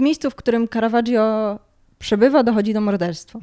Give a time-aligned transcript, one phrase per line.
[0.00, 1.58] w miejscu, w którym Caravaggio
[1.98, 3.38] przebywa, dochodzi do morderstwa.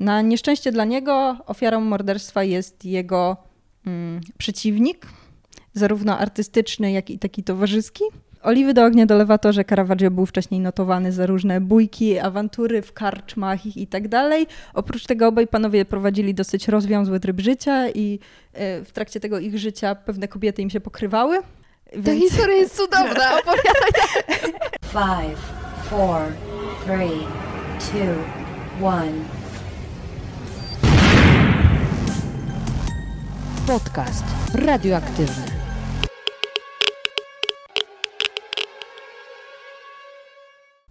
[0.00, 3.36] Na nieszczęście dla niego ofiarą morderstwa jest jego
[3.86, 5.06] mm, przeciwnik,
[5.72, 8.04] zarówno artystyczny, jak i taki towarzyski.
[8.42, 12.92] Oliwy do ognia dolewa to, że Caravaggio był wcześniej notowany za różne bójki, awantury w
[12.92, 14.46] karczmach i tak dalej.
[14.74, 18.18] Oprócz tego obaj panowie prowadzili dosyć rozwiązły tryb życia i
[18.52, 21.38] e, w trakcie tego ich życia pewne kobiety im się pokrywały.
[21.92, 22.06] Więc...
[22.06, 23.92] Ta historia jest cudowna, opowiadaj.
[24.84, 26.34] Five, four,
[26.84, 27.26] three,
[27.78, 28.14] two,
[28.80, 29.24] one.
[33.66, 35.55] Podcast radioaktywny.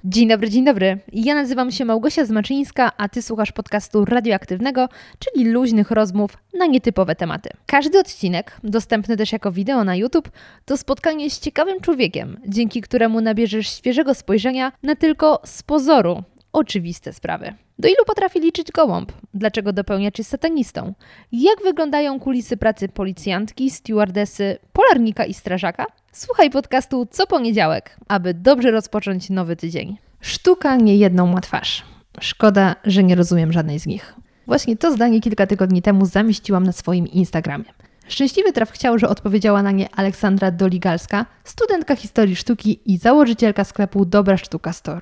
[0.08, 1.00] Dzień dobry, dzień dobry.
[1.14, 7.16] Ja nazywam się Małgosia Zmaczyńska, a ty słuchasz podcastu radioaktywnego, czyli luźnych rozmów na nietypowe
[7.16, 7.50] tematy.
[7.66, 10.30] Każdy odcinek, dostępny też jako wideo na YouTube,
[10.66, 17.14] to spotkanie z ciekawym człowiekiem, dzięki któremu nabierzesz świeżego spojrzenia na tylko z pozoru oczywiste
[17.14, 17.54] sprawy.
[17.80, 19.12] Do ilu potrafi liczyć gołąb?
[19.34, 20.94] Dlaczego dopełniacz jest satanistą?
[21.32, 25.86] Jak wyglądają kulisy pracy policjantki, stewardesy, polarnika i strażaka?
[26.12, 29.98] Słuchaj podcastu co poniedziałek, aby dobrze rozpocząć nowy tydzień.
[30.26, 31.84] Sztuka nie jedną ma twarz.
[32.20, 34.14] Szkoda, że nie rozumiem żadnej z nich.
[34.48, 37.66] Właśnie to zdanie kilka tygodni temu zamieściłam na swoim Instagramie.
[38.08, 44.06] Szczęśliwy traf chciał, że odpowiedziała na nie Aleksandra Doligalska, studentka historii sztuki i założycielka sklepu
[44.06, 45.02] Dobra Sztuka Store.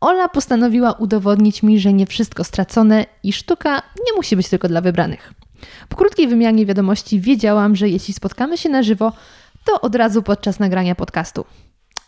[0.00, 4.80] Ola postanowiła udowodnić mi, że nie wszystko stracone i sztuka nie musi być tylko dla
[4.80, 5.32] wybranych.
[5.88, 9.12] Po krótkiej wymianie wiadomości wiedziałam, że jeśli spotkamy się na żywo,
[9.64, 11.44] to od razu podczas nagrania podcastu.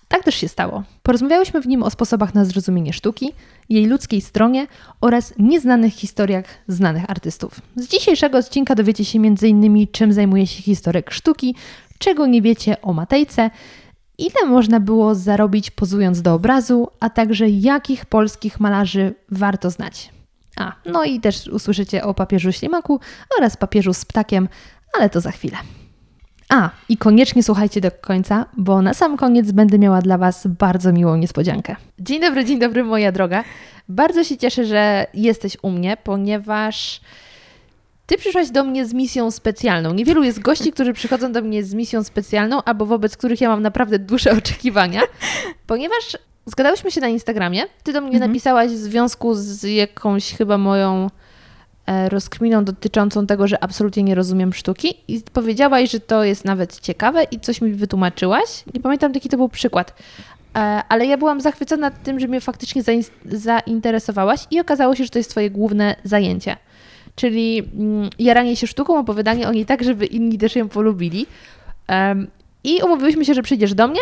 [0.08, 0.82] Tak też się stało.
[1.02, 3.32] Porozmawiałyśmy w nim o sposobach na zrozumienie sztuki,
[3.68, 4.66] jej ludzkiej stronie
[5.00, 7.60] oraz nieznanych historiach znanych artystów.
[7.76, 9.86] Z dzisiejszego odcinka dowiecie się m.in.
[9.92, 11.54] czym zajmuje się historyk sztuki,
[11.98, 13.50] czego nie wiecie o Matejce,
[14.18, 20.10] ile można było zarobić pozując do obrazu, a także jakich polskich malarzy warto znać.
[20.56, 23.00] A, no i też usłyszycie o papieżu ślimaku
[23.38, 24.48] oraz papieżu z ptakiem,
[24.98, 25.56] ale to za chwilę.
[26.48, 30.92] A, i koniecznie słuchajcie do końca, bo na sam koniec będę miała dla Was bardzo
[30.92, 31.76] miłą niespodziankę.
[31.98, 33.44] Dzień dobry, dzień dobry, moja droga.
[33.88, 37.00] Bardzo się cieszę, że jesteś u mnie, ponieważ
[38.06, 39.94] ty przyszłaś do mnie z misją specjalną.
[39.94, 43.62] Niewielu jest gości, którzy przychodzą do mnie z misją specjalną, albo wobec których ja mam
[43.62, 45.02] naprawdę duże oczekiwania,
[45.66, 47.62] ponieważ zgadałyśmy się na Instagramie.
[47.82, 48.30] Ty do mnie mhm.
[48.30, 51.10] napisałaś w związku z jakąś chyba moją
[52.08, 57.24] rozkminą dotyczącą tego, że absolutnie nie rozumiem sztuki i powiedziałaś, że to jest nawet ciekawe
[57.24, 58.64] i coś mi wytłumaczyłaś.
[58.74, 59.94] Nie pamiętam, jaki to był przykład.
[60.56, 60.58] E,
[60.88, 62.82] ale ja byłam zachwycona tym, że mnie faktycznie
[63.25, 66.56] zainteresowałaś i okazało się, że to jest twoje główne zajęcie
[67.16, 71.26] czyli mm, jaranie się sztuką, opowiadanie o niej tak, żeby inni też ją polubili.
[72.64, 74.00] I umówiłyśmy się, że przyjdziesz do mnie,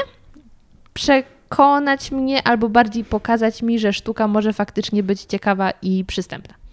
[0.95, 6.64] przekonać mnie albo bardziej pokazać mi, że sztuka może faktycznie być ciekawa i przystępna.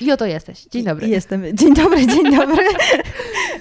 [0.00, 0.64] I oto jesteś.
[0.64, 1.08] Dzień dobry.
[1.08, 1.56] Jestem.
[1.56, 2.64] Dzień dobry, dzień dobry.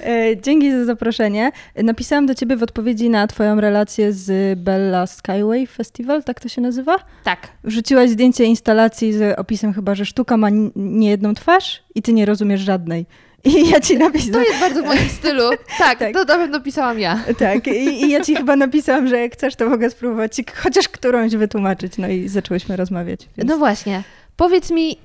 [0.03, 1.51] E, dzięki za zaproszenie.
[1.75, 6.61] Napisałam do ciebie w odpowiedzi na twoją relację z Bella Skyway Festival, tak to się
[6.61, 6.97] nazywa?
[7.23, 7.47] Tak.
[7.63, 12.25] Wrzuciłaś zdjęcie instalacji z opisem chyba, że sztuka ma nie jedną twarz i ty nie
[12.25, 13.05] rozumiesz żadnej.
[13.45, 14.33] I ja ci napisałam.
[14.33, 15.49] To jest bardzo w moim stylu.
[15.77, 16.13] Tak, tak.
[16.13, 17.23] to na pewno pisałam ja.
[17.37, 20.89] Tak, I, i, ja ci chyba napisałam, że jak chcesz, to mogę spróbować ci chociaż
[20.89, 21.97] którąś wytłumaczyć.
[21.97, 23.19] No i zaczęłyśmy rozmawiać.
[23.37, 23.49] Więc...
[23.49, 24.03] No właśnie.
[24.37, 24.97] Powiedz mi,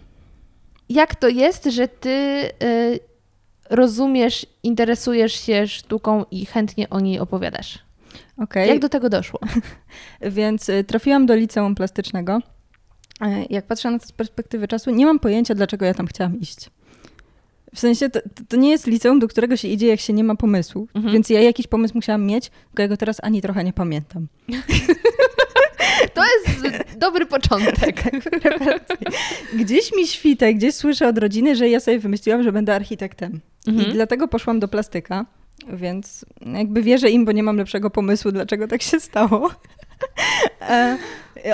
[0.90, 2.10] jak to jest, że ty
[2.62, 3.00] y,
[3.70, 7.78] rozumiesz, interesujesz się sztuką i chętnie o niej opowiadasz?
[8.36, 8.66] Okay.
[8.66, 9.40] Jak do tego doszło?
[10.36, 12.38] Więc y, trafiłam do liceum plastycznego.
[13.22, 16.40] Y, jak patrzę na to z perspektywy czasu, nie mam pojęcia, dlaczego ja tam chciałam
[16.40, 16.70] iść.
[17.74, 20.36] W sensie to, to, nie jest liceum, do którego się idzie, jak się nie ma
[20.36, 20.88] pomysłu.
[20.94, 21.14] Mhm.
[21.14, 24.26] Więc ja jakiś pomysł musiałam mieć, tylko ja go teraz ani trochę nie pamiętam.
[26.20, 26.26] To
[26.64, 28.02] jest dobry początek.
[29.54, 33.40] gdzieś mi świte, gdzieś słyszę od rodziny, że ja sobie wymyśliłam, że będę architektem.
[33.68, 33.88] Mhm.
[33.88, 35.26] I dlatego poszłam do plastyka,
[35.72, 39.50] więc jakby wierzę im, bo nie mam lepszego pomysłu, dlaczego tak się stało.
[40.68, 40.98] E,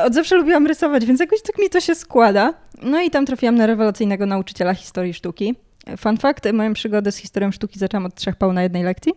[0.04, 2.54] od zawsze lubiłam rysować, więc jakoś tak mi to się składa.
[2.83, 5.54] No i tam trafiłam na rewelacyjnego nauczyciela historii sztuki.
[5.98, 9.12] Fun fact, moją przygodę z historią sztuki zaczęłam od trzech pał na jednej lekcji.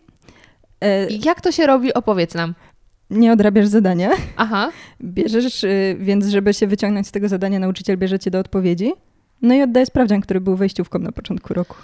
[0.81, 1.94] E, Jak to się robi?
[1.94, 2.54] Opowiedz nam
[3.09, 4.09] nie odrabiasz zadania.
[4.38, 4.71] Aha.
[5.03, 8.94] Bierzesz, y, więc żeby się wyciągnąć z tego zadania, nauczyciel bierze cię do odpowiedzi.
[9.41, 11.75] No i oddaje sprawdzian, który był wejściówką na początku roku.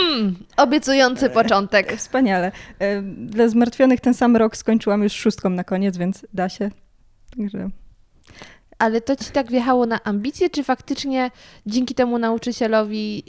[0.00, 1.96] Mm, obiecujący początek.
[1.96, 2.52] Wspaniale.
[2.78, 6.70] E, dla zmartwionych ten sam rok skończyłam już szóstką na koniec, więc da się.
[7.36, 7.70] Także
[8.80, 11.30] ale to ci tak wjechało na ambicje, czy faktycznie
[11.66, 13.22] dzięki temu nauczycielowi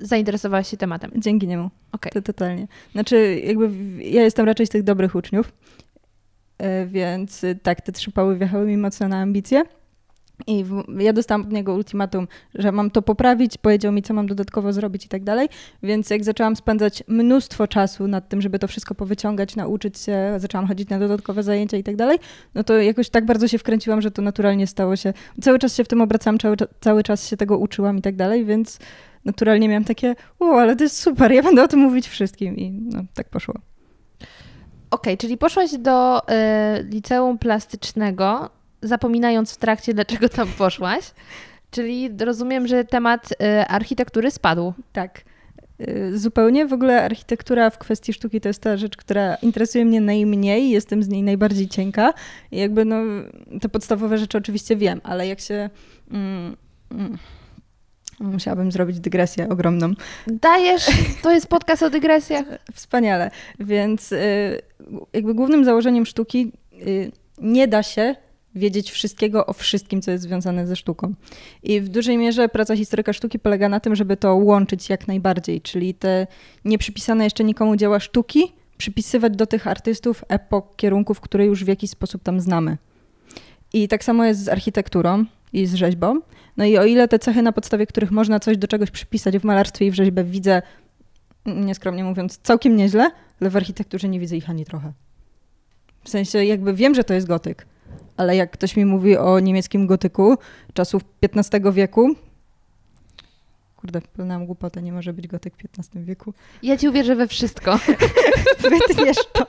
[0.00, 1.10] y, zainteresowałaś się tematem?
[1.16, 1.70] Dzięki niemu.
[1.92, 2.12] Okay.
[2.12, 2.66] To totalnie.
[2.92, 3.70] Znaczy, jakby
[4.04, 5.52] ja jestem raczej z tych dobrych uczniów.
[6.58, 9.62] e, więc y, tak, te trzy pały wjechały mi mocno na ambicje.
[10.46, 14.26] I w, ja dostałam od niego ultimatum, że mam to poprawić, powiedział mi, co mam
[14.26, 15.48] dodatkowo zrobić i tak dalej.
[15.82, 20.66] Więc jak zaczęłam spędzać mnóstwo czasu nad tym, żeby to wszystko powyciągać, nauczyć się, zaczęłam
[20.66, 22.18] chodzić na dodatkowe zajęcia i tak dalej,
[22.54, 25.12] no to jakoś tak bardzo się wkręciłam, że to naturalnie stało się.
[25.40, 28.44] Cały czas się w tym obracałam, cały, cały czas się tego uczyłam i tak dalej,
[28.44, 28.78] więc
[29.24, 32.56] naturalnie miałam takie, o, ale to jest super, ja będę o tym mówić wszystkim.
[32.56, 33.54] I no, tak poszło.
[34.90, 36.24] Okej, czyli poszłaś do y,
[36.82, 38.50] liceum plastycznego,
[38.82, 41.04] zapominając w trakcie, dlaczego tam poszłaś.
[41.70, 44.72] Czyli rozumiem, że temat y, architektury spadł.
[44.92, 45.24] Tak.
[45.80, 46.66] Y, Zupełnie.
[46.66, 51.02] W ogóle architektura w kwestii sztuki to jest ta rzecz, która interesuje mnie najmniej, jestem
[51.02, 52.14] z niej najbardziej cienka.
[52.50, 52.96] I jakby no,
[53.60, 55.70] te podstawowe rzeczy oczywiście wiem, ale jak się.
[56.10, 56.56] Mm,
[56.90, 57.18] mm,
[58.20, 59.92] musiałabym zrobić dygresję ogromną.
[60.26, 60.86] Dajesz,
[61.22, 62.44] to jest podcast o dygresjach.
[62.74, 63.30] Wspaniale.
[63.60, 64.60] Więc y,
[65.12, 66.52] jakby głównym założeniem sztuki
[67.38, 68.14] nie da się
[68.58, 71.14] wiedzieć wszystkiego o wszystkim, co jest związane ze sztuką.
[71.62, 75.60] I w dużej mierze praca historyka sztuki polega na tym, żeby to łączyć jak najbardziej,
[75.60, 76.26] czyli te
[76.64, 81.90] nieprzypisane jeszcze nikomu dzieła sztuki przypisywać do tych artystów epok, kierunków, które już w jakiś
[81.90, 82.76] sposób tam znamy.
[83.72, 86.20] I tak samo jest z architekturą i z rzeźbą.
[86.56, 89.44] No i o ile te cechy, na podstawie których można coś do czegoś przypisać w
[89.44, 90.62] malarstwie i w rzeźbie widzę,
[91.46, 94.92] nieskromnie mówiąc, całkiem nieźle, ale w architekturze nie widzę ich ani trochę.
[96.04, 97.66] W sensie jakby wiem, że to jest gotyk,
[98.16, 100.38] ale jak ktoś mi mówi o niemieckim gotyku
[100.74, 102.14] czasów XV wieku,
[103.76, 106.34] kurde, pełnam głupotę, nie może być gotyk w XV wieku.
[106.62, 107.78] Ja ci uwierzę we wszystko.
[108.88, 109.46] Wytniesz to.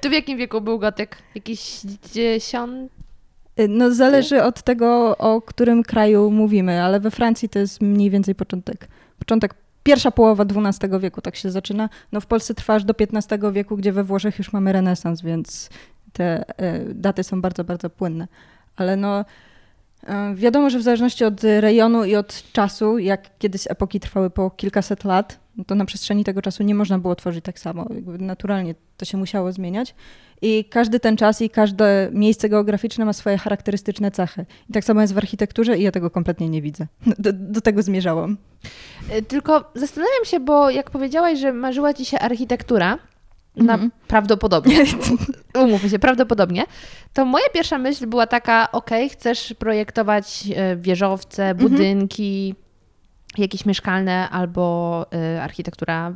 [0.00, 1.16] Tu w jakim wieku był gotyk?
[1.34, 1.80] Jakiś
[2.12, 2.92] dziesiąt?
[3.68, 8.34] No zależy od tego, o którym kraju mówimy, ale we Francji to jest mniej więcej
[8.34, 8.88] początek.
[9.18, 11.88] Początek, pierwsza połowa XII wieku tak się zaczyna.
[12.12, 15.70] No w Polsce trwa aż do XV wieku, gdzie we Włoszech już mamy renesans, więc
[16.12, 18.28] te e, daty są bardzo, bardzo płynne.
[18.76, 19.24] Ale no
[20.06, 24.50] e, wiadomo, że w zależności od rejonu i od czasu, jak kiedyś epoki trwały po
[24.50, 27.86] kilkaset lat, to na przestrzeni tego czasu nie można było tworzyć tak samo.
[28.18, 29.94] Naturalnie to się musiało zmieniać.
[30.42, 34.46] I każdy ten czas i każde miejsce geograficzne ma swoje charakterystyczne cechy.
[34.70, 36.86] I tak samo jest w architekturze i ja tego kompletnie nie widzę.
[37.18, 38.36] Do, do tego zmierzałam.
[39.18, 42.98] Y, Tylko zastanawiam się, bo jak powiedziałaś, że marzyła ci się architektura,
[43.56, 43.90] na Mhm.
[44.08, 44.84] prawdopodobnie,
[45.64, 46.64] umówmy się, prawdopodobnie,
[47.12, 52.54] to moja pierwsza myśl była taka, ok, chcesz projektować e, wieżowce, budynki,
[53.38, 56.12] jakieś mieszkalne albo e, architektura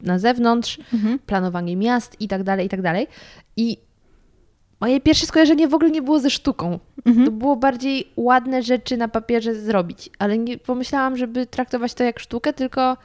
[0.00, 0.78] na zewnątrz,
[1.26, 3.06] planowanie miast i tak dalej, i tak dalej.
[3.56, 3.78] I
[4.80, 6.78] moje pierwsze skojarzenie w ogóle nie było ze sztuką.
[7.24, 12.18] To było bardziej ładne rzeczy na papierze zrobić, ale nie pomyślałam, żeby traktować to jak
[12.18, 12.96] sztukę, tylko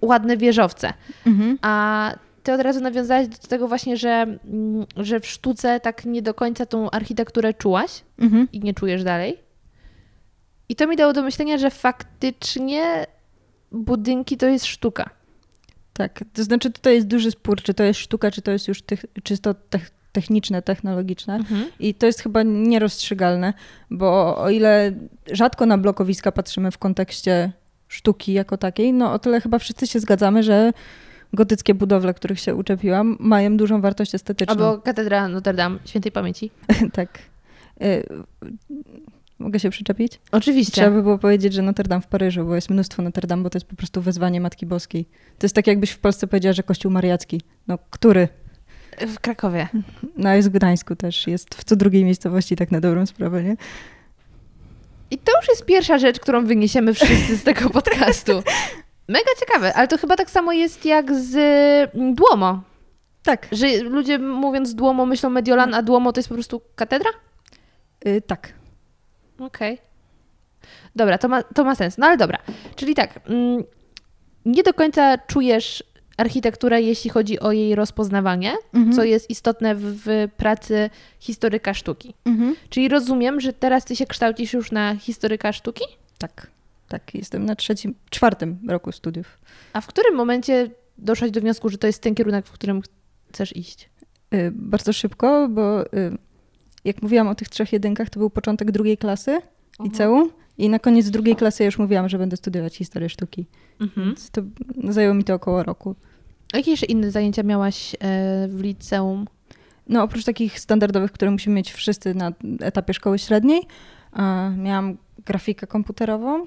[0.00, 0.92] ładne wieżowce.
[1.26, 1.58] Mhm.
[1.62, 2.12] A
[2.46, 6.34] ty od razu nawiązałaś do tego właśnie, że, mm, że w sztuce tak nie do
[6.34, 8.48] końca tą architekturę czułaś Mhm.
[8.52, 9.38] i nie czujesz dalej.
[10.68, 13.06] I to mi dało do myślenia, że faktycznie
[13.72, 15.10] budynki to jest sztuka.
[15.92, 18.82] Tak, to znaczy tutaj jest duży spór, czy to jest sztuka, czy to jest już
[18.82, 21.38] tych, czysto tech, techniczne, technologiczne.
[21.80, 23.52] I to jest chyba nierozstrzygalne,
[23.90, 24.92] bo o ile
[25.32, 27.52] rzadko na blokowiska patrzymy w kontekście
[27.88, 30.72] sztuki jako takiej, no o tyle chyba wszyscy się zgadzamy, że
[31.32, 34.52] gotyckie budowle, których się uczepiłam, mają dużą wartość estetyczną.
[34.52, 36.50] Albo katedra Notre Dame, świętej pamięci.
[36.92, 37.18] tak.
[37.82, 38.06] Y,
[39.38, 40.20] Mogę się przyczepić?
[40.32, 40.72] Oczywiście.
[40.72, 43.50] Trzeba by było powiedzieć, że Notre Dame w Paryżu, bo jest mnóstwo Notre Dame, bo
[43.50, 45.04] to jest po prostu wezwanie Matki Boskiej.
[45.38, 47.40] To jest tak, jakbyś w Polsce powiedziała, że Kościół Mariacki.
[47.68, 48.28] No, który?
[49.00, 49.68] W Krakowie.
[50.16, 51.26] No, jest w Gdańsku też.
[51.26, 53.56] Jest w co drugiej miejscowości, tak na dobrą sprawę, nie?
[55.10, 58.32] I to już jest pierwsza rzecz, którą wyniesiemy wszyscy z tego podcastu.
[59.08, 61.34] Mega ciekawe, ale to chyba tak samo jest jak z
[61.94, 62.62] mm, Duomo.
[63.22, 63.46] Tak.
[63.52, 67.10] Że ludzie mówiąc Duomo myślą Mediolan, a Duomo to jest po prostu katedra?
[68.06, 68.52] Y, tak.
[69.38, 69.78] Okej.
[70.96, 71.98] Dobra, to ma, to ma sens.
[71.98, 72.38] No ale dobra.
[72.76, 73.64] Czyli tak, mm,
[74.44, 75.84] nie do końca czujesz
[76.16, 78.96] architekturę, jeśli chodzi o jej rozpoznawanie, Mhm.
[78.96, 82.14] co jest istotne w, w pracy historyka sztuki.
[82.24, 82.56] Mhm.
[82.70, 85.84] Czyli rozumiem, że teraz ty się kształcisz już na historyka sztuki?
[86.18, 86.46] Tak.
[86.88, 89.38] Tak, jestem na trzecim, czwartym roku studiów.
[89.72, 92.82] A w którym momencie doszłaś do wniosku, że to jest ten kierunek, w którym
[93.32, 93.90] chcesz iść?
[94.34, 95.86] Y, Bardzo szybko, bo y,
[96.84, 99.40] jak mówiłam o tych trzech jedynkach, to był początek drugiej klasy
[99.84, 103.46] liceum i na koniec drugiej klasy już mówiłam, że będę studiować historię sztuki.
[103.80, 104.06] Mhm.
[104.06, 104.42] Więc to
[104.76, 105.94] no, zajęło mi to około roku.
[106.52, 107.98] A jakie jeszcze inne zajęcia miałaś e,
[108.48, 109.26] w liceum?
[109.88, 113.60] No oprócz takich standardowych, które musimy mieć wszyscy na etapie szkoły średniej,
[114.56, 116.44] miałam grafikę komputerową,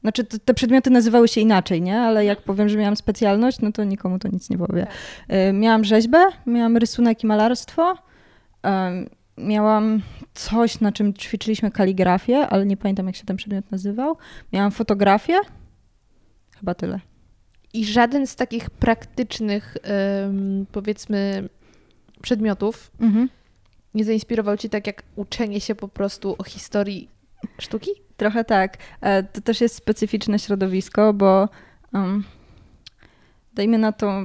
[0.00, 2.00] Znaczy, te, przedmioty nazywały się inaczej, nie?
[2.00, 4.86] Ale jak powiem, że miałam specjalność, no to nikomu to nic nie powie.
[5.48, 7.94] Y, Miałam rzeźbę, miałam rysunek i malarstwo.
[8.62, 9.06] em,
[9.38, 10.02] Miałam
[10.34, 14.16] coś, na czym ćwiczyliśmy kaligrafię, ale nie pamiętam, jak się ten przedmiot nazywał.
[14.52, 15.34] Miałam fotografię.
[16.60, 17.00] Chyba tyle.
[17.72, 19.76] I żaden z takich praktycznych,
[20.72, 21.48] powiedzmy,
[22.22, 23.28] przedmiotów Mhm.
[23.94, 27.08] nie zainspirował cię tak jak uczenie się po prostu o historii
[27.60, 27.90] sztuki?
[28.16, 28.76] Trochę tak.
[29.00, 31.48] E, To też jest specyficzne środowisko, bo
[31.94, 32.24] um,
[33.54, 34.22] dajmy na to,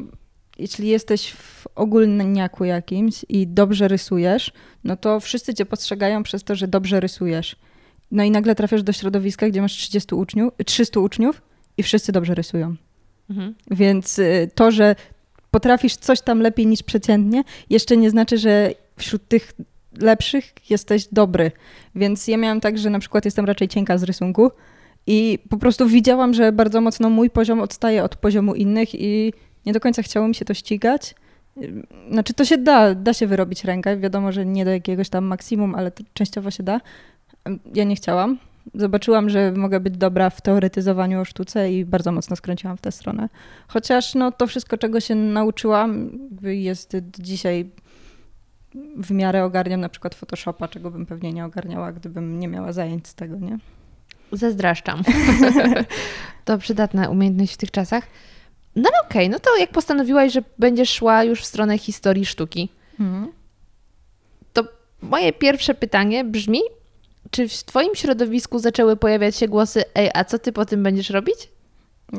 [0.57, 4.51] jeśli jesteś w ogólniaku jakimś i dobrze rysujesz,
[4.83, 7.55] no to wszyscy cię postrzegają przez to, że dobrze rysujesz.
[8.11, 11.41] No i nagle trafiasz do środowiska, gdzie masz 30 uczniów, 300 uczniów
[11.77, 12.75] i wszyscy dobrze rysują.
[13.29, 13.55] Mhm.
[13.71, 14.95] Więc y, to, że
[15.51, 19.53] potrafisz coś tam lepiej niż przeciętnie, jeszcze nie znaczy, że wśród tych
[20.01, 21.51] lepszych jesteś dobry.
[21.95, 24.51] Więc ja miałam tak, że na przykład jestem raczej cienka z rysunku
[25.07, 29.33] i po prostu widziałam, że bardzo mocno mój poziom odstaje od poziomu innych i
[29.65, 31.15] nie do końca chciało mi się to ścigać.
[32.11, 35.75] Znaczy to się da, da się wyrobić rękę, wiadomo, że nie do jakiegoś tam maksimum,
[35.75, 36.81] ale częściowo się da.
[37.73, 38.37] Ja nie chciałam.
[38.75, 42.91] Zobaczyłam, że mogę być dobra w teoretyzowaniu o sztuce i bardzo mocno skręciłam w tę
[42.91, 43.29] stronę.
[43.67, 46.09] Chociaż no, to wszystko, czego się nauczyłam,
[46.41, 47.69] jest dzisiaj
[48.97, 53.07] w miarę ogarniam na przykład Photoshopa, czego bym pewnie nie ogarniała, gdybym nie miała zajęć
[53.07, 53.57] z tego, nie?
[54.31, 55.03] Zezdraszczam.
[56.45, 58.03] to przydatna umiejętność w tych czasach.
[58.75, 62.69] No ale okej, no to jak postanowiłaś, że będziesz szła już w stronę historii sztuki,
[64.53, 64.63] to
[65.01, 66.59] moje pierwsze pytanie brzmi,
[67.31, 71.09] czy w twoim środowisku zaczęły pojawiać się głosy, ej, a co ty po tym będziesz
[71.09, 71.49] robić?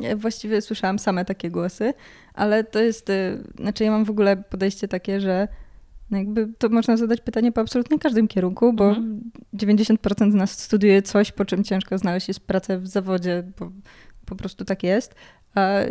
[0.01, 1.93] Ja właściwie słyszałam same takie głosy,
[2.33, 5.47] ale to jest, y, znaczy ja mam w ogóle podejście takie, że
[6.11, 9.31] no jakby to można zadać pytanie po absolutnie każdym kierunku, bo Mhm.
[9.53, 13.71] 90% z nas studiuje coś, po czym ciężko znaleźć jest pracę w zawodzie, bo
[14.25, 15.15] po prostu tak jest.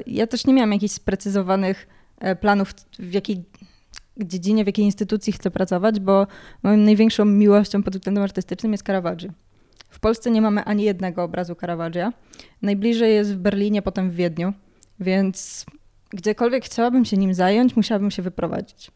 [0.07, 1.87] Ja też nie miałam jakichś sprecyzowanych
[2.19, 3.45] e, planów, w jakiej
[4.17, 6.27] dziedzinie, w jakiej instytucji chcę pracować, bo
[6.63, 9.31] moją największą miłością pod względem artystycznym jest Caravaggio.
[9.91, 12.13] W Polsce nie mamy ani jednego obrazu Caravaggia.
[12.63, 14.53] Najbliżej jest w Berlinie, potem w Wiedniu,
[15.01, 15.67] więc
[16.11, 18.91] gdziekolwiek chciałabym się nim zająć, musiałabym się wyprowadzić.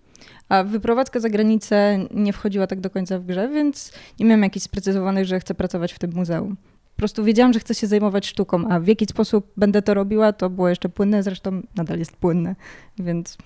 [0.49, 4.65] A wyprowadzka za granicę nie wchodziła tak do końca w grze, więc nie miałam jakichś
[4.65, 6.57] sprecyzowanych, że chcę pracować w tym muzeum.
[6.95, 10.33] Po prostu wiedziałam, że chcę się zajmować sztuką, a w jaki sposób będę to robiła,
[10.33, 12.55] to było jeszcze płynne, zresztą nadal jest płynne,
[12.99, 13.37] więc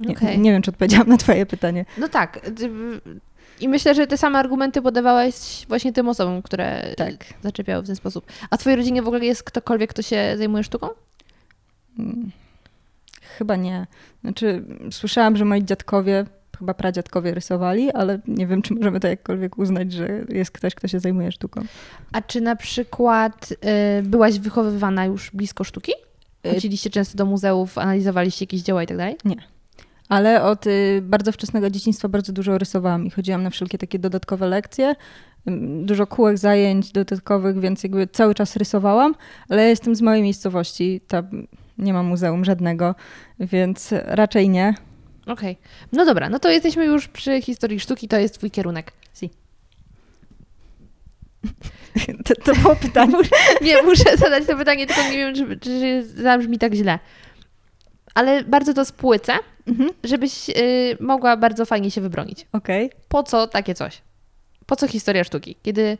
[0.00, 0.38] nie, Okej.
[0.38, 1.84] nie wiem, czy odpowiedziałam na twoje pytanie.
[1.98, 2.50] No tak.
[3.60, 5.34] I myślę, że te same argumenty podawałaś
[5.68, 7.24] właśnie tym osobom, które Tak.
[7.42, 8.26] zaczepiały w ten sposób.
[8.50, 10.88] A w twojej rodzinie w ogóle jest ktokolwiek, kto się zajmuje sztuką?
[13.34, 13.86] Mm, Chyba nie.
[14.20, 16.24] Znaczy, słyszałam, że moi dziadkowie,
[16.58, 20.88] chyba pradziadkowie rysowali, ale nie wiem, czy możemy to jakkolwiek uznać, że jest ktoś, kto
[20.88, 21.60] się zajmuje sztuką.
[22.12, 25.92] A czy na przykład y, byłaś wychowywana już blisko sztuki?
[26.46, 29.16] Y- Chodziliście często do muzeów, analizowaliście jakieś dzieła i tak dalej?
[30.08, 34.48] Ale od y, bardzo wczesnego dzieciństwa bardzo dużo rysowałam i chodziłam na wszelkie takie dodatkowe
[34.48, 34.94] lekcje.
[35.48, 39.14] Ym, Dużo kółek zajęć dodatkowych, więc jakby cały czas rysowałam,
[39.48, 41.00] ale ja jestem z małej miejscowości,
[41.78, 42.94] nie ma muzeum żadnego,
[43.40, 44.74] więc raczej nie.
[45.26, 45.56] Okej.
[45.92, 48.92] No dobra, no to jesteśmy już przy historii sztuki, to jest twój kierunek.
[52.24, 53.14] To, to było pytanie.
[53.62, 56.98] Nie, muszę zadać to pytanie, tylko nie wiem, czy, czy zabrzmi tak źle.
[58.14, 59.32] Ale bardzo to spłycę,
[59.66, 59.90] Mhm.
[60.04, 62.46] żebyś y, mogła bardzo fajnie się wybronić.
[62.52, 62.90] Okej.
[63.08, 64.02] Po co takie coś?
[64.66, 65.56] Po co historia sztuki?
[65.62, 65.98] Kiedy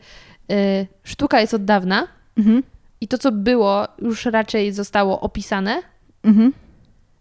[0.53, 2.63] y, sztuka jest od dawna Mhm.
[3.01, 5.83] I to, co było, już raczej zostało opisane,
[6.23, 6.53] Mhm.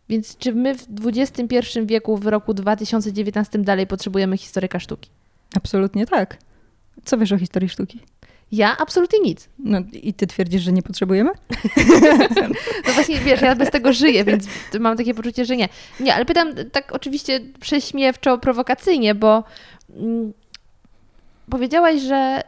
[0.09, 5.09] więc czy my w XXI wieku, w roku 2019 dalej potrzebujemy historyka sztuki?
[5.55, 6.37] Absolutnie tak.
[7.05, 7.99] Co wiesz o historii sztuki?
[8.51, 9.49] Ja absolutnie nic.
[9.59, 11.31] No i ty twierdzisz, że nie potrzebujemy?
[12.87, 14.45] No właśnie, wiesz, ja bez tego żyję, więc
[14.79, 15.69] mam takie poczucie, że nie.
[15.99, 19.43] Nie, ale pytam tak oczywiście prześmiewczo, prowokacyjnie, bo
[19.95, 20.33] mm,
[21.49, 22.41] powiedziałaś, że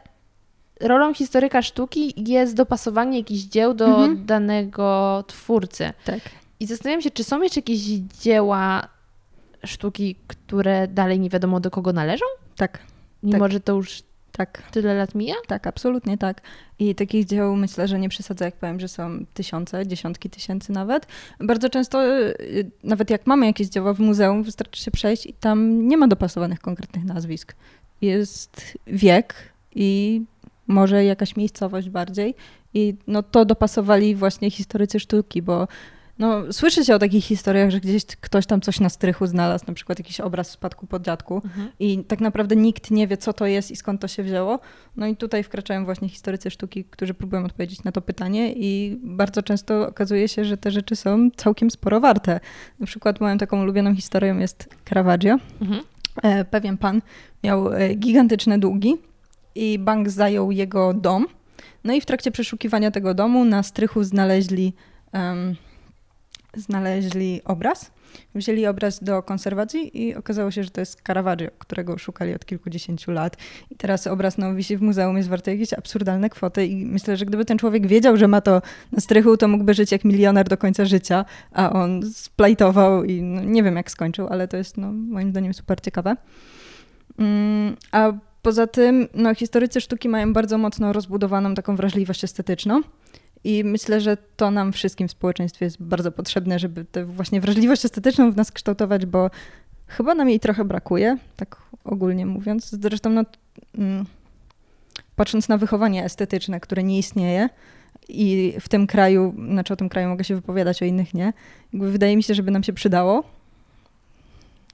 [0.80, 4.26] rolą historyka sztuki jest dopasowanie jakichś dzieł do Mhm.
[4.26, 5.90] danego twórcy.
[6.04, 6.20] Tak.
[6.60, 7.80] I zastanawiam się, czy są jeszcze jakieś
[8.22, 8.88] dzieła
[9.64, 12.24] sztuki, które dalej nie wiadomo do kogo należą?
[12.56, 12.78] Tak,
[13.22, 13.52] Mimo, Tak.
[13.52, 14.02] że to już
[14.32, 15.34] tak, tyle lat mija?
[15.46, 16.40] tak, absolutnie tak.
[16.78, 21.06] I takich dzieł myślę, że nie przesadzę, jak powiem, że są tysiące, dziesiątki tysięcy nawet.
[21.40, 25.88] Bardzo często, y, nawet jak mamy jakieś dzieła w muzeum, wystarczy się przejść i tam
[25.88, 27.54] nie ma dopasowanych konkretnych nazwisk.
[28.00, 29.34] Jest wiek
[29.74, 30.22] i
[30.66, 32.34] może jakaś miejscowość bardziej.
[32.74, 35.68] I no to dopasowali właśnie historycy sztuki, bo
[36.18, 39.74] No, słyszy się o takich historiach, że gdzieś ktoś tam coś na strychu znalazł, na
[39.74, 41.68] przykład jakiś obraz w spadku po dziadku Mhm.
[41.80, 44.58] i tak naprawdę nikt nie wie, co to jest i skąd to się wzięło.
[44.96, 49.42] No i tutaj wkraczają właśnie historycy sztuki, którzy próbują odpowiedzieć na to pytanie i bardzo
[49.42, 52.40] często okazuje się, że te rzeczy są całkiem sporo warte.
[52.80, 55.36] Na przykład moją taką ulubioną historią jest Caravaggio.
[55.60, 55.82] Mhm.
[56.22, 57.02] E, Pewien pan
[57.44, 58.94] miał e, gigantyczne długi
[59.56, 61.26] i bank zajął jego dom.
[61.84, 64.72] No i w trakcie przeszukiwania tego domu na strychu znaleźli,
[65.12, 65.56] em,
[66.54, 67.90] znaleźli obraz.
[68.34, 73.10] Wzięli obraz do konserwacji i okazało się, że to jest Caravaggio, którego szukali od kilkudziesięciu
[73.10, 73.36] lat.
[73.70, 77.26] I teraz obraz no, wisi w muzeum, jest warty jakieś absurdalne kwoty i myślę, że
[77.26, 80.56] gdyby ten człowiek wiedział, że ma to na strychu, to mógłby żyć jak milioner do
[80.56, 84.92] końca życia, a on splajtował i no, nie wiem jak skończył, ale to jest no,
[84.92, 86.16] moim zdaniem super ciekawe.
[87.18, 88.12] Mm, A
[88.46, 92.82] poza tym, no, historycy sztuki mają bardzo mocno rozbudowaną taką wrażliwość estetyczną.
[93.44, 97.84] I myślę, że to nam wszystkim w społeczeństwie jest bardzo potrzebne, żeby tę właśnie wrażliwość
[97.84, 99.30] estetyczną w nas kształtować, bo
[99.86, 102.70] chyba nam jej trochę brakuje, tak ogólnie mówiąc.
[102.70, 103.22] Zresztą, no,
[103.78, 104.04] mm,
[105.16, 107.48] patrząc na wychowanie estetyczne, które nie istnieje,
[108.08, 111.32] i w tym kraju, znaczy o tym kraju mogę się wypowiadać, o innych nie,
[111.72, 113.24] wydaje mi się, żeby nam się przydało.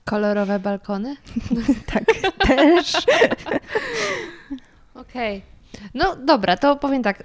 [0.05, 1.17] Kolorowe balkony?
[1.93, 2.05] Tak,
[2.47, 2.93] też.
[4.95, 5.43] Okej.
[5.95, 7.23] No dobra, to powiem tak.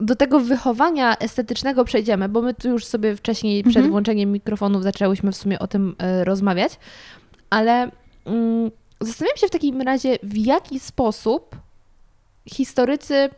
[0.00, 3.90] Do tego wychowania estetycznego przejdziemy, bo my tu już sobie wcześniej przed Mhm.
[3.90, 6.78] włączeniem mikrofonów zaczęłyśmy w sumie o tym e, rozmawiać,
[7.50, 7.90] ale
[8.26, 8.70] mm,
[9.00, 11.56] zastanawiam się w takim razie, w jaki sposób
[12.48, 13.28] historycy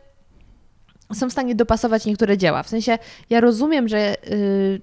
[1.13, 2.63] są w stanie dopasować niektóre dzieła.
[2.63, 2.97] W sensie,
[3.29, 4.81] ja rozumiem, że y,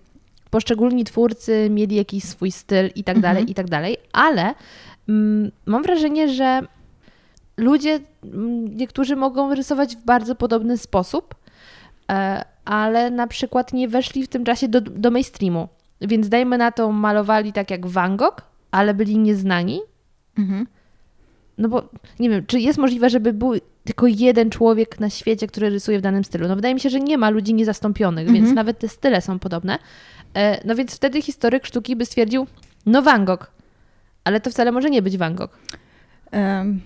[0.58, 3.48] poszczególni twórcy mieli jakiś swój styl i tak dalej, Mhm.
[3.48, 4.54] i tak dalej, ale
[5.08, 6.60] mm, mam wrażenie, że
[7.56, 11.34] ludzie, mm, niektórzy mogą rysować w bardzo podobny sposób,
[12.10, 15.68] e, ale na przykład nie weszli w tym czasie do, do mainstreamu.
[16.00, 18.36] Więc dajmy na to, malowali tak jak Van Gogh,
[18.70, 19.80] ale byli nieznani.
[20.38, 20.66] Mhm.
[21.58, 23.52] No bo nie wiem, czy jest możliwe, żeby był
[23.84, 26.48] tylko jeden człowiek na świecie, który rysuje w danym stylu?
[26.48, 28.54] No wydaje mi się, że nie ma ludzi niezastąpionych, więc Mhm.
[28.54, 29.78] nawet te style są podobne.
[30.34, 32.46] E, No więc wtedy historyk sztuki by stwierdził,
[32.86, 33.46] no Van Gogh,
[34.24, 35.58] ale to wcale może nie być Van Gogh.
[36.30, 36.80] Em,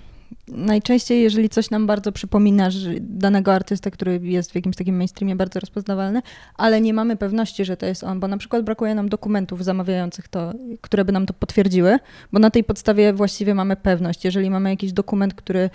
[0.49, 2.69] Najczęściej, jeżeli coś nam bardzo przypomina
[3.01, 6.23] danego artystę, który jest w jakimś takim mainstreamie bardzo rozpoznawalny,
[6.55, 10.29] ale nie mamy pewności, że to jest on, bo na przykład brakuje nam dokumentów zamawiających
[10.29, 11.99] to, które by nam to potwierdziły,
[12.33, 14.25] bo na tej podstawie właściwie mamy pewność.
[14.25, 15.71] Jeżeli mamy jakiś dokument, który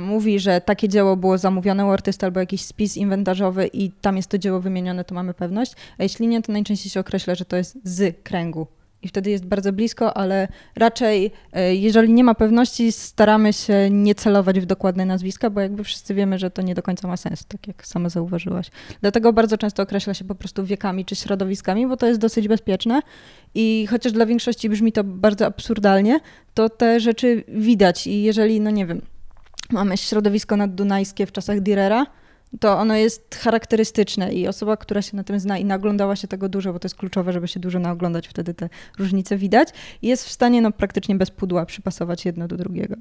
[0.00, 4.28] mówi, że takie dzieło było zamówione u artysty albo jakiś spis inwentarzowy i tam jest
[4.28, 7.56] to dzieło wymienione, to mamy pewność, a jeśli nie, to najczęściej się określa, że to
[7.56, 8.66] jest z kręgu.
[9.04, 14.14] I wtedy jest bardzo blisko, ale raczej, e, jeżeli nie ma pewności, staramy się nie
[14.14, 17.44] celować w dokładne nazwiska, bo jakby wszyscy wiemy, że to nie do końca ma sens,
[17.46, 18.70] tak jak sama zauważyłaś.
[19.00, 23.00] Dlatego bardzo często określa się po prostu wiekami czy środowiskami, bo to jest dosyć bezpieczne.
[23.54, 26.20] I chociaż dla większości brzmi to bardzo absurdalnie,
[26.54, 28.06] to te rzeczy widać.
[28.06, 29.00] I jeżeli, no nie wiem,
[29.70, 32.06] mamy środowisko naddunajskie w czasach Direra,
[32.60, 36.48] to ono jest charakterystyczne i osoba, która się na tym zna i naglądała się tego
[36.48, 39.68] dużo, bo to jest kluczowe, żeby się dużo naoglądać, wtedy te różnice widać,
[40.02, 42.96] jest w stanie no, praktycznie bez pudła przypasować jedno do drugiego.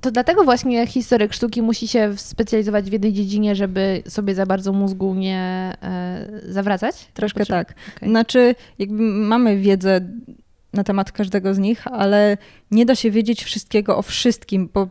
[0.00, 4.72] To dlatego właśnie historyk sztuki musi się specjalizować w jednej dziedzinie, żeby sobie za bardzo
[4.72, 5.38] mózgu nie
[5.82, 7.08] e, zawracać?
[7.14, 7.74] Troszkę tak.
[7.96, 8.08] Okej.
[8.08, 10.00] Znaczy, jakby mamy wiedzę
[10.76, 12.38] na temat każdego z nich, ale
[12.70, 14.88] nie da się wiedzieć wszystkiego o wszystkim, bo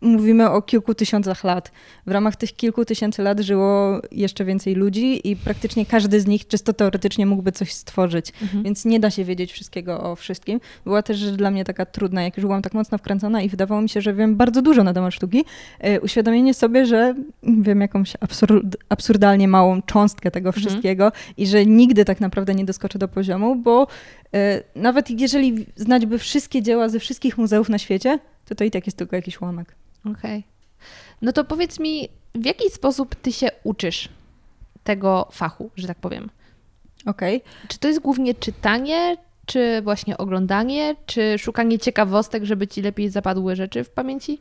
[0.00, 1.72] mówimy o kilku tysiącach lat.
[2.06, 6.46] W ramach tych kilku tysięcy lat żyło jeszcze więcej ludzi i praktycznie każdy z nich
[6.46, 8.32] czysto teoretycznie mógłby coś stworzyć.
[8.42, 8.62] Mhm.
[8.62, 10.60] Więc nie da się wiedzieć wszystkiego o wszystkim.
[10.84, 13.82] Była też rzecz dla mnie taka trudna, jak już byłam tak mocno wkręcona i wydawało
[13.82, 15.44] mi się, że wiem bardzo dużo na temat sztuki.
[15.80, 20.66] e, Uświadomienie sobie, że wiem jakąś absurd, absurdalnie małą cząstkę tego Mhm.
[20.66, 23.86] wszystkiego i że nigdy tak naprawdę nie doskoczę do poziomu, bo
[24.34, 28.70] e, nawet jeżeli znać by wszystkie dzieła ze wszystkich muzeów na świecie, to to i
[28.70, 29.74] tak jest tylko jakiś ułamek.
[30.04, 30.44] Okej.
[31.22, 34.08] No to powiedz mi, w jaki sposób ty się uczysz
[34.84, 36.30] tego fachu, że tak powiem?
[37.06, 37.42] Okej.
[37.68, 43.56] Czy to jest głównie czytanie, czy właśnie oglądanie, czy szukanie ciekawostek, żeby ci lepiej zapadły
[43.56, 44.40] rzeczy w pamięci?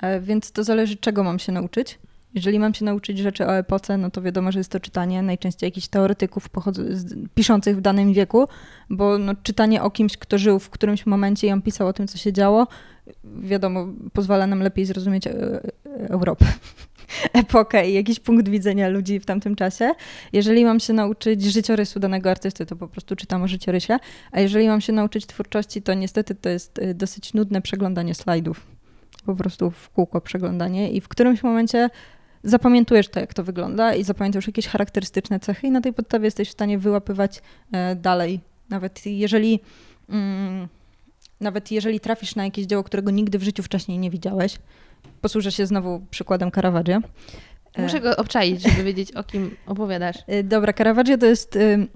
[0.00, 1.98] E, Więc to zależy, czego mam się nauczyć.
[2.34, 5.66] Jeżeli mam się nauczyć rzeczy o epoce, no to wiadomo, że jest to czytanie najczęściej
[5.66, 6.48] jakichś teoretyków
[7.34, 8.48] piszących w danym wieku,
[8.90, 12.08] bo no, czytanie o kimś, kto żył w którymś momencie i on pisał o tym,
[12.08, 12.66] co się działo,
[13.24, 15.62] wiadomo, pozwala nam lepiej zrozumieć e, e,
[16.08, 16.44] Europę,
[17.32, 19.92] epokę i jakiś punkt widzenia ludzi w tamtym czasie.
[20.32, 23.96] Jeżeli mam się nauczyć życiorysu danego artysty, to po prostu czytam o życiorysie,
[24.32, 28.66] a jeżeli mam się nauczyć twórczości, to niestety to jest e, dosyć nudne przeglądanie slajdów
[29.26, 31.90] po prostu w kółko przeglądanie i w którymś momencie
[32.44, 36.48] zapamiętujesz to, jak to wygląda i zapamiętujesz jakieś charakterystyczne cechy i na tej podstawie jesteś
[36.48, 37.42] w stanie wyłapywać
[37.96, 38.40] dalej.
[38.68, 39.60] Nawet jeżeli,
[40.08, 40.68] mm,
[41.42, 44.58] nawet jeżeli trafisz na jakieś dzieło, którego nigdy w życiu wcześniej nie widziałeś,
[45.20, 46.98] posłużę się znowu przykładem Caravaggio.
[47.74, 50.16] E, Muszę go obczaić, żeby wiedzieć, o kim opowiadasz.
[50.26, 51.86] E, Dobra, Caravaggio to jest y,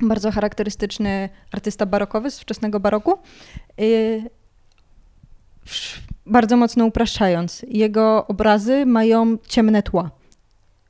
[0.00, 3.18] bardzo charakterystyczny artysta barokowy z wczesnego baroku.
[3.80, 4.30] Y,
[6.26, 10.10] Bardzo mocno upraszczając, jego obrazy mają ciemne tła.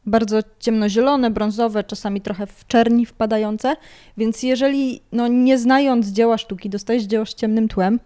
[0.07, 3.77] Bardzo ciemnozielone, brązowe, czasami trochę w czerni wpadające.
[4.17, 8.01] Więc jeżeli no, nie znając dzieła sztuki, dostajesz dzieło z ciemnym tłem,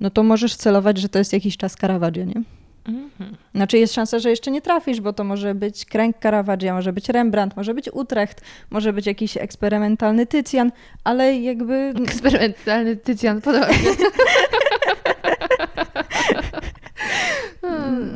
[0.00, 2.42] no to możesz celować, że to jest jakiś czas Caravaggio, nie?
[2.88, 3.36] Mhm.
[3.54, 7.08] Znaczy jest szansa, że jeszcze nie trafisz, bo to może być kręg Caravaggia, może być
[7.08, 10.72] Rembrandt, może być Utrecht, może być jakiś eksperymentalny Tycjan,
[11.04, 11.94] ale jakby...
[12.04, 13.68] Eksperymentalny Tycjan, podoba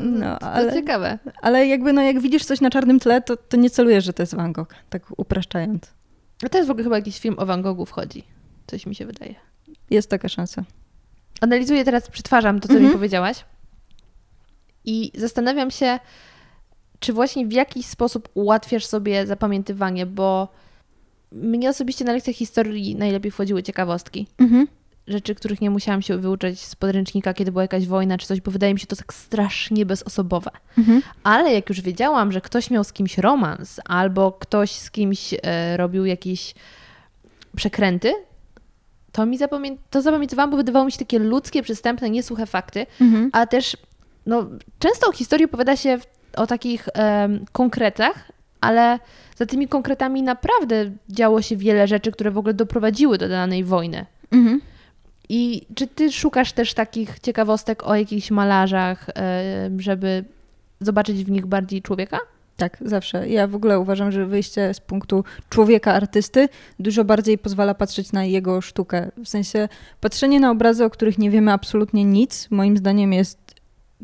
[0.03, 1.19] No, To ale, ciekawe.
[1.42, 4.23] ale jakby no jak widzisz coś na czarnym tle, to, to nie celujesz, że to
[4.23, 5.90] jest Van Gogh, tak upraszczając.
[6.45, 8.25] A to jest w ogóle chyba jakiś film o Van Goghu wchodzi.
[8.66, 9.35] Coś mi się wydaje.
[9.90, 10.64] Jest taka szansa.
[11.40, 12.95] Analizuję teraz, przetwarzam to, co mi Mhm.
[12.99, 13.45] powiedziałaś.
[14.85, 15.99] I zastanawiam się,
[17.01, 20.49] czy właśnie w jakiś sposób ułatwiasz sobie zapamiętywanie, bo
[21.33, 24.27] mnie osobiście na lekcjach historii najlepiej wchodziły ciekawostki.
[24.38, 24.66] Mhm.
[25.09, 28.51] Rzeczy, których nie musiałam się wyuczać z podręcznika, kiedy była jakaś wojna czy coś, bo
[28.51, 30.51] wydaje mi się to tak strasznie bezosobowe.
[30.79, 31.03] Mhm.
[31.25, 35.77] Ale jak już wiedziałam, że ktoś miał z kimś romans, albo ktoś z kimś e,
[35.77, 36.55] robił jakieś
[37.57, 38.12] przekręty,
[39.12, 43.31] to mi zapamię- to zapamiętywałam, bo wydawało mi się takie ludzkie, przystępne, niesłuche fakty, Mhm.
[43.33, 43.77] a też
[44.27, 44.47] no,
[44.79, 48.99] często o historii opowiada się w, o takich em, konkretach, ale
[49.37, 54.07] za tymi konkretami naprawdę działo się wiele rzeczy, które w ogóle doprowadziły do danej wojny.
[54.33, 54.61] Mhm.
[55.29, 60.25] I czy ty szukasz też takich ciekawostek o jakichś malarzach, e, żeby
[60.81, 62.19] zobaczyć w nich bardziej człowieka?
[62.57, 63.29] Tak, zawsze.
[63.29, 68.25] Ja w ogóle uważam, że wyjście z punktu człowieka, artysty, dużo bardziej pozwala patrzeć na
[68.25, 69.11] jego sztukę.
[69.25, 69.69] W sensie
[70.01, 73.55] patrzenie na obrazy, o których nie wiemy absolutnie nic, moim zdaniem jest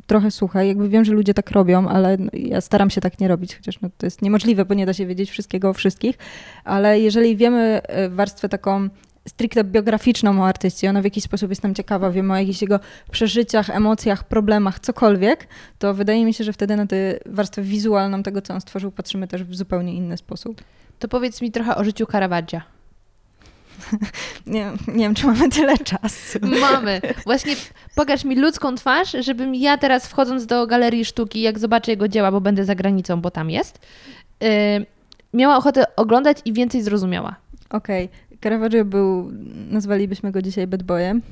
[0.07, 0.67] trochę suche.
[0.67, 3.89] Jakby wiem, że ludzie tak robią, ale ja staram się tak nie robić, chociaż no,
[3.99, 6.19] to jest niemożliwe, bo nie da się wiedzieć wszystkiego o wszystkich.
[6.65, 8.89] Ale jeżeli wiemy e, warstwę taką
[9.29, 12.81] stricte biograficzną o artyście, ona w jakiś sposób jest nam ciekawa, wiemy o jakichś jego
[13.11, 18.43] przeżyciach, emocjach, problemach, cokolwiek, to wydaje mi się, że wtedy na tę warstwę wizualną tego,
[18.43, 20.63] co on stworzył, patrzymy też w zupełnie inny sposób.
[20.99, 22.63] To powiedz mi trochę o życiu Caravaggia.
[24.47, 26.39] Nie, nie wiem, czy mamy tyle czasu.
[26.61, 27.01] Mamy.
[27.25, 27.57] Właśnie
[27.95, 32.33] pokaż mi ludzką twarz, żebym ja teraz wchodząc do galerii sztuki, jak zobaczę jego dzieła,
[32.33, 33.79] bo będę za granicą, bo tam jest,
[34.41, 34.49] yy,
[35.35, 37.37] miała ochotę oglądać i więcej zrozumiała.
[37.71, 38.09] Okej,
[38.43, 39.31] Caravaggio był,
[39.71, 41.23] nazwalibyśmy go dzisiaj bad boyem.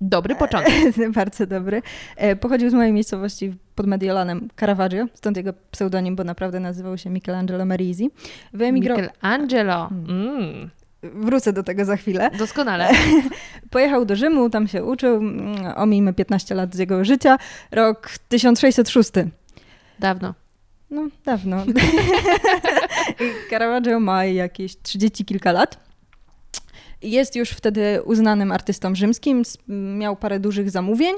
[0.00, 0.74] Dobry początek.
[1.14, 1.82] Bardzo dobry.
[2.16, 7.10] E, Pochodził z mojej miejscowości pod Mediolanem Caravaggio, stąd jego pseudonim, bo naprawdę nazywał się
[7.10, 8.10] Michelangelo Merisi.
[8.52, 9.04] Wyemigrował...
[9.04, 9.88] Michelangelo.
[10.08, 10.70] Mm,
[11.02, 12.30] Wrócę do tego za chwilę.
[12.38, 12.88] doskonale.
[13.70, 17.38] Pojechał do Rzymu, tam się uczył, mm, omijmy 15 lat z jego życia,
[17.70, 19.10] rok 1606.
[19.98, 20.34] Dawno.
[20.90, 21.64] No, dawno.
[23.50, 25.84] Caravaggio ma jakieś 30 kilka lat.
[27.04, 29.42] Jest już wtedy uznanym artystą rzymskim,
[29.98, 31.14] miał parę dużych zamówień.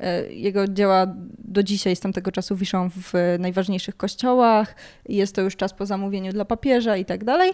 [0.00, 1.06] E, Jego dzieła
[1.38, 4.74] do dzisiaj z tamtego czasu wiszą w najważniejszych kościołach.
[5.08, 7.52] Jest to już czas po zamówieniu dla papieża i tak dalej.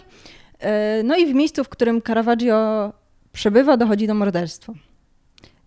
[0.59, 2.93] E, No i w miejscu, w którym Caravaggio
[3.31, 4.73] przebywa, dochodzi do morderstwa.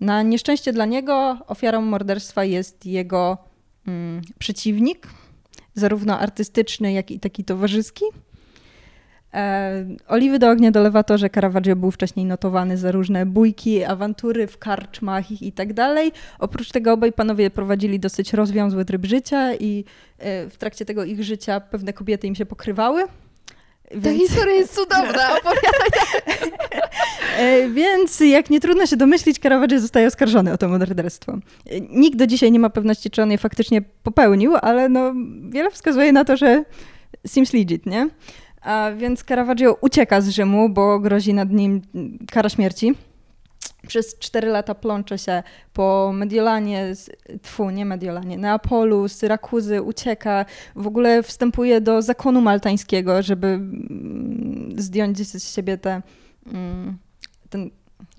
[0.00, 3.38] Na nieszczęście dla niego ofiarą morderstwa jest jego
[3.86, 5.06] mm, przeciwnik,
[5.74, 8.04] zarówno artystyczny, jak i taki towarzyski.
[9.34, 14.46] E, oliwy do ognia dolewa to, że Caravaggio był wcześniej notowany za różne bójki, awantury
[14.46, 16.12] w karczmach i, tak dalej.
[16.38, 19.84] Oprócz tego obaj panowie prowadzili dosyć rozwiązły tryb życia i
[20.18, 23.04] e, w trakcie tego ich życia pewne kobiety im się pokrywały.
[23.92, 25.32] Ta Więc, historia jest cudowna.
[25.38, 25.90] Opowiadaj.
[27.38, 31.38] e, więc jak nie trudno się domyślić, Caravaggio zostaje oskarżony o to morderstwo.
[31.90, 35.14] Nikt do dzisiaj nie ma pewności, czy on je faktycznie popełnił, ale no,
[35.48, 36.64] wiele wskazuje na to, że
[37.26, 38.08] seems legit, nie?
[38.62, 41.82] A więc Caravaggio ucieka z Rzymu, bo grozi nad nim
[42.30, 42.94] kara śmierci.
[43.86, 46.92] Przez cztery lata plącze się po Mediolanie,
[47.42, 50.44] tfu, nie Mediolanie, Neapolu, Syrakuzy, ucieka,
[50.76, 56.02] w ogóle wstępuje do zakonu maltańskiego, żeby mm, zdjąć z siebie te,
[56.46, 56.98] mm,
[57.50, 57.70] ten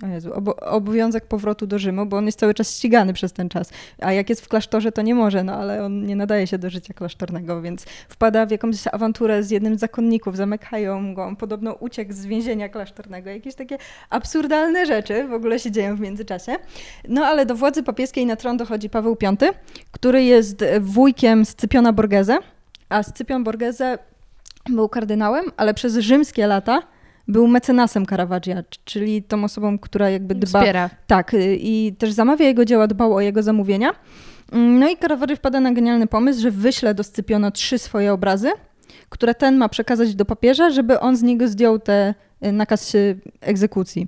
[0.08, 3.69] Jezu, obo- obowiązek powrotu do Rzymu, bo on jest cały czas ścigany przez ten czas.
[4.00, 6.69] A jak jest w klasztorze, to nie może, no ale on nie nadaje się do
[6.69, 11.74] życia klasztornego, więc wpada w jakąś awanturę z jednym z zakonników, zamykają go, on podobno
[11.74, 13.30] uciekł z więzienia klasztornego.
[13.30, 13.78] Jakieś takie
[14.10, 16.56] absurdalne rzeczy w ogóle się dzieją w międzyczasie.
[17.10, 19.54] No ale do władzy papieskiej na tron dochodzi Paweł V,
[19.91, 22.39] który jest wujkiem Scypiona Borgese,
[22.89, 23.98] A Scypion Borghese
[24.69, 26.82] był kardynałem, ale przez rzymskie lata
[27.28, 30.60] był mecenasem Caravaggia, czyli tą osobą, która jakby dba...
[30.60, 30.90] Wspiera.
[31.08, 33.96] Tak, y, i też zamawia jego dzieła, dbał o jego zamówienia.
[34.52, 38.52] Mm, No i Caravaggio wpada na genialny pomysł, że wyśle do Scypiona trzy swoje obrazy,
[39.10, 42.14] które ten ma przekazać do papieża, żeby on z niego zdjął te
[42.46, 42.96] y, nakaz
[43.42, 44.08] egzekucji.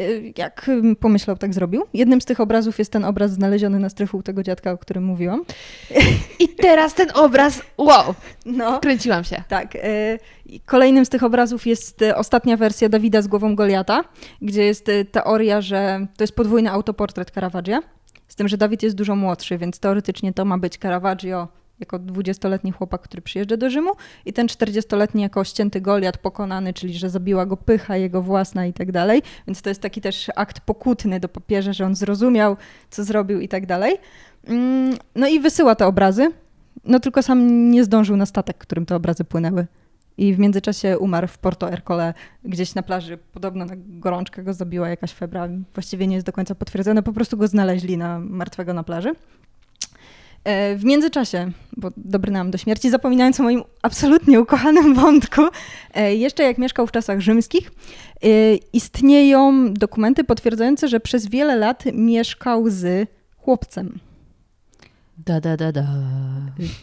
[0.00, 1.84] Y, Jak ym, pomyślał, tak zrobił.
[1.94, 5.44] Jednym z tych obrazów jest ten obraz znaleziony na strychu tego dziadka, o którym mówiłam.
[6.40, 8.14] I teraz ten obraz, wow,
[8.46, 8.80] No.
[8.80, 9.42] kręciłam się.
[9.48, 9.74] Tak.
[9.76, 10.18] y,
[10.66, 14.04] Kolejnym z tych obrazów jest y, ostatnia wersja Dawida z głową Goliata,
[14.42, 17.82] gdzie jest teoria, że to jest podwójny autoportret Caravaggia,
[18.28, 21.48] z tym, że Dawid jest dużo młodszy, więc teoretycznie to ma być Caravaggio
[21.80, 23.90] jako 20-letni chłopak, który przyjeżdża do Rzymu
[24.24, 28.72] i ten 40-letni jako ścięty Goliat pokonany, czyli że zabiła go pycha jego własna i
[28.72, 29.22] tak dalej.
[29.46, 32.56] Więc to jest taki też akt pokutny do papieża, że on zrozumiał,
[32.90, 33.96] co zrobił i tak dalej.
[34.46, 36.32] Mm, No i wysyła te obrazy,
[36.84, 39.66] no tylko sam nie zdążył na statek, którym te obrazy płynęły.
[40.18, 43.18] I w międzyczasie umarł w Porto Ercole, gdzieś na plaży.
[43.32, 45.48] Podobno na gorączkę go zabiła jakaś febra.
[45.74, 49.14] Właściwie nie jest do końca potwierdzone, po prostu go znaleźli na martwego na plaży.
[50.44, 55.42] E, W międzyczasie, bo dobrnęłam do śmierci, zapominając o moim absolutnie ukochanym wątku,
[55.94, 57.70] e, jeszcze jak mieszkał w czasach rzymskich,
[58.22, 58.28] e,
[58.72, 63.98] istnieją dokumenty potwierdzające, że przez wiele lat mieszkał z chłopcem.
[65.18, 65.86] Da, da, da, da.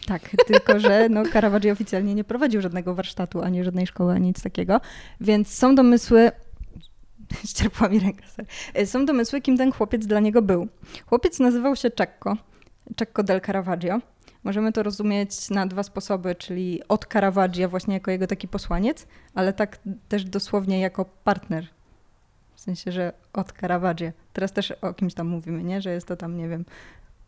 [0.06, 4.42] Tak, tylko że no, Caravaggio oficjalnie nie prowadził żadnego warsztatu, ani żadnej szkoły, ani nic
[4.42, 4.80] takiego,
[5.20, 6.30] więc są domysły,
[7.50, 8.48] ścierpła mi sorry.
[8.74, 10.68] E, są domysły, kim ten chłopiec dla niego był.
[11.06, 12.36] Chłopiec nazywał się Cecco,
[12.96, 14.00] Cecco del Caravaggio.
[14.44, 19.52] Możemy to rozumieć na dwa sposoby, czyli od Caravaggia właśnie jako jego taki posłaniec, ale
[19.52, 21.66] tak też dosłownie jako partner.
[22.54, 24.12] W sensie, że od Caravaggia.
[24.32, 25.82] Teraz też o kimś tam mówimy, nie?
[25.82, 26.64] Że jest to tam, nie wiem,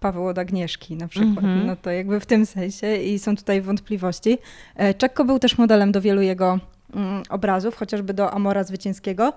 [0.00, 1.44] Paweł od Agnieszki na przykład.
[1.44, 1.66] Mhm.
[1.66, 4.38] No to jakby w tym sensie i są tutaj wątpliwości.
[4.76, 6.58] E, Czekko był też modelem do wielu jego
[6.94, 9.32] mm, obrazów, chociażby do Amora Zwycięskiego,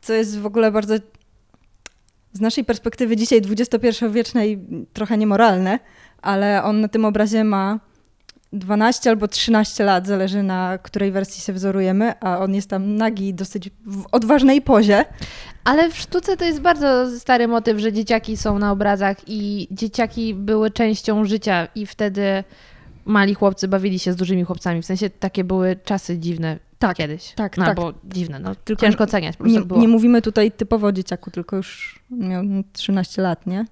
[0.00, 0.94] co jest w ogóle bardzo
[2.34, 5.78] z naszej perspektywy dzisiaj XXI-wiecznej trochę niemoralne,
[6.22, 7.80] ale on na tym obrazie ma
[8.52, 13.34] 12 albo 13 lat, zależy na której wersji się wzorujemy, a on jest tam nagi
[13.34, 15.04] dosyć w odważnej pozie.
[15.64, 20.34] Ale w sztuce to jest bardzo stary motyw, że dzieciaki są na obrazach i dzieciaki
[20.34, 22.44] były częścią życia i wtedy
[23.04, 24.82] mali chłopcy bawili się z dużymi chłopcami.
[24.82, 27.32] W sensie takie były czasy dziwne Tak, kiedyś.
[27.32, 27.76] tak, no, tak.
[27.76, 29.80] bo dziwne, no Tylko ciężko oceniać, po Nie, było.
[29.80, 33.64] nie mówimy tutaj typowo o dzieciaku, tylko już miał 13 lat, nie?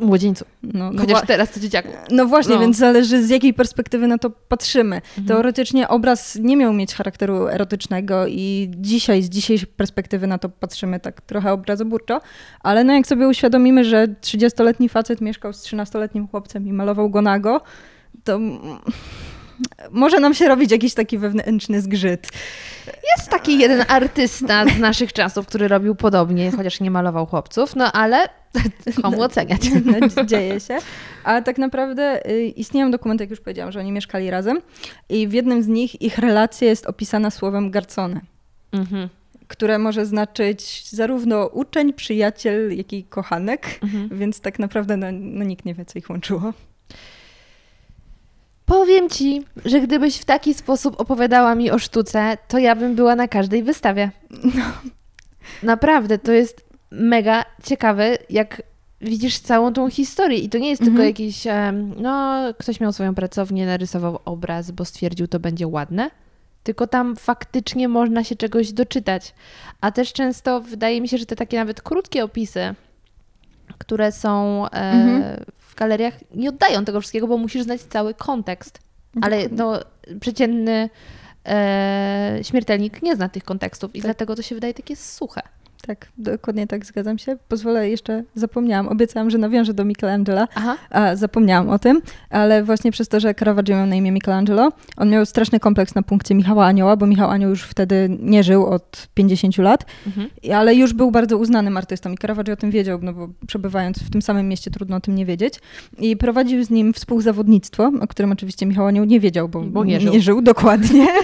[0.00, 0.44] Młodzieńcu.
[0.62, 1.88] No, no, Chociaż wła- teraz to dzieciaku.
[2.10, 2.60] no właśnie, no.
[2.60, 4.96] więc zależy z jakiej perspektywy na to patrzymy.
[4.96, 5.26] Mhm.
[5.26, 11.00] Teoretycznie obraz nie miał mieć charakteru erotycznego i dzisiaj, z dzisiejszej perspektywy na to patrzymy
[11.00, 12.20] tak trochę obrazoburczo,
[12.60, 17.22] ale no jak sobie uświadomimy, że 30-letni facet mieszkał z 13-letnim chłopcem i malował go
[17.22, 17.60] nago,
[18.24, 18.40] to
[19.90, 22.28] może nam się robić jakiś taki wewnętrzny zgrzyt.
[23.16, 27.92] Jest taki jeden artysta z naszych czasów, który robił podobnie, chociaż nie malował chłopców, no
[27.92, 28.28] ale
[29.02, 29.60] komu oceniać?
[30.16, 30.78] No, dzieje się.
[31.24, 34.60] A tak naprawdę y, istnieją dokumenty, jak już powiedziałam, że oni mieszkali razem
[35.08, 38.20] i w jednym z nich ich relacja jest opisana słowem garcone,
[38.72, 39.08] Mhm.
[39.48, 44.08] które może znaczyć zarówno uczeń, przyjaciel, jak i kochanek, Mhm.
[44.18, 46.52] więc tak naprawdę no, no, nikt nie wie, co ich łączyło.
[48.70, 53.16] Powiem ci, że gdybyś w taki sposób opowiadała mi o sztuce, to ja bym była
[53.16, 54.10] na każdej wystawie.
[55.62, 58.62] Naprawdę, to jest mega ciekawe, jak
[59.00, 60.38] widzisz całą tą historię.
[60.38, 61.08] I to nie jest tylko Mhm.
[61.08, 66.10] jakiś, em, no, ktoś miał swoją pracownię, narysował obraz, bo stwierdził, to będzie ładne.
[66.62, 69.34] Tylko tam faktycznie można się czegoś doczytać.
[69.80, 72.74] A też często wydaje mi się, że te takie nawet krótkie opisy,
[73.78, 75.44] które są e, Mhm.
[75.80, 78.78] Galeriach, nie oddają tego wszystkiego, bo musisz znać cały kontekst.
[79.22, 79.80] Ale no,
[80.20, 80.90] przeciętny
[81.46, 84.02] e, śmiertelnik nie zna tych kontekstów i Tak.
[84.04, 85.42] dlatego to się wydaje takie suche.
[85.86, 87.36] Tak, dokładnie tak, zgadzam się.
[87.48, 90.76] Pozwolę jeszcze, zapomniałam, obiecałam, że nawiążę do Michelangela, Aha.
[90.90, 95.10] a zapomniałam o tym, ale właśnie przez to, że Caravaggio miał na imię Michelangelo, on
[95.10, 99.08] miał straszny kompleks na punkcie Michała Anioła, bo Michał Anioł już wtedy nie żył od
[99.14, 100.28] 50 lat, Mhm.
[100.54, 104.10] Ale już był bardzo uznanym artystą i Caravaggio o tym wiedział, no bo przebywając w
[104.10, 105.54] tym samym mieście trudno o tym nie wiedzieć.
[105.98, 110.20] I prowadził z nim współzawodnictwo, o którym oczywiście Michał Anioł nie wiedział, bo, Bo nie
[110.20, 110.42] żył.
[110.42, 111.06] dokładnie.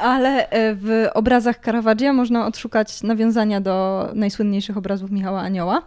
[0.00, 5.82] ale e, w obrazach Caravaggia można odszukać nawiązania do najsłynniejszych obrazów Michała Anioła.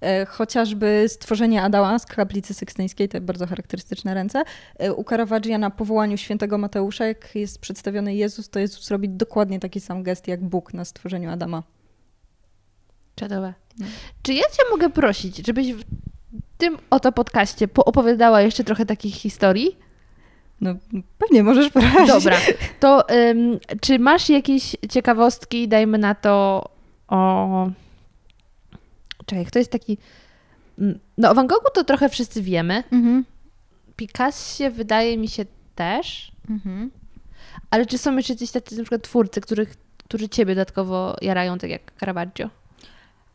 [0.00, 4.42] E, Chociażby stworzenie Adama z kaplicy sykstyńskiej, te bardzo charakterystyczne ręce.
[4.78, 9.60] E, U Caravaggia na powołaniu świętego Mateusza, jak jest przedstawiony Jezus, to Jezus robi dokładnie
[9.60, 11.62] taki sam gest jak Bóg na stworzeniu Adama.
[13.14, 13.54] Czadowe.
[13.78, 13.86] No.
[14.22, 15.84] Czy ja cię mogę prosić, żebyś w
[16.58, 19.83] tym oto podcaście poopowiadała jeszcze trochę takich historii?
[20.64, 20.74] No
[21.18, 22.06] pewnie możesz poradzić.
[22.06, 22.36] Dobra,
[22.80, 26.64] to ym, czy masz jakieś ciekawostki, dajmy na to
[27.08, 27.70] o...
[29.26, 29.98] Czekaj, kto jest taki...
[31.18, 32.84] No o Van Goghu to trochę wszyscy wiemy.
[32.92, 33.24] Mhm.
[33.96, 36.32] Picassie wydaje mi się też.
[36.50, 36.90] Mhm.
[37.70, 41.70] Ale czy są jeszcze jacyś tacy na przykład twórcy, których, którzy ciebie dodatkowo jarają, tak
[41.70, 42.50] jak Caravaggio?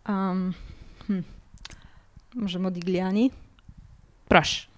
[0.10, 0.54] Um,
[1.08, 1.24] hmm.
[2.36, 3.32] Może Modigliani?
[4.28, 4.69] Proszę.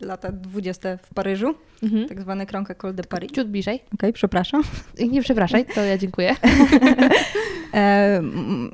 [0.00, 2.08] Lata 20 w Paryżu, Mhm.
[2.08, 3.32] tak zwany krąg École de Paris.
[3.32, 3.80] Ciut bliżej.
[3.94, 4.62] Okej, przepraszam.
[5.12, 6.36] Nie przepraszaj, to ja dziękuję.
[7.74, 8.70] E, mm,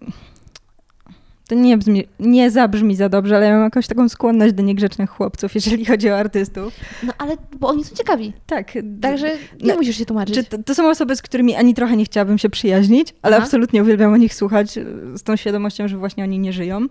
[1.48, 5.10] to nie, brzmi, nie zabrzmi za dobrze, ale ja mam jakąś taką skłonność do niegrzecznych
[5.10, 6.74] chłopców, jeżeli chodzi o artystów.
[7.02, 8.32] No ale, bo oni są ciekawi.
[8.46, 8.72] Tak.
[9.00, 9.26] Także
[9.60, 10.34] nie No, musisz się tłumaczyć.
[10.34, 13.44] Czy to, to są osoby, z którymi ani trochę nie chciałabym się przyjaźnić, ale Aha.
[13.44, 14.84] absolutnie uwielbiam o nich słuchać e,
[15.18, 16.86] z tą świadomością, że właśnie oni nie żyją.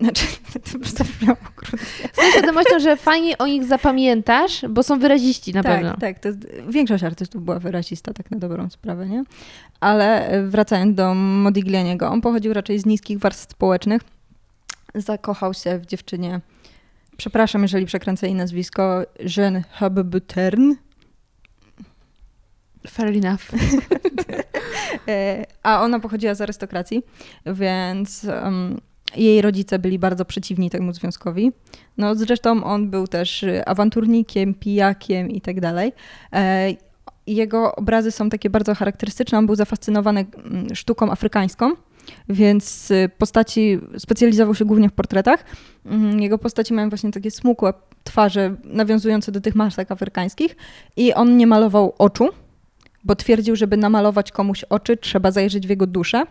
[0.00, 2.08] Znaczy, to po brzmiało okrutnie.
[2.12, 5.96] Z tą świadomością, że fajnie o nich zapamiętasz, bo są wyraziści na tak, pewno.
[5.96, 6.24] tak.
[6.24, 9.24] Jest, większość artystów była wyrazista, tak na dobrą sprawę, nie?
[9.80, 14.02] Ale e, wracając do Modiglianiego, on pochodził raczej z niskich warstw społecznych.
[14.94, 16.40] Zakochał się w dziewczynie,
[17.16, 19.02] przepraszam, jeżeli przekręcę jej nazwisko,
[19.36, 20.74] Jeanne Habebutern.
[22.88, 23.42] Fair enough.
[25.08, 27.02] E, A ona pochodziła z arystokracji,
[27.46, 28.80] więc em,
[29.16, 31.52] jej rodzice byli bardzo przeciwni temu związkowi.
[31.98, 35.92] No zresztą on był też awanturnikiem, pijakiem i tak dalej.
[36.32, 36.70] E,
[37.26, 39.38] Jego obrazy są takie bardzo charakterystyczne.
[39.38, 41.72] On był zafascynowany mm, sztuką afrykańską,
[42.28, 45.44] więc y, postaci specjalizował się głównie w portretach.
[45.86, 47.72] Mm, Jego postaci mają właśnie takie smukłe
[48.04, 50.56] twarze nawiązujące do tych masek afrykańskich
[50.96, 52.28] i on nie malował oczu,
[53.04, 56.24] bo twierdził, żeby namalować komuś oczy, trzeba zajrzeć w jego duszę.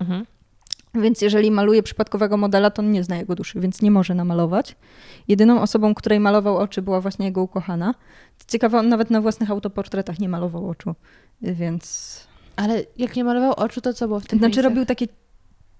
[0.00, 0.26] Mhm.
[1.02, 4.76] Więc jeżeli maluje przypadkowego modela, to on nie zna jego duszy, więc nie może namalować.
[5.28, 7.94] Jedyną osobą, której malował oczy, była właśnie jego ukochana.
[8.38, 10.94] Co ciekawe, on nawet na własnych autoportretach nie malował oczu,
[11.42, 12.26] więc...
[12.56, 14.64] Ale jak nie malował oczu, to co było w tym Znaczy miejscach?
[14.64, 15.06] robił takie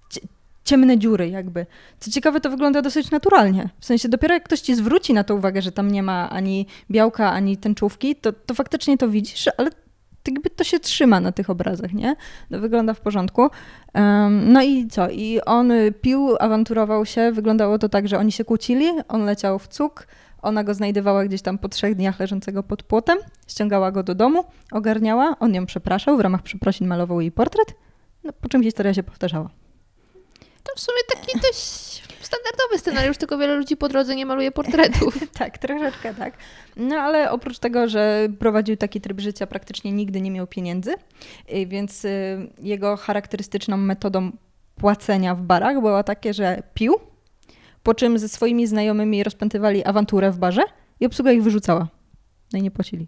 [0.09, 0.27] cie-
[0.63, 1.65] ciemne dziury jakby.
[1.99, 3.69] Co ciekawe, to wygląda dosyć naturalnie.
[3.79, 6.65] W sensie dopiero jak ktoś ci zwróci na to uwagę, że tam nie ma ani
[6.91, 9.69] białka, ani tęczówki, to, to faktycznie to widzisz, ale
[10.27, 12.15] jakby to się trzyma na tych obrazach, nie?
[12.51, 13.49] To wygląda w porządku.
[13.93, 15.09] Em, no i co?
[15.09, 17.31] I on y, pił, awanturował się.
[17.31, 20.07] Wyglądało to tak, że oni się kłócili, on leciał w cuk,
[20.41, 24.43] ona go znajdowała gdzieś tam po trzech dniach leżącego pod płotem, ściągała go do domu,
[24.71, 27.73] ogarniała, on ją przepraszał, w ramach przeprosin malował jej portret,
[28.23, 29.49] no, po czym historia się powtarzała.
[30.63, 35.17] To w sumie taki dość standardowy scenariusz, tylko wiele ludzi po drodze nie maluje portretów.
[35.39, 36.33] Tak, troszeczkę tak.
[36.75, 40.91] No ale oprócz tego, że prowadził taki tryb życia, praktycznie nigdy nie miał pieniędzy,
[41.53, 44.31] y, więc y, jego charakterystyczną metodą
[44.75, 46.95] płacenia w barach była takie, że pił,
[47.83, 50.61] po czym ze swoimi znajomymi rozpętywali awanturę w barze
[50.99, 51.87] i obsługa ich wyrzucała.
[52.53, 53.07] No i nie płacili.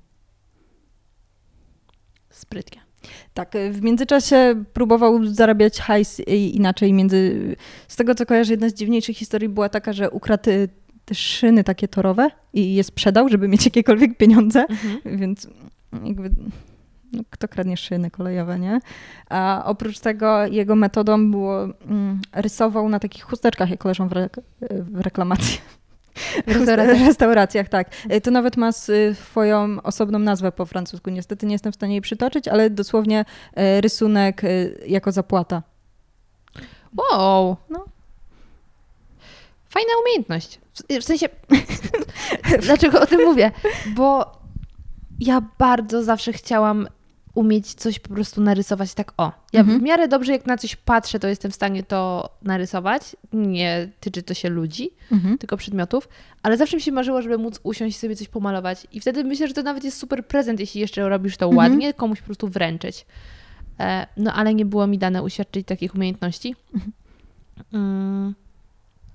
[2.29, 2.88] Sprytnie.
[3.33, 6.19] Tak, y, w międzyczasie próbował zarabiać hajs
[6.53, 6.93] inaczej.
[6.93, 7.55] Między...
[7.87, 10.69] Z tego co kojarzę, jedna z dziwniejszych historii była taka, że ukradł y,
[11.05, 15.17] te szyny takie torowe i je sprzedał, żeby mieć jakiekolwiek pieniądze, Mhm.
[15.17, 15.47] więc
[16.05, 16.29] jakby
[17.13, 18.79] no, kto kradnie szyny kolejowe, nie?
[19.29, 24.29] A oprócz tego jego metodą było, mm, rysował na takich chusteczkach, jak leżą w, re-
[24.61, 25.57] w reklamacji.
[26.47, 27.69] W restauracjach.
[27.69, 27.89] Tak.
[28.13, 31.09] Y, To nawet ma y, swoją osobną nazwę po francusku.
[31.09, 33.25] Niestety nie jestem w stanie jej przytoczyć, ale dosłownie
[33.77, 35.63] y, rysunek y, jako zapłata.
[36.97, 37.57] Wow.
[37.69, 37.85] No.
[39.69, 40.59] Fajna umiejętność.
[41.01, 41.29] W sensie,
[42.65, 43.51] dlaczego o tym mówię?
[43.95, 44.31] Bo
[45.19, 46.87] ja bardzo zawsze chciałam
[47.39, 49.31] umieć coś po prostu narysować tak o.
[49.53, 49.79] Ja Mhm.
[49.79, 53.15] w miarę dobrze jak na coś patrzę, to jestem w stanie to narysować.
[53.33, 54.89] Nie tyczy to się ludzi,
[55.39, 56.09] tylko przedmiotów,
[56.43, 58.87] ale zawsze mi się marzyło, żeby móc usiąść i sobie coś pomalować.
[58.91, 61.57] I wtedy myślę, że to nawet jest super prezent, jeśli jeszcze robisz to Mhm.
[61.71, 63.05] ładnie, komuś po prostu wręczyć.
[63.79, 66.55] E, no ale nie było mi dane uświadczyć takich umiejętności.
[67.73, 68.35] Mm,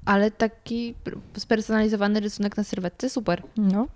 [0.04, 0.94] ale taki
[1.36, 3.42] spersonalizowany rysunek na sylwetce, super.
[3.56, 3.86] No.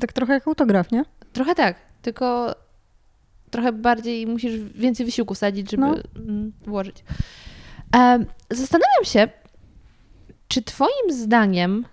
[0.00, 1.04] Tak trochę jak autograf, nie?
[1.32, 2.54] Trochę tak, tylko
[3.50, 5.94] trochę bardziej musisz więcej wysiłku wsadzić, żeby No.
[6.16, 7.04] mm, włożyć.
[8.50, 9.28] Zastanawiam się,
[10.48, 11.84] czy Twoim zdaniem,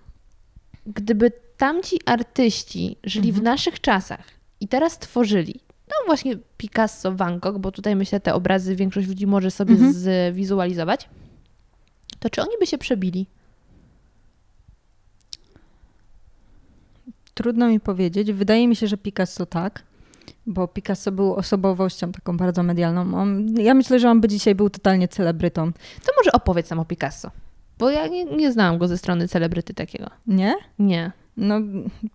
[0.86, 4.24] gdyby tamci artyści żyli w naszych czasach
[4.60, 9.26] i teraz tworzyli, no właśnie Picasso, Van Gogh, bo tutaj myślę, te obrazy większość ludzi
[9.26, 9.92] może sobie Mhm.
[10.32, 11.08] zwizualizować,
[12.18, 13.26] to czy oni by się przebili?
[17.34, 18.32] Trudno mi powiedzieć.
[18.32, 19.82] Wydaje mi się, że Picasso tak,
[20.46, 23.14] bo Picasso był osobowością taką bardzo medialną.
[23.20, 25.72] On, ja myślę, że on by dzisiaj był totalnie celebrytą.
[25.72, 27.30] To może opowiedz nam o Picasso.
[27.78, 30.10] Bo ja nie, nie znałam go ze strony celebryty takiego.
[30.26, 30.54] Nie?
[30.78, 31.12] Nie.
[31.36, 31.60] No,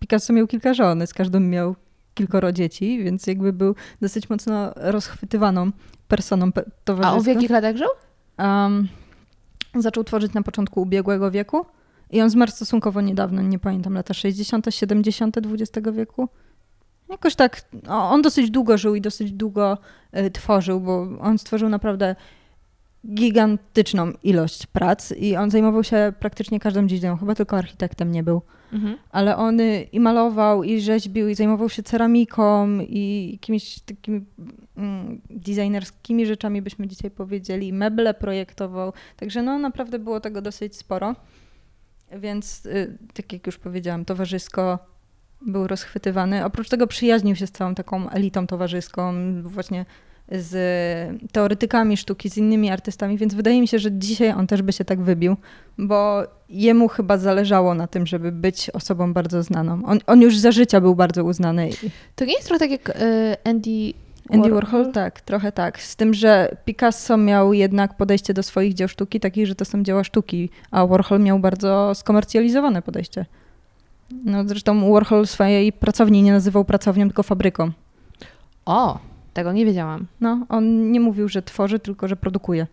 [0.00, 1.74] Picasso miał kilka żon, z każdą miał
[2.14, 5.70] kilkoro dzieci, więc jakby był dosyć mocno rozchwytywaną
[6.08, 7.88] personą pe- A on w jakich latach żył?
[8.38, 8.88] Um,
[9.74, 11.66] zaczął tworzyć na początku ubiegłego wieku
[12.10, 15.36] i on zmarł stosunkowo niedawno, nie pamiętam, lata 60., 70.
[15.38, 16.28] XX wieku.
[17.12, 19.78] Jakoś tak, o, on dosyć długo żył i dosyć długo
[20.16, 22.16] y, tworzył, bo on stworzył naprawdę
[23.14, 28.42] gigantyczną ilość prac i on zajmował się praktycznie każdą dziedziną, chyba tylko architektem nie był.
[28.72, 28.96] Mhm.
[29.10, 34.24] Ale on y, i malował, i rzeźbił, i zajmował się ceramiką, i jakimiś takimi
[34.76, 37.72] mm, designerskimi rzeczami, byśmy dzisiaj powiedzieli.
[37.72, 38.92] Meble projektował.
[39.16, 41.14] Także no naprawdę było tego dosyć sporo.
[42.12, 44.91] Więc, y, tak jak już powiedziałam, towarzysko
[45.46, 46.44] był rozchwytywany.
[46.44, 49.84] Oprócz tego przyjaźnił się z całą taką elitą towarzyską, właśnie
[50.28, 50.52] z
[51.32, 54.84] teoretykami sztuki, z innymi artystami, więc wydaje mi się, że dzisiaj on też by się
[54.84, 55.36] tak wybił,
[55.78, 59.80] bo jemu chyba zależało na tym, żeby być osobą bardzo znaną.
[59.86, 61.70] On, on już za życia był bardzo uznany.
[62.16, 62.92] To nie jest trochę tak jak y,
[63.44, 63.92] Andy
[64.30, 65.82] Andy Warhol, tak, trochę tak.
[65.82, 69.82] Z tym, że Picasso miał jednak podejście do swoich dzieł sztuki takich, że to są
[69.82, 73.26] dzieła sztuki, a Warhol miał bardzo skomercjalizowane podejście.
[74.24, 77.70] No zresztą Warhol swojej pracowni nie nazywał pracownią, tylko fabryką.
[78.66, 78.98] O,
[79.32, 80.06] tego nie wiedziałam.
[80.20, 82.66] No, on nie mówił, że tworzy, tylko że produkuje.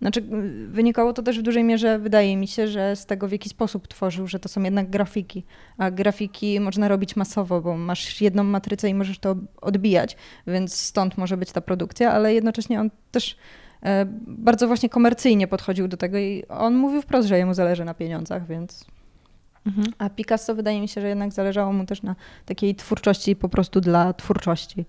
[0.00, 0.22] Znaczy,
[0.68, 3.88] wynikało to też w dużej mierze, wydaje mi się, że z tego, w jaki sposób
[3.88, 5.44] tworzył, że to są jednak grafiki.
[5.78, 11.18] A grafiki można robić masowo, bo masz jedną matrycę i możesz to odbijać, więc stąd
[11.18, 13.36] może być ta produkcja, ale jednocześnie on też
[13.82, 17.94] e, bardzo właśnie komercyjnie podchodził do tego i on mówił wprost, że jemu zależy na
[17.94, 18.84] pieniądzach, więc
[19.66, 19.86] Mhm.
[19.98, 23.80] a Picasso wydaje mi się, że jednak zależało mu też na takiej twórczości po prostu
[23.80, 24.84] dla twórczości.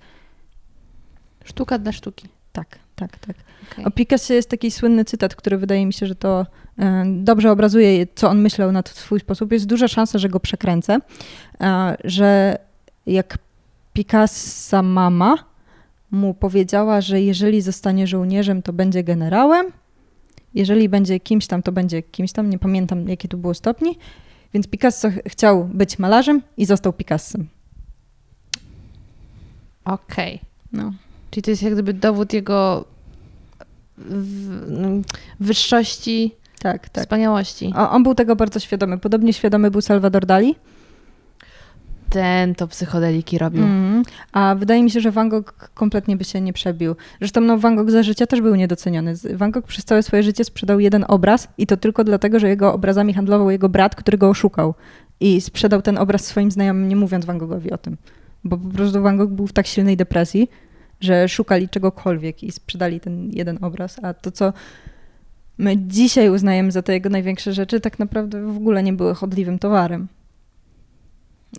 [1.43, 2.27] Sztuka dla sztuki.
[2.51, 3.35] Tak, tak, tak.
[3.71, 3.85] Okej.
[3.85, 6.45] O Picassie jest taki słynny cytat, który wydaje mi się, że to
[6.79, 9.51] e, dobrze obrazuje, co on myślał na swój sposób.
[9.51, 10.99] Jest duża szansa, że go przekręcę,
[11.61, 12.57] e, że
[13.05, 13.37] jak
[13.93, 15.37] Picassa mama
[16.11, 19.65] mu powiedziała, że jeżeli zostanie żołnierzem, to będzie generałem,
[20.53, 23.97] jeżeli będzie kimś tam, to będzie kimś tam, nie pamiętam jakie tu było stopni,
[24.53, 27.47] więc Picasso ch- chciał być malarzem i został Picassem.
[29.85, 30.39] Okej.
[30.73, 30.91] No.
[31.31, 32.85] Czyli to jest jak gdyby dowód jego
[34.67, 34.89] no,
[35.39, 37.03] wyższości, Tak, tak.
[37.03, 37.73] wspaniałości.
[37.75, 38.97] O, on był tego bardzo świadomy.
[38.97, 40.55] Podobnie świadomy był Salvador Dali.
[42.09, 43.63] Ten to psychodeliki robił.
[43.63, 44.03] Mm.
[44.31, 46.95] A wydaje mi się, że Van Gogh kompletnie by się nie przebił.
[47.19, 49.13] Zresztą no, Van Gogh za życia też był niedoceniony.
[49.33, 52.73] Van Gogh przez całe swoje życie sprzedał jeden obraz i to tylko dlatego, że jego
[52.73, 54.73] obrazami handlował jego brat, który go oszukał.
[55.19, 57.97] I sprzedał ten obraz swoim znajomym, nie mówiąc Van Goghowi o tym.
[58.43, 60.49] Bo po prostu Van Gogh był w tak silnej depresji,
[61.01, 63.99] że szukali czegokolwiek i sprzedali ten jeden obraz.
[64.03, 64.53] A to, co
[65.57, 69.59] my dzisiaj uznajemy za te jego największe rzeczy, tak naprawdę w ogóle nie były chodliwym
[69.59, 70.07] towarem.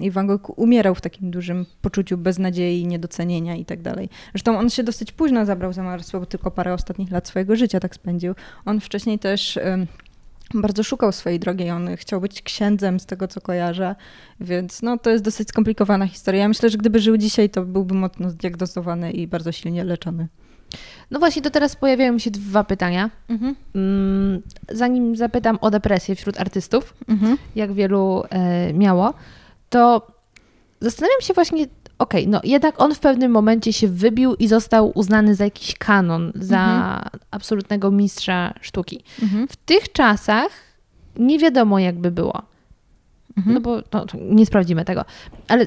[0.01, 4.09] I Van Gogh umierał w takim dużym poczuciu beznadziei, niedocenienia i tak dalej.
[4.33, 7.81] Zresztą on się dosyć późno zabrał za malarstwo, bo tylko parę ostatnich lat swojego życia
[7.81, 8.35] tak spędził.
[8.65, 9.59] On wcześniej też
[10.55, 11.71] bardzo szukał swojej drogi.
[11.71, 13.95] On chciał być księdzem, z tego co kojarzę,
[14.41, 16.41] więc no, to jest dosyć skomplikowana historia.
[16.41, 20.29] Ja myślę, że gdyby żył dzisiaj, to byłby mocno zdiagnozowany i bardzo silnie leczony.
[21.11, 23.11] No właśnie, to teraz pojawiają mi się dwa pytania.
[23.75, 27.37] Mm, Zanim zapytam o depresję wśród artystów, Mhm.
[27.57, 29.15] jak wielu e, miało,
[29.71, 30.07] to
[30.81, 31.67] zastanawiam się właśnie,
[31.99, 36.33] okej, no jednak on w pewnym momencie się wybił i został uznany za jakiś kanon,
[36.35, 37.09] za Mhm.
[37.31, 39.05] absolutnego mistrza sztuki.
[39.23, 39.49] Mhm.
[39.49, 40.51] W tych czasach
[41.17, 42.43] nie wiadomo, jakby było.
[43.37, 43.55] Mhm.
[43.55, 45.05] No bo no, nie sprawdzimy tego.
[45.49, 45.67] Ale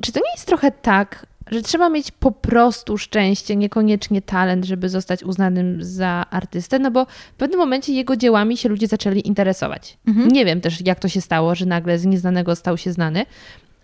[0.00, 4.88] czy to nie jest trochę tak, że trzeba mieć po prostu szczęście, niekoniecznie talent, żeby
[4.88, 6.78] zostać uznanym za artystę?
[6.78, 9.98] No bo w pewnym momencie jego dziełami się ludzie zaczęli interesować.
[10.06, 10.28] Mhm.
[10.28, 13.26] Nie wiem też, jak to się stało, że nagle z nieznanego stał się znany.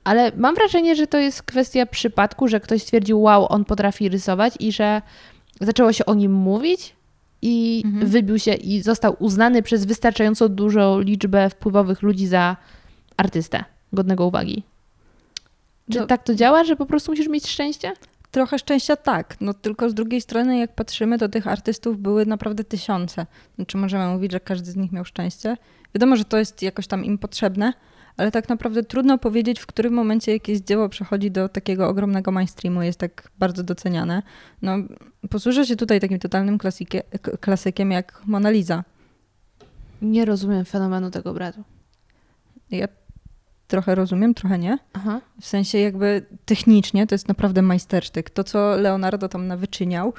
[0.05, 4.55] Ale mam wrażenie, że to jest kwestia przypadku, że ktoś stwierdził, wow, on potrafi rysować
[4.61, 5.03] i że
[5.61, 6.97] zaczęło się o nim mówić
[7.43, 8.07] i Mhm.
[8.07, 12.57] wybił się i został uznany przez wystarczająco dużą liczbę wpływowych ludzi za
[13.17, 14.63] artystę godnego uwagi.
[15.93, 17.93] Czy No- tak to działa, że po prostu musisz mieć szczęście?
[18.31, 22.65] Trochę szczęścia tak, no tylko z drugiej strony, jak patrzymy, to tych artystów były naprawdę
[22.65, 23.27] tysiące.
[23.57, 25.57] Znaczy możemy mówić, że każdy z nich miał szczęście.
[25.95, 27.73] Wiadomo, że to jest jakoś tam im potrzebne,
[28.17, 32.83] ale tak naprawdę trudno powiedzieć, w którym momencie jakieś dzieło przechodzi do takiego ogromnego mainstreamu,
[32.83, 34.23] jest tak bardzo doceniane.
[34.63, 34.77] No,
[35.31, 38.85] posłużę się tutaj takim totalnym klasykie, k- klasykiem jak Mona Lisa.
[40.03, 41.63] Nie rozumiem fenomenu tego bratu.
[42.71, 42.89] Ja
[43.69, 44.79] trochę rozumiem, trochę nie.
[44.93, 45.21] Aha.
[45.41, 48.31] W sensie jakby technicznie to jest naprawdę majstersztyk.
[48.31, 50.13] To, co Leonardo tam nawyczyniał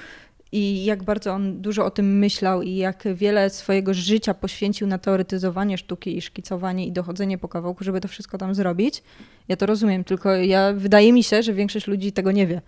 [0.52, 4.98] i jak bardzo on dużo o tym myślał i jak wiele swojego życia poświęcił na
[4.98, 9.04] teoretyzowanie sztuki i szkicowanie i dochodzenie po kawałku, żeby to wszystko tam zrobić.
[9.48, 12.62] Ja to rozumiem, tylko ja wydaje mi się, że większość ludzi tego nie wie.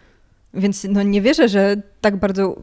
[0.53, 2.55] Więc no nie wierzę, że tak bardzo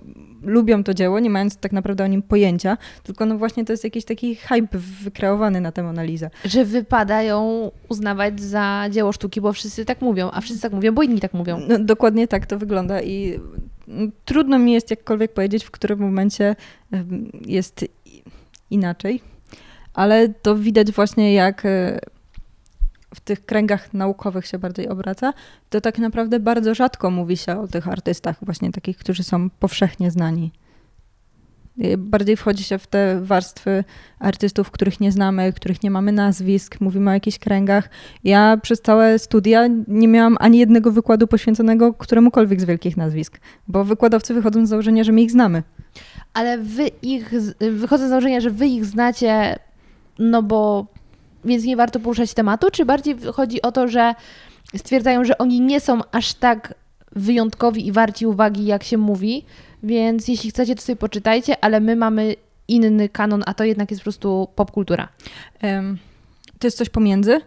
[0.43, 3.84] lubią to dzieło, nie mając tak naprawdę o nim pojęcia, tylko no właśnie to jest
[3.84, 6.30] jakiś taki hype wykreowany na tę analizę.
[6.45, 10.93] Że wypada ją uznawać za dzieło sztuki, bo wszyscy tak mówią, a wszyscy tak mówią,
[10.93, 11.61] bo inni tak mówią.
[11.68, 13.41] No, dokładnie tak to wygląda i
[13.89, 16.57] no, trudno mi jest jakkolwiek powiedzieć, w którym momencie
[17.47, 17.84] jest
[18.70, 19.20] inaczej,
[19.95, 21.99] ale to widać właśnie jak e,
[23.14, 25.32] w tych kręgach naukowych się bardziej obraca,
[25.70, 30.11] to tak naprawdę bardzo rzadko mówi się o tych artystach, właśnie takich, którzy są powszechnie
[30.11, 30.52] znani.
[31.98, 33.84] Bardziej wchodzi się w te warstwy
[34.18, 37.90] artystów, których nie znamy, których nie mamy nazwisk, mówimy o jakichś kręgach.
[38.24, 43.84] Ja przez całe studia nie miałam ani jednego wykładu poświęconego któremukolwiek z wielkich nazwisk, bo
[43.84, 45.62] wykładowcy wychodzą z założenia, że my ich znamy.
[46.34, 49.59] Ale wy ich, wychodzę z założenia, że wy ich znacie,
[50.18, 50.86] no bo
[51.45, 54.14] więc nie warto poruszać tematu, czy bardziej chodzi o to, że
[54.76, 56.74] stwierdzają, że oni nie są aż tak
[57.12, 59.45] wyjątkowi i warci uwagi, jak się mówi,
[59.82, 62.34] więc jeśli chcecie, to sobie poczytajcie, ale my mamy
[62.68, 65.09] inny kanon, a to jednak jest po prostu popkultura.
[66.59, 67.41] To jest coś pomiędzy.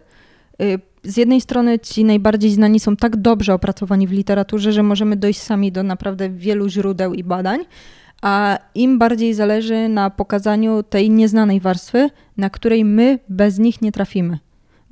[0.62, 5.16] Y, z jednej strony ci najbardziej znani są tak dobrze opracowani w literaturze, że możemy
[5.16, 7.60] dojść sami do naprawdę wielu źródeł i badań,
[8.22, 13.92] a im bardziej zależy na pokazaniu tej nieznanej warstwy, na której my bez nich nie
[13.92, 14.38] trafimy.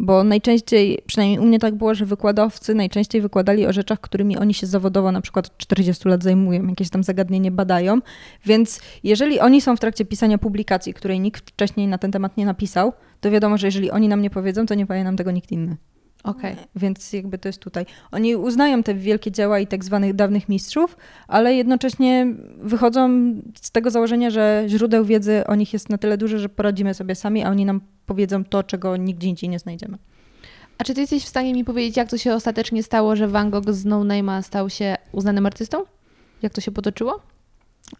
[0.03, 4.55] Bo najczęściej, przynajmniej u mnie tak było, że wykładowcy najczęściej wykładali o rzeczach, którymi oni
[4.55, 7.99] się zawodowo na przykład 40 lat zajmują, jakieś tam zagadnienie badają.
[8.47, 12.47] Więc jeżeli oni są w trakcie pisania publikacji, której nikt wcześniej na ten temat nie
[12.47, 15.53] napisał, to wiadomo, że jeżeli oni nam nie powiedzą, to nie powie nam tego nikt
[15.53, 15.77] inny.
[16.25, 16.57] Okay.
[16.77, 17.87] Więc jakby to jest tutaj.
[18.13, 20.97] Oni uznają te wielkie dzieła i tak zwanych dawnych mistrzów,
[21.29, 22.27] ale jednocześnie
[22.59, 26.95] wychodzą z tego założenia, że źródeł wiedzy o nich jest na tyle dużo, że poradzimy
[26.95, 29.99] sobie sami, a oni nam powiedzą to, czego nigdzie indziej nie znajdziemy.
[30.79, 33.51] A czy ty jesteś w stanie mi powiedzieć, jak to się ostatecznie stało, że Van
[33.51, 35.85] Gogh z No Name'a stał się uznanym artystą?
[36.43, 37.21] Jak to się potoczyło?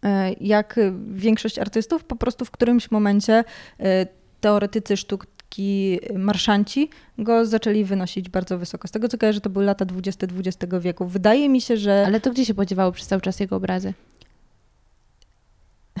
[0.03, 0.79] E, jak
[1.11, 3.43] większość artystów, po prostu w którymś momencie
[3.79, 4.07] e,
[4.41, 8.87] teoretycy sztuk taki marszanci go zaczęli wynosić bardzo wysoko.
[8.87, 11.05] Z tego co kojarzę, to były lata 20 XX wieku.
[11.05, 12.03] Wydaje mi się, że...
[12.05, 13.93] Ale to gdzie się podziewały przez cały czas jego obrazy?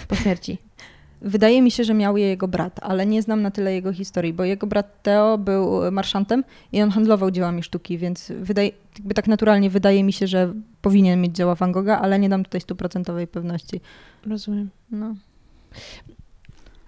[0.07, 0.57] Po śmierci.
[1.21, 4.33] Wydaje mi się, że miał je jego brat, ale nie znam na tyle jego historii,
[4.33, 9.27] bo jego brat Theo był marszantem i on handlował dziełami sztuki, więc wydaje, jakby tak
[9.27, 13.27] naturalnie wydaje mi się, że powinien mieć dzieła Van Gogha, ale nie dam tutaj stuprocentowej
[13.27, 13.81] pewności.
[14.25, 14.69] Rozumiem.
[14.91, 15.15] No.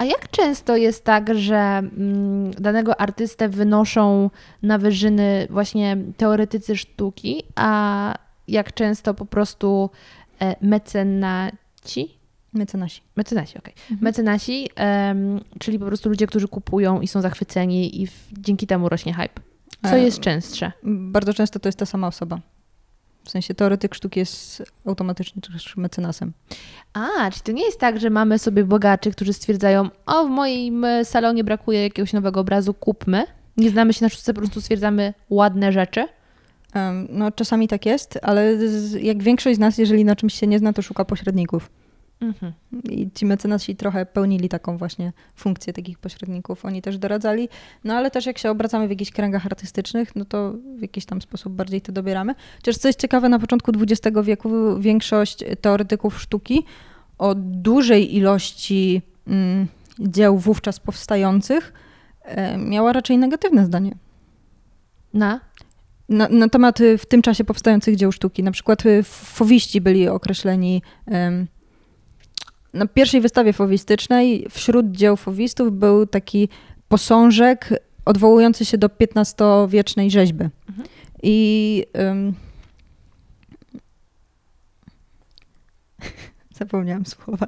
[0.04, 4.30] A jak często jest tak, że mm, danego artystę wynoszą
[4.64, 8.14] na wyżyny właśnie teoretycy sztuki, a
[8.48, 9.90] jak często po prostu
[10.42, 12.18] e, mecenaci?
[12.54, 13.02] Mecenasi.
[13.16, 13.74] Mecenasi, okej.
[13.74, 13.84] Okay.
[13.84, 14.00] Mhm.
[14.02, 18.90] Mecenasi, um, czyli po prostu ludzie, którzy kupują i są zachwyceni i w, dzięki temu
[18.90, 19.42] rośnie hype.
[19.84, 20.72] Co e, jest częstsze?
[20.84, 22.40] Bardzo często to jest ta sama osoba.
[23.26, 26.34] W sensie teoretyk sztuki jest automatycznie też mecenasem.
[26.94, 30.86] A, czyli to nie jest tak, że mamy sobie bogaczy, którzy stwierdzają, o w moim
[31.04, 33.26] salonie brakuje jakiegoś nowego obrazu, kupmy.
[33.58, 36.08] Nie znamy się na sztuce, po prostu stwierdzamy ładne rzeczy.
[37.10, 38.58] no czasami tak jest, ale
[39.02, 41.70] jak większość z nas, jeżeli na czymś się nie zna, to szuka pośredników.
[42.24, 42.54] Mhm.
[42.90, 46.66] I ci mecenasi trochę pełnili taką właśnie funkcję takich pośredników.
[46.66, 47.50] Oni też doradzali,
[47.84, 51.22] no ale też jak się obracamy w jakichś kręgach artystycznych, no to w jakiś tam
[51.22, 52.36] sposób bardziej to dobieramy.
[52.56, 56.64] Chociaż co jest ciekawe, na początku XX wieku większość teoretyków sztuki
[57.18, 59.68] o dużej ilości mm,
[60.00, 61.74] dzieł wówczas powstających
[62.22, 63.96] e, miała raczej negatywne zdanie.
[65.14, 65.40] Na?
[66.10, 68.44] Na, na, temat y, w tym czasie powstających dzieł sztuki.
[68.44, 70.82] Na przykład y, fowiści byli określeni
[72.74, 76.50] na pierwszej wystawie fowistycznej wśród dzieł fowistów był taki
[76.88, 77.70] posążek
[78.06, 80.44] odwołujący się do XV-wiecznej rzeźby.
[80.70, 80.88] Mhm.
[81.24, 82.34] I um,
[86.60, 87.48] zapomniałam słowa.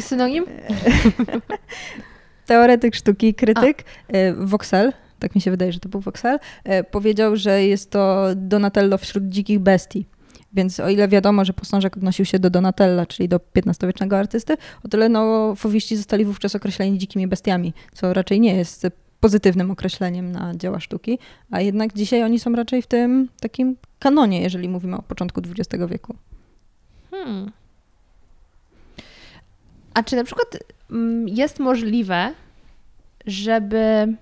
[0.00, 0.44] Synonim?
[2.46, 4.12] Teoretyk sztuki, krytyk, A.
[4.46, 8.98] Voxel, tak mi się wydaje, że to był Voxel, e, powiedział, że jest to Donatello
[8.98, 10.06] wśród dzikich bestii.
[10.56, 14.88] Więc o ile wiadomo, że posążek odnosił się do Donatella, czyli do XV-wiecznego artysty, o
[14.88, 18.86] tyle no, fowiści zostali wówczas określeni dzikimi bestiami, co raczej nie jest
[19.20, 21.18] pozytywnym określeniem na dzieła sztuki,
[21.50, 25.84] a jednak dzisiaj oni są raczej w tym takim kanonie, jeżeli mówimy o początku XX
[25.90, 26.16] wieku.
[27.10, 27.52] Hmm.
[29.94, 30.48] A czy na przykład
[30.90, 32.34] mm, jest możliwe,
[33.26, 34.14] żeby.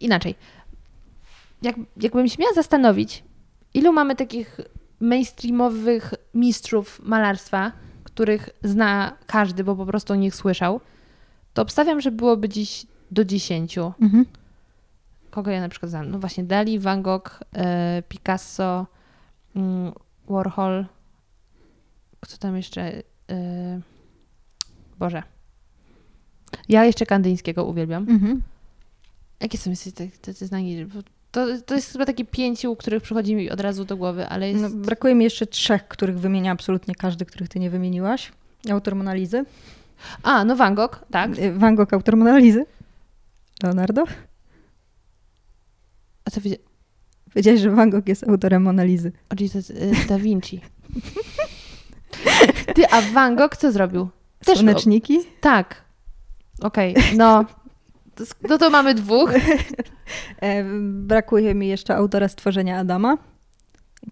[0.00, 0.34] Inaczej.
[1.62, 3.22] Jak, jakbym się miała zastanowić,
[3.74, 4.60] Ilu mamy takich
[5.00, 7.72] mainstreamowych mistrzów malarstwa,
[8.04, 10.80] których zna każdy, bo po prostu o nich słyszał,
[11.54, 13.78] to obstawiam, że byłoby dziś do 10.
[13.78, 14.24] Mhm.
[15.30, 16.10] Kogo ja na przykład znam?
[16.10, 18.86] No właśnie Dali, Van Gogh, e, Picasso,
[19.56, 19.92] mm,
[20.28, 20.86] Warhol.
[22.20, 22.82] Kto tam jeszcze?
[23.30, 23.80] E,
[24.98, 25.22] Boże.
[26.68, 28.02] Ja jeszcze Kandyńskiego uwielbiam.
[28.08, 28.42] Mhm.
[29.40, 30.86] Jakie są jeszcze te- tacy znani?
[31.30, 34.62] To, to jest chyba takie pięciu, których przychodzi mi od razu do głowy, ale jest...
[34.62, 38.32] No, brakuje mi jeszcze trzech, których wymienia absolutnie każdy, których ty nie wymieniłaś.
[38.70, 39.44] Autor Monalizy.
[40.22, 41.38] A, no Van Gogh, tak.
[41.38, 42.66] Y, Van Gogh, autor Monalizy.
[43.62, 44.04] Leonardo.
[46.24, 46.58] A co wiedział?
[47.36, 49.12] Wiedziałeś, że Van Gogh jest autorem Monalizy.
[49.28, 50.60] O, czyli to jest y, Da Vinci.
[52.74, 54.08] Ty, a Van Gogh co zrobił?
[54.44, 55.18] Też- Słoneczniki.
[55.40, 55.84] Tak.
[56.60, 57.44] Okej, no.
[58.48, 59.30] No to mamy dwóch.
[61.06, 63.16] Brakuje mi jeszcze autora stworzenia Adama.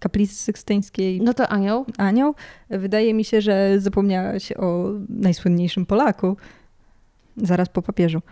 [0.00, 1.86] Kaplicy sykstyńskiej No to anioł.
[1.98, 2.34] Anioł.
[2.70, 6.36] Wydaje mi się, że zapomniałaś o najsłynniejszym Polaku.
[7.36, 8.22] Zaraz po papieżu.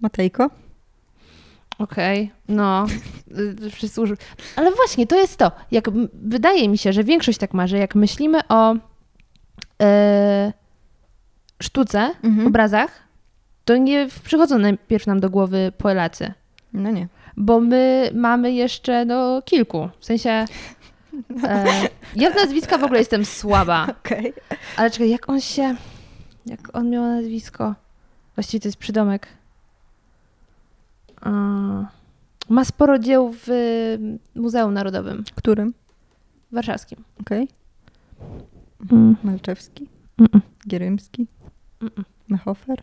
[0.00, 0.50] Matejko.
[1.78, 2.86] Okej, no.
[3.38, 4.16] Y, Wszyscy uży...
[4.56, 5.52] Ale właśnie, to jest to.
[5.70, 8.76] Jak, wydaje mi się, że większość tak ma, że jak myślimy o
[9.82, 10.52] e,
[11.62, 12.46] sztuce, Mhm.
[12.46, 12.90] obrazach,
[13.64, 16.32] to nie przychodzą najpierw nam do głowy Polacy.
[16.72, 17.08] No nie.
[17.36, 19.88] Bo my mamy jeszcze no, kilku.
[20.00, 20.44] W sensie.
[21.44, 21.64] E,
[22.16, 23.86] ja w nazwiska w ogóle jestem słaba.
[24.04, 24.32] Okej.
[24.76, 25.76] Ale czekaj, jak on się.
[26.46, 27.74] Jak on miał nazwisko?
[28.34, 29.26] Właściwie to jest przydomek.
[32.48, 33.48] Ma sporo dzieł w
[34.34, 35.74] Muzeum Narodowym Którym?
[36.52, 37.04] Warszawskim.
[37.20, 37.48] Okej.
[38.92, 39.16] Mm.
[39.24, 39.88] Malczewski.
[40.20, 40.40] Mm-mm.
[40.68, 41.26] Gierymski.
[41.82, 42.04] Mm-mm.
[42.28, 42.82] Mehofer.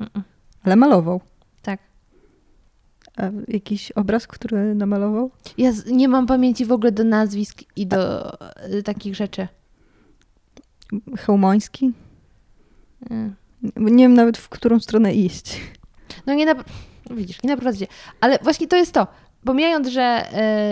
[0.00, 0.22] Mm-mm.
[0.62, 1.20] Ale malował.
[1.62, 1.80] Tak.
[3.16, 5.30] A jakiś obraz, który namalował?
[5.58, 8.32] Ja z, nie mam pamięci w ogóle do nazwisk i do
[8.74, 9.48] y, takich rzeczy.
[11.18, 11.92] Chełmoński?
[13.10, 13.32] Y.
[13.76, 15.60] Nie wiem nawet, w którą stronę iść.
[16.26, 16.54] No nie na...
[17.10, 17.86] Widzisz, nie naprowadzicie.
[18.20, 19.06] Ale właśnie to jest to.
[19.44, 20.24] Pomijając, że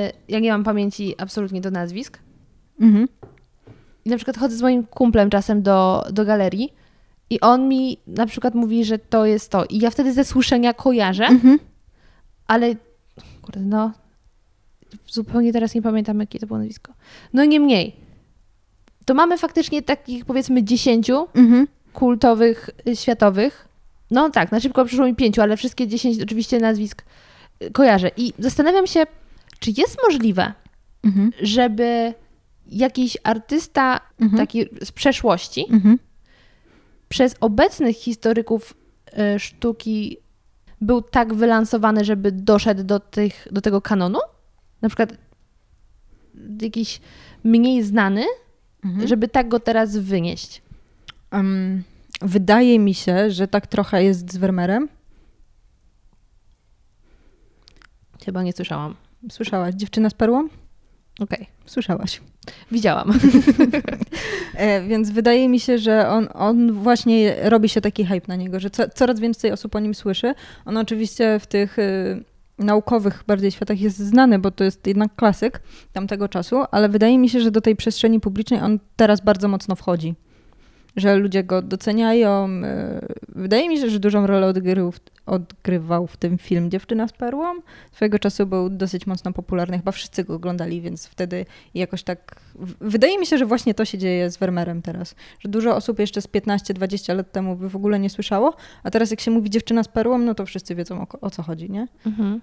[0.08, 2.18] y, ja nie mam pamięci absolutnie do nazwisk
[2.80, 3.08] Mhm.
[4.04, 6.72] i na przykład chodzę z moim kumplem czasem do, do galerii
[7.30, 9.64] i on mi na przykład mówi, że to jest to.
[9.64, 11.58] I ja wtedy ze słyszenia kojarzę, Mhm.
[12.46, 12.74] ale
[13.42, 13.92] kurde, no
[15.08, 16.92] zupełnie teraz nie pamiętam, jakie to było nazwisko.
[17.32, 17.96] No niemniej.
[19.04, 21.68] To mamy faktycznie takich powiedzmy dziesięciu Mhm.
[21.92, 23.68] kultowych, y, światowych.
[24.10, 27.02] No tak, na szybko przyszło mi pięciu, ale wszystkie dziesięć oczywiście nazwisk
[27.62, 28.10] y, kojarzę.
[28.16, 29.06] I zastanawiam się,
[29.58, 30.52] czy jest możliwe,
[31.04, 31.30] Mhm.
[31.42, 32.14] żeby
[32.66, 34.00] jakiś artysta
[34.36, 35.66] taki z przeszłości.
[37.10, 38.74] Przez obecnych historyków
[39.34, 40.16] y, sztuki
[40.80, 44.18] był tak wylansowany, żeby doszedł do, tych, do tego kanonu?
[44.82, 45.12] Na przykład
[46.60, 47.00] jakiś
[47.44, 48.24] mniej znany,
[48.84, 49.08] Mhm.
[49.08, 50.62] żeby tak go teraz wynieść.
[51.30, 51.82] Em,
[52.22, 54.88] wydaje mi się, że tak trochę jest z Vermeerem.
[58.24, 58.94] Chyba nie słyszałam.
[59.30, 59.74] Słyszałaś?
[59.74, 60.48] Dziewczyna z perłą?
[61.20, 62.20] Okej, Słyszałaś.
[62.72, 63.12] widziałam.
[64.54, 68.60] E, więc wydaje mi się, że on, on właśnie robi się taki hype na niego,
[68.60, 70.34] że co, coraz więcej osób o nim słyszy.
[70.64, 72.24] On oczywiście w tych y,
[72.58, 75.60] naukowych bardziej światach jest znany, bo to jest jednak klasyk
[75.92, 79.76] tamtego czasu, ale wydaje mi się, że do tej przestrzeni publicznej on teraz bardzo mocno
[79.76, 80.14] wchodzi.
[80.96, 82.48] Że ludzie go doceniają.
[82.48, 84.92] y, Wydaje mi się, że dużą rolę odgrywał,
[85.26, 87.54] odgrywał w tym film Dziewczyna z perłą.
[87.92, 92.40] Swojego czasu był dosyć mocno popularny, chyba wszyscy go oglądali, więc wtedy jakoś tak.
[92.80, 95.14] Wydaje mi się, że właśnie to się dzieje z Vermeerem teraz.
[95.40, 99.10] Że dużo osób jeszcze z 15-20 lat temu by w ogóle nie słyszało, a teraz
[99.10, 101.88] jak się mówi dziewczyna z perłą, no to wszyscy wiedzą o, o co chodzi, nie?
[102.06, 102.40] Mhm.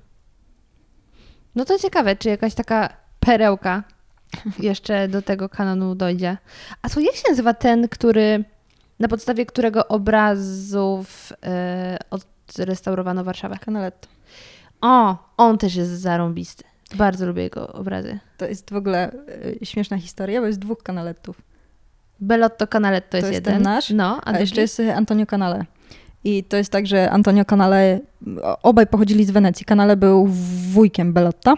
[1.56, 2.90] No to ciekawe, czy jakaś taka
[3.20, 3.84] perełka
[4.60, 6.38] jeszcze do tego kanonu dojdzie.
[6.82, 8.44] A co, jak się nazywa ten, który,
[9.00, 13.58] na podstawie którego obrazów e, odrestaurowano Warszawę?
[13.66, 14.08] Canaletto.
[14.82, 16.64] O, on też jest zarąbisty.
[16.96, 18.20] Bardzo lubię jego obrazy.
[18.38, 19.12] To jest w ogóle
[19.62, 21.42] y, śmieszna historia, bo jest dwóch Canalettów.
[22.20, 23.62] Bellotto Canaletto To jest, jest jeden.
[23.62, 25.66] nasz, No, A, a, jeszcze jest y, Antonio Canale.
[26.24, 28.00] I to jest tak, że Antonio Canale,
[28.64, 29.66] obaj pochodzili z Wenecji.
[29.66, 30.28] Canale był
[30.72, 31.54] wujkiem Bellotta.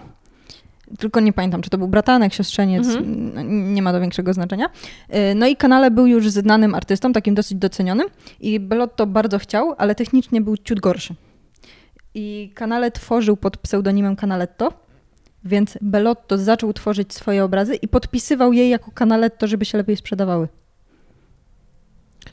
[1.00, 3.38] Tylko nie pamiętam, czy to był bratanek, siostrzeniec, Mhm.
[3.38, 4.66] n- nie ma to większego znaczenia.
[5.32, 8.08] Y, No i Canale był już znanym artystą, takim dosyć docenionym
[8.40, 11.16] i Bellotto bardzo chciał, ale technicznie był ciut gorszy.
[12.14, 14.74] I Canale tworzył pod pseudonimem Canaletto,
[15.46, 20.48] więc Bellotto zaczął tworzyć swoje obrazy i podpisywał je jako Canaletto, żeby się lepiej sprzedawały.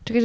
[0.04, 0.22] Czekaj.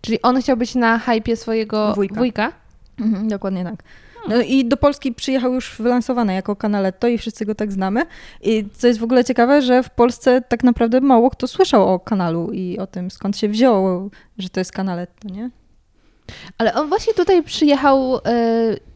[0.00, 2.14] czyli on chciał być na hypie swojego Wujka.
[2.14, 2.52] wujka?
[3.00, 3.82] Mhm, dokładnie tak.
[4.28, 8.02] No i do Polski przyjechał już wylansowany jako Canaletto i wszyscy go tak znamy.
[8.42, 12.00] I co jest w ogóle ciekawe, że w Polsce tak naprawdę mało kto słyszał o
[12.00, 15.50] kanalu i o tym, skąd się wzięło, że to jest Canaletto, nie?
[16.58, 18.20] Ale on właśnie tutaj przyjechał, y,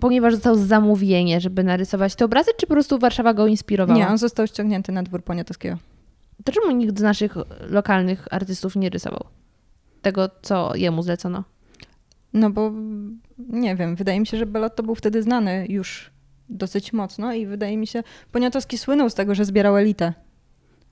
[0.01, 3.99] ponieważ dostał zamówienie, żeby narysować te obrazy, czy po prostu Warszawa go inspirowała?
[3.99, 5.77] Nie, on został ściągnięty na dwór Poniatowskiego.
[6.45, 7.35] To czemu nikt z naszych
[7.71, 9.25] lokalnych artystów nie rysował
[10.03, 11.45] tego, co jemu zlecono?
[12.35, 12.73] No bo
[13.39, 16.11] nie wiem, wydaje mi się, że Belotto był wtedy znany już
[16.49, 20.13] dosyć mocno i wydaje mi się, Poniatowski słynął z tego, że zbierał elitę.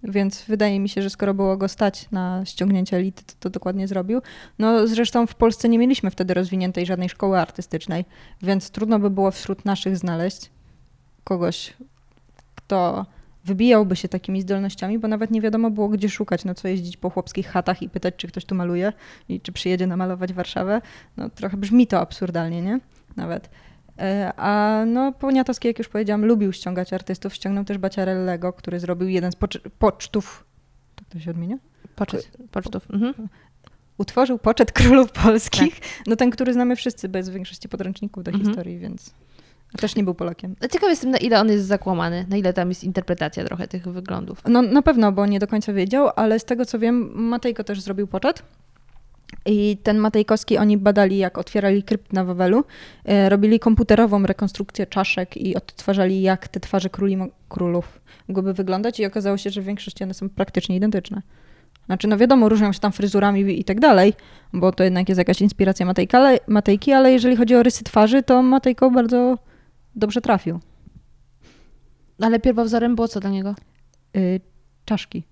[0.04, 3.88] Więc wydaje mi się, że skoro było go stać na ściągnięcie elity, to, to dokładnie
[3.88, 4.20] zrobił.
[4.58, 8.04] No zresztą w Polsce nie mieliśmy wtedy rozwiniętej żadnej szkoły artystycznej,
[8.42, 10.50] więc trudno by było wśród naszych znaleźć
[11.24, 11.74] kogoś,
[12.54, 13.06] kto
[13.44, 17.10] wybijałby się takimi zdolnościami, bo nawet nie wiadomo było, gdzie szukać, no co jeździć po
[17.10, 18.92] chłopskich chatach i pytać, czy ktoś tu maluje
[19.28, 20.80] i czy przyjedzie namalować Warszawę.
[21.16, 22.80] No trochę brzmi to absurdalnie, nie?
[23.16, 23.50] Nawet.
[23.98, 27.34] E, A no, Poniatowski, jak już powiedziałam, lubił ściągać artystów.
[27.34, 30.44] Ściągnął też Baciarellego, który zrobił jeden z pocz- pocztów.
[30.96, 31.56] Tak to się odmienia?
[31.96, 32.86] Poczet, pocztów.
[32.90, 33.28] Mhm.
[33.98, 35.80] Utworzył poczet królów polskich.
[36.06, 38.48] No ten, który znamy wszyscy bez większości podręczników do Mhm.
[38.48, 39.14] historii, więc
[39.80, 40.56] też nie był Polakiem.
[40.60, 43.88] No Ciekaw jestem, na ile on jest zakłamany, na ile tam jest interpretacja trochę tych
[43.88, 44.42] wyglądów.
[44.48, 47.80] No na pewno, bo nie do końca wiedział, ale z tego co wiem, Matejko też
[47.80, 48.42] zrobił poczet.
[49.46, 52.64] I ten Matejkowski oni badali, jak otwierali krypt na Wawelu.
[53.04, 57.18] E, robili komputerową rekonstrukcję czaszek i odtwarzali, jak te twarze króli,
[57.48, 59.00] królów mogłyby wyglądać.
[59.00, 61.22] I okazało się, że w większości one są praktycznie identyczne.
[61.86, 64.14] Znaczy, no wiadomo, różnią się tam fryzurami i tak dalej,
[64.52, 68.22] bo to jednak jest jakaś inspiracja Matejka, ale, Matejki, ale jeżeli chodzi o rysy twarzy,
[68.22, 69.38] to Matejko bardzo
[69.96, 70.60] dobrze trafił.
[72.20, 73.54] Ale pierwowzorem było co dla niego?
[74.16, 74.40] Y,
[74.84, 75.24] czaszki.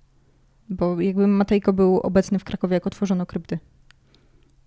[0.69, 3.59] Bo jakby Matejko był obecny w Krakowie, jak otworzono krypty.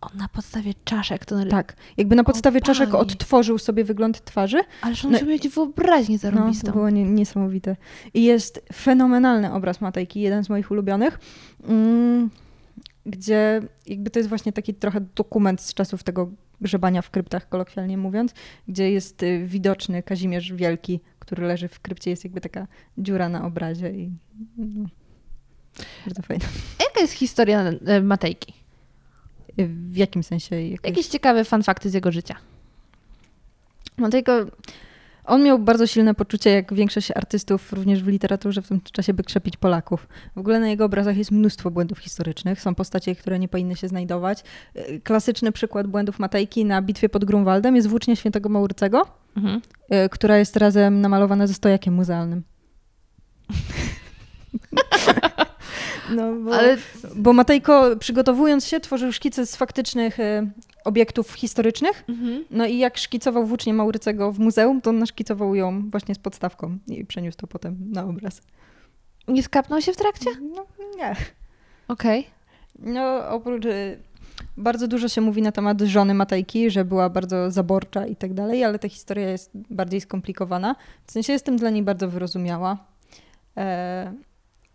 [0.01, 1.45] On na podstawie czaszek to.
[1.45, 1.75] Tak.
[1.97, 4.61] Jakby na podstawie czaszek odtworzył sobie wygląd twarzy.
[4.81, 6.67] Ależ on No- musiał mieć wyobraźnię No, zarąbistą.
[6.67, 7.75] to było nie, niesamowite.
[8.13, 11.19] I jest fenomenalny obraz Matejki, jeden z moich ulubionych,
[11.67, 12.29] mm,
[13.05, 16.31] gdzie jakby to jest właśnie taki trochę dokument z czasów tego
[16.61, 18.33] grzebania w kryptach, kolokwialnie mówiąc,
[18.67, 23.45] gdzie jest y, widoczny Kazimierz Wielki, który leży w krypcie, jest jakby taka dziura na
[23.45, 24.11] obrazie i
[24.57, 24.89] no,
[26.05, 26.45] bardzo fajne.
[26.79, 28.53] A Jaka jest historia e, Matejki?
[29.57, 30.61] W jakim sensie?
[30.61, 30.89] Jakoś...
[30.89, 32.35] Jakieś ciekawe fanfakty z jego życia.
[34.11, 34.45] Tylko
[35.25, 39.23] on miał bardzo silne poczucie, jak większość artystów, również w literaturze, w tym czasie, by
[39.23, 40.07] krzepić Polaków.
[40.35, 42.61] W ogóle na jego obrazach jest mnóstwo błędów historycznych.
[42.61, 44.43] Są postacie, które nie powinny się znajdować.
[44.75, 49.07] Y, Klasyczny przykład błędów Matejki na bitwie pod Grunwaldem jest włócznia świętego Maurycego,
[49.37, 49.61] Mhm.
[50.05, 52.43] y, która jest razem namalowana ze stojakiem muzealnym.
[56.15, 56.77] No, bo, Ale
[57.15, 60.51] bo Matejko, przygotowując się, tworzył szkice z faktycznych y,
[60.83, 62.45] obiektów historycznych, mhm.
[62.51, 66.77] no i jak szkicował włócznię Maurycego w muzeum, to on naszkicował ją właśnie z podstawką
[66.87, 68.41] i przeniósł to potem na obraz.
[69.27, 70.29] nie skapnął się w trakcie?
[70.55, 70.65] No
[70.97, 71.15] nie.
[71.87, 72.27] Okej.
[72.79, 73.65] No oprócz...
[73.65, 73.99] y,
[74.57, 78.63] Bardzo dużo się mówi na temat żony Matejki, że była bardzo zaborcza i tak dalej,
[78.63, 80.75] ale ta historia jest bardziej skomplikowana.
[81.07, 82.77] W sensie jestem dla niej bardzo wyrozumiała.
[83.57, 84.13] E,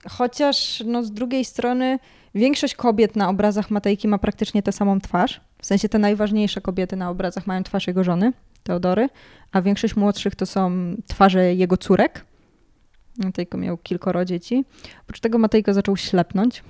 [0.09, 1.98] chociaż no, z drugiej strony
[2.35, 5.41] większość kobiet na obrazach Matejki ma praktycznie tę samą twarz.
[5.62, 9.09] W sensie te najważniejsze kobiety na obrazach mają twarz jego żony, Teodory,
[9.53, 10.70] a większość młodszych to są
[11.07, 12.24] twarze jego córek.
[13.18, 14.64] Matejko miał kilkoro dzieci.
[15.03, 16.64] Oprócz tego Matejko zaczął ślepnąć,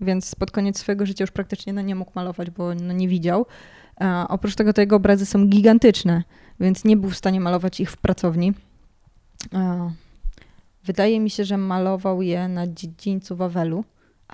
[0.00, 3.46] więc pod koniec swojego życia już praktycznie no, nie mógł malować, bo no, nie widział.
[4.00, 6.22] A oprócz tego te jego obrazy są gigantyczne,
[6.60, 8.52] więc nie był w stanie malować ich w pracowni.
[9.52, 9.90] A,
[10.84, 13.84] wydaje mi się, że malował je na dziedzińcu Wawelu,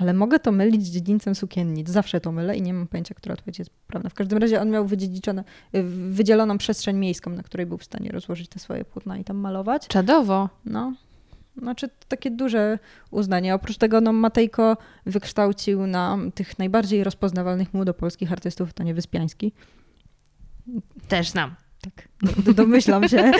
[0.01, 1.90] ale mogę to mylić z dziedzińcem sukiennic.
[1.90, 4.09] Zawsze to mylę i nie mam pojęcia, która odpowiedź jest prawda.
[4.09, 4.84] W każdym razie on miał
[5.74, 9.36] y, wydzieloną przestrzeń miejską, na której był w stanie rozłożyć te swoje płótna i tam
[9.36, 9.86] malować.
[9.88, 10.48] Czadowo.
[10.64, 10.94] No,
[11.57, 12.78] znaczy to takie duże
[13.11, 13.55] uznanie.
[13.55, 14.76] Oprócz tego no, Matejko
[15.07, 19.53] wykształcił na tych najbardziej rozpoznawalnych młodopolskich artystów, to nie Wyspiański.
[21.09, 21.55] Też znam.
[21.80, 22.09] Tak,
[22.44, 23.32] do, domyślam się.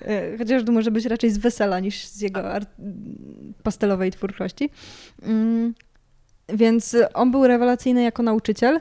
[0.00, 2.74] E, Chociaż to może być raczej z wesela niż z jego art-
[3.62, 4.70] pastelowej twórczości.
[5.22, 5.74] Mm,
[6.48, 8.80] Więc on był rewelacyjny jako nauczyciel.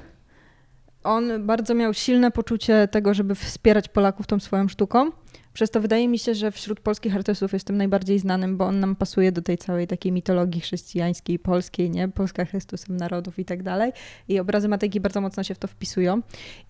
[1.03, 5.11] On bardzo miał silne poczucie tego, żeby wspierać Polaków tą swoją sztuką.
[5.57, 8.79] Przez to wydaje mi się, że wśród polskich artystów jest tym najbardziej znanym, bo on
[8.79, 12.07] nam pasuje do tej całej takiej mitologii chrześcijańskiej, polskiej, nie?
[12.07, 13.91] Polska Chrystusem narodów i tak dalej.
[14.27, 16.21] I obrazy Matejki bardzo mocno się w to wpisują.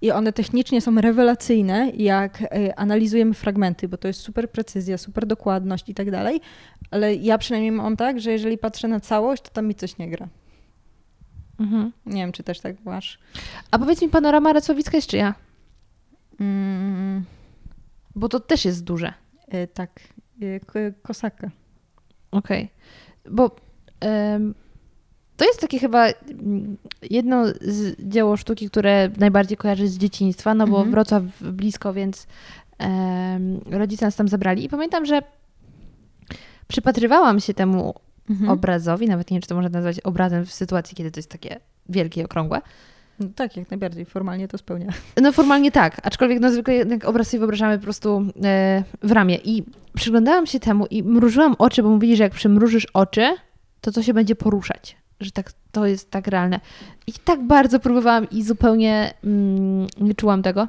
[0.01, 5.25] I one technicznie są rewelacyjne, jak e, analizujemy fragmenty, bo to jest super precyzja, super
[5.25, 6.41] dokładność i tak dalej.
[6.91, 10.09] Ale ja przynajmniej mam tak, że jeżeli patrzę na całość, to tam mi coś nie
[10.09, 10.27] gra.
[11.59, 11.91] Mhm.
[12.05, 13.19] Nie wiem, czy też tak masz.
[13.71, 15.33] A powiedz mi, panorama Racławicka jest czyja?
[16.39, 17.25] Mm,
[18.18, 19.13] Bo to też jest duże.
[19.53, 19.99] y, tak,
[20.65, 21.51] ko- kosaka.
[22.32, 22.70] Okej.
[23.32, 23.55] Bo
[23.99, 24.55] em,
[25.38, 26.78] to jest takie chyba mm,
[27.09, 30.91] jedno z dzieło sztuki, które najbardziej kojarzy z dzieciństwa, no bo Mhm.
[30.91, 32.28] Wrocław blisko, więc
[33.72, 34.63] rodzice nas tam zabrali.
[34.65, 35.22] I pamiętam, że
[36.68, 37.93] przypatrywałam się temu
[38.30, 38.49] Mhm.
[38.49, 41.59] obrazowi, nawet nie wiem, czy to można nazwać obrazem w sytuacji, kiedy to jest takie
[41.89, 42.61] wielkie i okrągłe.
[43.20, 44.05] No tak, jak najbardziej.
[44.05, 44.93] Formalnie to spełnia.
[45.22, 49.39] No formalnie tak, aczkolwiek no zwykle jednak obraz sobie wyobrażamy po prostu e, w ramię.
[49.43, 49.63] I
[49.95, 53.36] przyglądałam się temu i mrużyłam oczy, bo mówili, że jak przymrużysz oczy,
[53.82, 54.97] to to się będzie poruszać.
[55.20, 56.59] Że tak, to jest tak realne.
[57.07, 60.68] I tak bardzo próbowałam i zupełnie mm, nie czułam tego.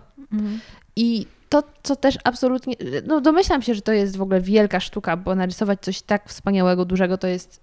[0.96, 2.74] I to, co też absolutnie,
[3.06, 6.84] no domyślam się, że to jest w ogóle wielka sztuka, bo narysować coś tak wspaniałego,
[6.84, 7.60] dużego to jest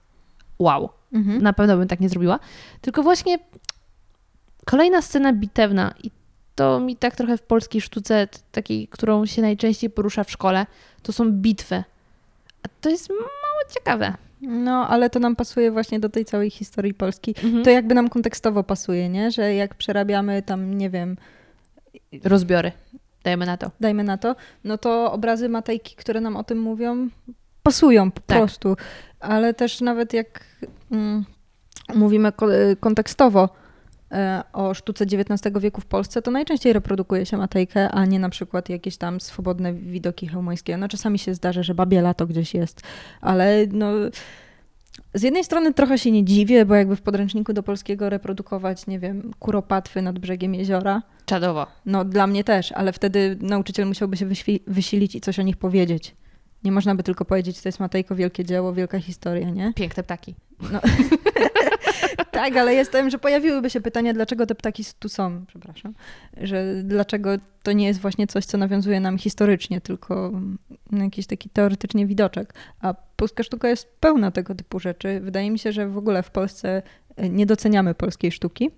[0.60, 0.90] wow.
[1.14, 1.42] Mhm.
[1.42, 2.40] Na pewno bym tak nie zrobiła.
[2.82, 3.38] Tylko właśnie
[4.66, 6.12] kolejna scena bitewna i
[6.56, 10.66] to mi tak trochę w polskiej sztuce, takiej, którą się najczęściej porusza w szkole,
[11.04, 11.84] to są bitwy.
[12.64, 14.14] A to jest mało ciekawe.
[14.42, 17.36] No, ale to nam pasuje właśnie do tej całej historii Polski.
[17.44, 17.64] Mhm.
[17.64, 19.32] To jakby nam kontekstowo pasuje, nie?
[19.32, 21.18] Że jak przerabiamy tam, nie wiem,
[22.24, 22.72] Rozbiory.
[23.24, 23.72] Dajemy na to.
[23.80, 27.10] dajmy na to, no to obrazy Matejki, które nam o tym mówią,
[27.64, 28.38] pasują po Tak.
[28.38, 28.78] prostu.
[29.20, 30.44] Ale też nawet jak
[30.92, 31.26] mm,
[31.96, 32.48] mówimy ko-
[32.80, 33.50] kontekstowo
[34.54, 38.70] o sztuce XIX wieku w Polsce, to najczęściej reprodukuje się Matejkę, a nie na przykład
[38.70, 40.78] jakieś tam swobodne widoki chełmońskie.
[40.78, 42.82] No czasami się zdarza, że Babiela to gdzieś jest,
[43.22, 43.92] ale no...
[45.14, 49.00] Z jednej strony trochę się nie dziwię, bo jakby w podręczniku do polskiego reprodukować, nie
[49.00, 51.68] wiem, kuropatwy nad brzegiem jeziora, Czadowo.
[51.86, 54.26] no dla mnie też, ale wtedy nauczyciel musiałby się
[54.68, 56.16] wysilić i coś o nich powiedzieć.
[56.64, 59.74] Nie można by tylko powiedzieć, to jest Matejko, wielkie dzieło, wielka historia, nie?
[59.76, 60.36] Piękne ptaki.
[62.36, 65.94] Tak, ale jestem, że pojawiłyby się pytania, dlaczego te ptaki tu są, przepraszam,
[66.42, 67.30] że dlaczego
[67.64, 70.32] to nie jest właśnie coś, co nawiązuje nam historycznie, tylko
[70.92, 72.54] na jakiś taki teoretycznie widoczek.
[72.82, 75.20] A polska sztuka jest pełna tego typu rzeczy.
[75.24, 76.82] Wydaje mi się, że w ogóle w Polsce
[77.16, 78.70] e, nie doceniamy polskiej sztuki.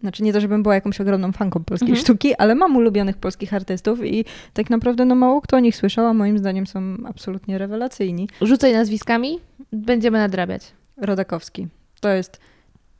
[0.00, 2.04] Znaczy nie to, żebym była jakąś ogromną fanką polskiej Mhm.
[2.04, 6.06] sztuki, ale mam ulubionych polskich artystów i tak naprawdę no mało kto o nich słyszał,
[6.06, 8.28] a moim zdaniem są absolutnie rewelacyjni.
[8.42, 9.40] Rzucaj nazwiskami,
[9.72, 10.72] będziemy nadrabiać.
[10.96, 11.68] Rodakowski.
[12.00, 12.40] To jest.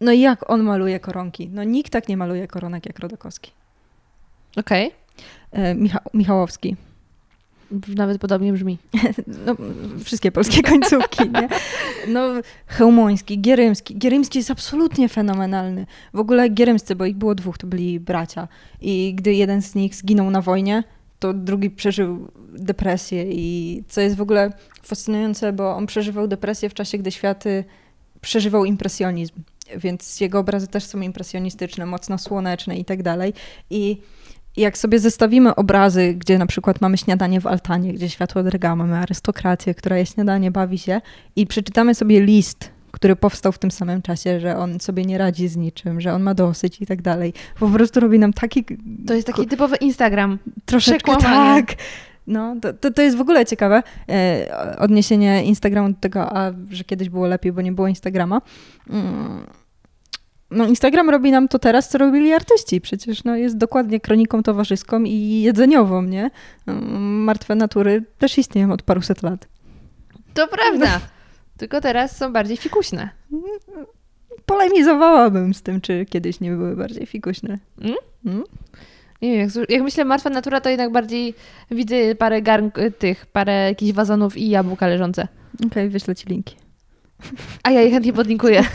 [0.01, 1.49] No i jak on maluje koronki?
[1.53, 3.51] No nikt tak nie maluje koronek jak Rodakowski.
[4.57, 4.90] Okej.
[5.53, 6.76] E, Micha Michałowski.
[7.97, 8.78] Nawet podobnie brzmi.
[9.47, 9.57] No,
[10.05, 11.49] wszystkie polskie końcówki, nie?
[12.09, 12.28] No,
[12.66, 13.99] Chełmoński, Gierymski.
[13.99, 15.86] Gierymski jest absolutnie fenomenalny.
[16.14, 18.49] W ogóle Gierymscy, bo ich było dwóch, to byli bracia.
[18.80, 20.84] I gdy jeden z nich zginął na wojnie,
[21.18, 26.74] to drugi przeżył depresję i co jest w ogóle fascynujące, bo on przeżywał depresję w
[26.74, 27.44] czasie, gdy świat
[28.20, 29.34] przeżywał impresjonizm.
[29.77, 33.35] Więc jego obrazy też są impresjonistyczne, mocno słoneczne i tak dalej.
[33.71, 34.01] I
[34.57, 38.97] jak sobie zestawimy obrazy, gdzie na przykład mamy śniadanie w altanie, gdzie światło drga, mamy
[38.97, 41.01] arystokrację, która je śniadanie, bawi się
[41.37, 45.49] i przeczytamy sobie list, który powstał w tym samym czasie, że on sobie nie radzi
[45.49, 47.33] z niczym, że on ma dosyć i tak dalej.
[47.59, 48.64] Po prostu robi nam taki
[49.07, 50.39] To jest taki typowy Instagram.
[50.64, 51.75] troszeczkę tak.
[52.27, 56.85] No, to, to, to jest w ogóle ciekawe e, odniesienie Instagramu do tego, a że
[56.85, 58.43] kiedyś było lepiej, bo nie było Instagrama.
[58.91, 59.47] Mm.
[60.51, 62.81] No, Instagram robi nam to teraz, co robili artyści.
[62.81, 66.31] Przecież no, jest dokładnie kroniką towarzyską i jedzeniową, nie?
[67.01, 69.49] Martwe natury też istnieją od paruset lat.
[70.35, 71.01] To prawda.
[71.57, 73.09] Tylko teraz są bardziej fikuśne.
[74.47, 77.59] Polemizowałabym z tym, czy kiedyś nie były bardziej fikuśne.
[77.81, 77.97] Mm?
[78.27, 78.45] Mm?
[79.23, 81.35] Nie wiem, jak, jak myślę martwa natura, to jednak bardziej
[81.71, 85.29] widzę parę garn tych, parę jakichś wazonów i jabłka leżące.
[85.67, 86.57] Okej, wyślę ci linki.
[87.62, 88.62] A ja je chętnie podlinkuję.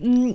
[0.00, 0.34] Mm,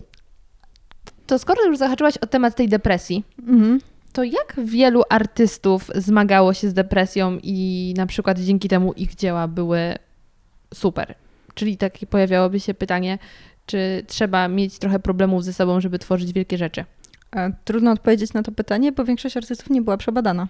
[1.28, 3.80] to skoro już zahaczyłaś o temat tej depresji, Mhm.
[4.14, 9.48] to jak wielu artystów zmagało się z depresją i na przykład dzięki temu ich dzieła
[9.48, 9.96] były
[10.74, 11.16] super?
[11.54, 13.18] Czyli takie pojawiałoby się pytanie,
[13.66, 16.86] czy trzeba mieć trochę problemów ze sobą, żeby tworzyć wielkie rzeczy?
[17.32, 20.48] A Trudno odpowiedzieć na to pytanie, bo większość artystów nie była przebadana.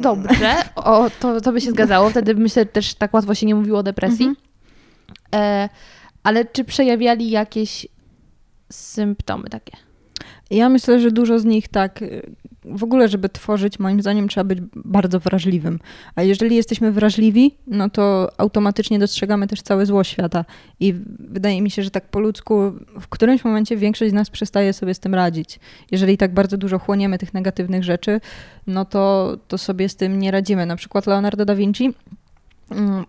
[0.00, 2.10] Dobrze, o, to, to by się zgadzało.
[2.10, 4.26] Wtedy myślę, też tak łatwo się nie mówiło o depresji.
[4.26, 4.46] Mhm.
[5.34, 5.68] E,
[6.22, 7.86] ale czy przejawiali jakieś
[8.72, 9.76] symptomy takie?
[10.50, 12.00] Ja myślę, że dużo z nich tak.
[12.64, 15.78] W ogóle, żeby tworzyć, moim zdaniem, trzeba być bardzo wrażliwym.
[16.14, 20.44] A jeżeli jesteśmy wrażliwi, no to automatycznie dostrzegamy też całe zło świata.
[20.80, 24.72] I wydaje mi się, że tak po ludzku, w którymś momencie większość z nas przestaje
[24.72, 25.60] sobie z tym radzić.
[25.90, 28.20] Jeżeli tak bardzo dużo chłoniemy tych negatywnych rzeczy,
[28.66, 30.66] no to, to sobie z tym nie radzimy.
[30.66, 31.94] Na przykład Leonardo da Vinci
[32.70, 33.04] mm,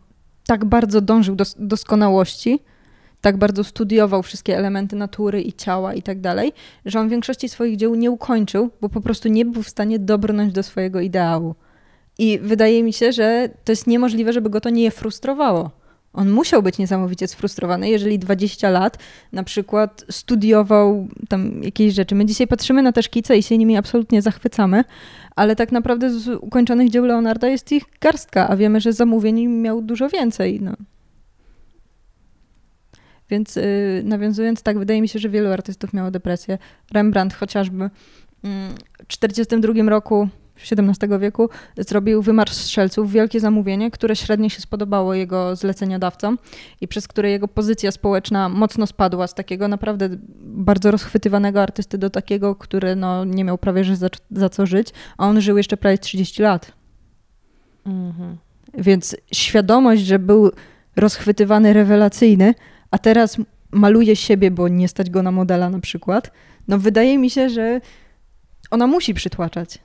[0.47, 2.59] tak bardzo dążył do doskonałości,
[3.23, 6.53] tak bardzo studiował wszystkie elementy natury i ciała i tak dalej,
[6.85, 10.53] że on większości swoich dzieł nie ukończył, bo po prostu nie był w stanie dobrnąć
[10.53, 11.55] do swojego ideału.
[12.19, 15.71] I wydaje mi się, że to jest niemożliwe, żeby go to nie frustrowało.
[16.13, 18.97] On musiał być niesamowicie sfrustrowany, jeżeli 20 lat
[19.31, 22.15] na przykład studiował tam jakieś rzeczy.
[22.15, 24.83] My dzisiaj patrzymy na te szkice i się nimi absolutnie zachwycamy,
[25.35, 29.81] ale tak naprawdę z ukończonych dzieł Leonarda jest ich garstka, a wiemy, że zamówień miał
[29.81, 30.59] dużo więcej.
[30.61, 30.73] No.
[33.33, 33.63] Więc yy,
[34.03, 36.57] nawiązując, tak, wydaje mi się, że wielu artystów miało depresję.
[36.91, 37.77] Rembrandt chociażby
[38.43, 38.73] mm,
[39.03, 40.29] w 1942 roku
[40.71, 46.37] XVII wieku zrobił Wymarsz Strzelców, wielkie zamówienie, które średnio się spodobało jego zleceniodawcom
[46.81, 50.09] i przez które jego pozycja społeczna mocno spadła z takiego naprawdę
[50.39, 54.87] bardzo rozchwytywanego artysty do takiego, który no, nie miał prawie że za, za co żyć,
[55.17, 56.71] a on żył jeszcze prawie 30 lat.
[57.85, 58.37] Mhm.
[58.77, 60.51] Więc świadomość, że był
[60.95, 62.53] rozchwytywany rewelacyjny,
[62.93, 63.37] a teraz
[63.71, 66.31] maluje siebie, bo nie stać go na modela na przykład,
[66.67, 67.81] no wydaje mi się, że
[68.71, 69.79] ona musi przytłaczać.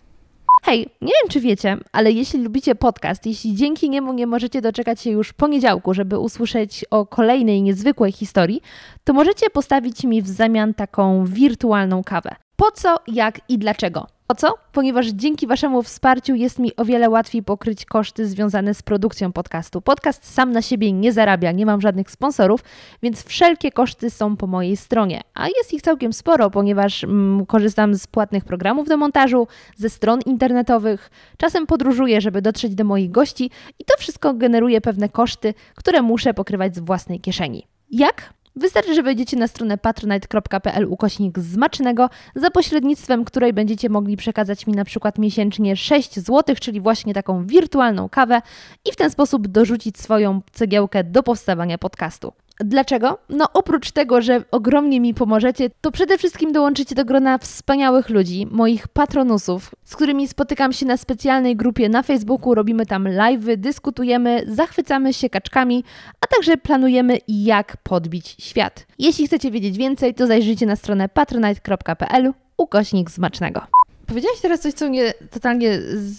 [0.62, 5.00] Hej, nie wiem czy wiecie, ale jeśli lubicie podcast, jeśli dzięki niemu nie możecie doczekać
[5.00, 8.60] się już poniedziałku, żeby usłyszeć o kolejnej niezwykłej historii,
[9.04, 12.36] to możecie postawić mi w zamian taką wirtualną kawę.
[12.56, 14.06] Po co, jak i dlaczego?
[14.30, 14.54] Po co?
[14.72, 19.80] Ponieważ dzięki Waszemu wsparciu jest mi o wiele łatwiej pokryć koszty związane z produkcją podcastu.
[19.80, 22.60] Podcast sam na siebie nie zarabia, nie mam żadnych sponsorów,
[23.02, 25.20] więc wszelkie koszty są po mojej stronie.
[25.34, 30.20] A jest ich całkiem sporo, ponieważ mm, korzystam z płatnych programów do montażu, ze stron
[30.26, 36.02] internetowych, czasem podróżuję, żeby dotrzeć do moich gości i to wszystko generuje pewne koszty, które
[36.02, 37.66] muszę pokrywać z własnej kieszeni.
[37.90, 38.32] Jak?
[38.58, 44.72] Wystarczy, że wejdziecie na stronę patronite.pl ukośnik zmacznego, za pośrednictwem której będziecie mogli przekazać mi
[44.72, 48.42] na przykład miesięcznie 6 zł, czyli właśnie taką wirtualną kawę
[48.84, 52.32] i w ten sposób dorzucić swoją cegiełkę do powstawania podcastu.
[52.60, 53.18] Dlaczego?
[53.28, 58.46] No oprócz tego, że ogromnie mi pomożecie, to przede wszystkim dołączycie do grona wspaniałych ludzi,
[58.50, 64.44] moich patronusów, z którymi spotykam się na specjalnej grupie na Facebooku, robimy tam live'y, dyskutujemy,
[64.46, 65.84] zachwycamy się kaczkami,
[66.20, 68.86] a także planujemy jak podbić świat.
[68.98, 73.60] Jeśli chcecie wiedzieć więcej, to zajrzyjcie na stronę patronite.pl ukośnik smacznego.
[74.06, 75.78] Powiedziałaś teraz coś, co mnie totalnie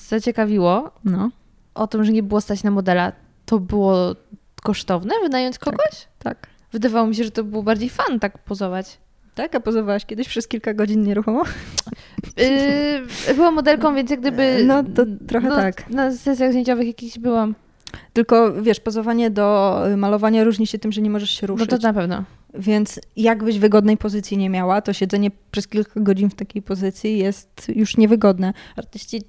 [0.09, 0.91] zaciekawiło.
[1.05, 1.29] No.
[1.75, 3.11] O tym, że nie było stać na modela.
[3.45, 4.15] To było
[4.63, 6.01] kosztowne wynająć tak, kogoś?
[6.01, 6.47] Tak, tak.
[6.71, 8.97] Wydawało mi się, że to był bardziej fan tak pozować.
[9.35, 11.43] Tak, a pozowałaś kiedyś przez kilka godzin nieruchomo?
[12.37, 14.63] Yy, byłam modelką, więc jak gdyby...
[14.65, 15.89] No to trochę no, tak.
[15.89, 17.55] Na sesjach zdjęciowych jakichś byłam.
[18.13, 21.71] Tylko wiesz, pozowanie do malowania różni się tym, że nie możesz się ruszyć.
[21.71, 22.23] No to na pewno.
[22.53, 27.71] Więc jakbyś wygodnej pozycji nie miała, to siedzenie przez kilka godzin w takiej pozycji jest
[27.75, 28.53] już niewygodne.
[28.75, 29.21] Artyści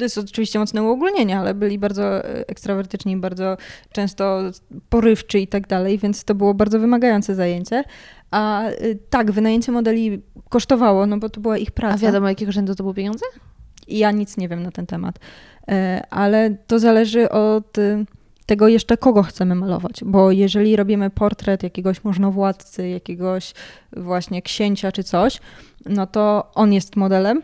[0.00, 3.56] to jest oczywiście mocne uogólnienie, ale byli bardzo e, ekstrawertyczni, bardzo
[3.92, 4.40] często
[4.88, 7.84] porywczy i tak dalej, więc to było bardzo wymagające zajęcie.
[8.30, 8.74] A e,
[9.10, 11.94] tak, wynajęcie modeli kosztowało, no bo to była ich praca.
[11.94, 13.24] A wiadomo, jakiego rzędu to były pieniądze?
[13.88, 15.18] Ja nic nie wiem na ten temat,
[15.68, 17.76] e, ale to zależy od
[18.46, 23.54] tego jeszcze, kogo chcemy malować, bo jeżeli robimy portret jakiegoś możnowładcy, jakiegoś
[23.92, 25.40] właśnie księcia czy coś,
[25.86, 27.42] no to on jest modelem,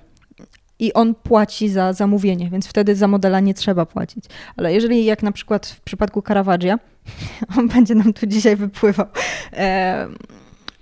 [0.79, 4.25] i on płaci za zamówienie, więc wtedy za modela nie trzeba płacić.
[4.57, 6.79] Ale jeżeli jak na przykład w przypadku Caravaggia,
[7.59, 9.07] on będzie nam tu dzisiaj wypływał,
[9.53, 10.09] e,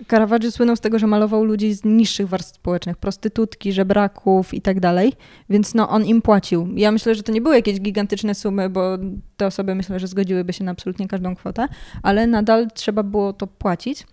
[0.09, 4.80] Caravaggio słynął z tego, że malował ludzi z niższych warstw społecznych, prostytutki, żebraków i tak
[4.80, 5.12] dalej,
[5.51, 6.68] więc no on im płacił.
[6.76, 8.99] Ja myślę, że to nie były jakieś gigantyczne sumy, bo
[9.36, 11.68] te osoby myślę, że zgodziłyby się na absolutnie każdą kwotę,
[12.03, 14.07] ale nadal trzeba było to płacić.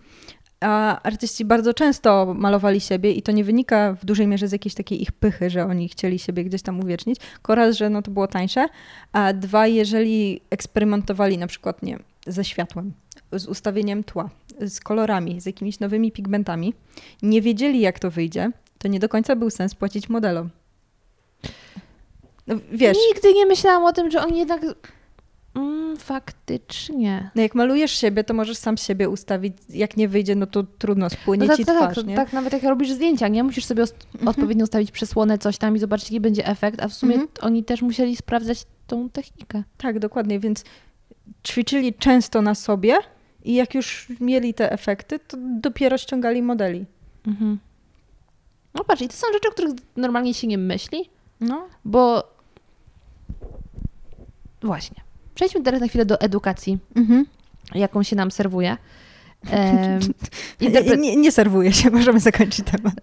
[0.62, 4.74] A artyści bardzo często malowali siebie i to nie wynika w dużej mierze z jakiejś
[4.74, 7.20] takiej ich pychy, że oni chcieli siebie gdzieś tam uwiecznić.
[7.48, 8.68] Raz, że no to było tańsze,
[9.12, 12.92] a dwa, jeżeli eksperymentowali na przykład nie, ze światłem,
[13.32, 16.74] z ustawieniem tła, z kolorami, z jakimiś nowymi pigmentami,
[17.22, 20.50] nie wiedzieli jak to wyjdzie, to nie do końca był sens płacić modelom.
[22.46, 22.96] No, wiesz.
[23.08, 24.60] Nigdy nie myślałam o tym, że oni jednak
[25.54, 27.30] Mm, faktycznie.
[27.34, 29.56] No jak malujesz siebie, to możesz sam siebie ustawić.
[29.68, 32.16] Jak nie wyjdzie, no to trudno, spłynie no tak, ci tak, twarz, tak, nie?
[32.16, 33.44] tak, nawet jak robisz zdjęcia, nie?
[33.44, 34.28] Musisz sobie mhm.
[34.28, 37.30] odpowiednio ustawić przesłonę, coś tam i zobaczyć, jaki będzie efekt, a w sumie mhm.
[37.40, 39.62] oni też musieli sprawdzać tą technikę.
[39.78, 40.64] Tak, dokładnie, więc
[41.46, 42.96] ćwiczyli często na sobie
[43.44, 46.86] i jak już mieli te efekty, to dopiero ściągali modeli.
[47.26, 47.58] Mhm.
[48.74, 51.68] No patrz, i to są rzeczy, o których normalnie się nie myśli, no.
[51.84, 52.32] bo
[54.62, 55.02] właśnie
[55.42, 57.26] Przejdźmy teraz na chwilę do edukacji, mhm.
[57.74, 58.76] jaką się nam serwuje.
[59.52, 59.98] E,
[60.60, 60.96] interpre...
[60.96, 62.94] nie, nie serwuje się, możemy zakończyć temat.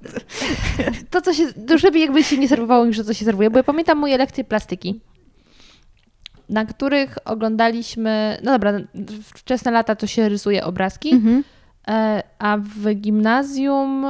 [1.09, 3.57] To, co się, już lepiej jakby się nie serwowało niż to, co się serwuje, bo
[3.57, 4.99] ja pamiętam moje lekcje plastyki,
[6.49, 8.73] na których oglądaliśmy, no dobra,
[9.23, 11.43] wczesne lata to się rysuje obrazki, mhm.
[11.87, 14.05] E, a w gimnazjum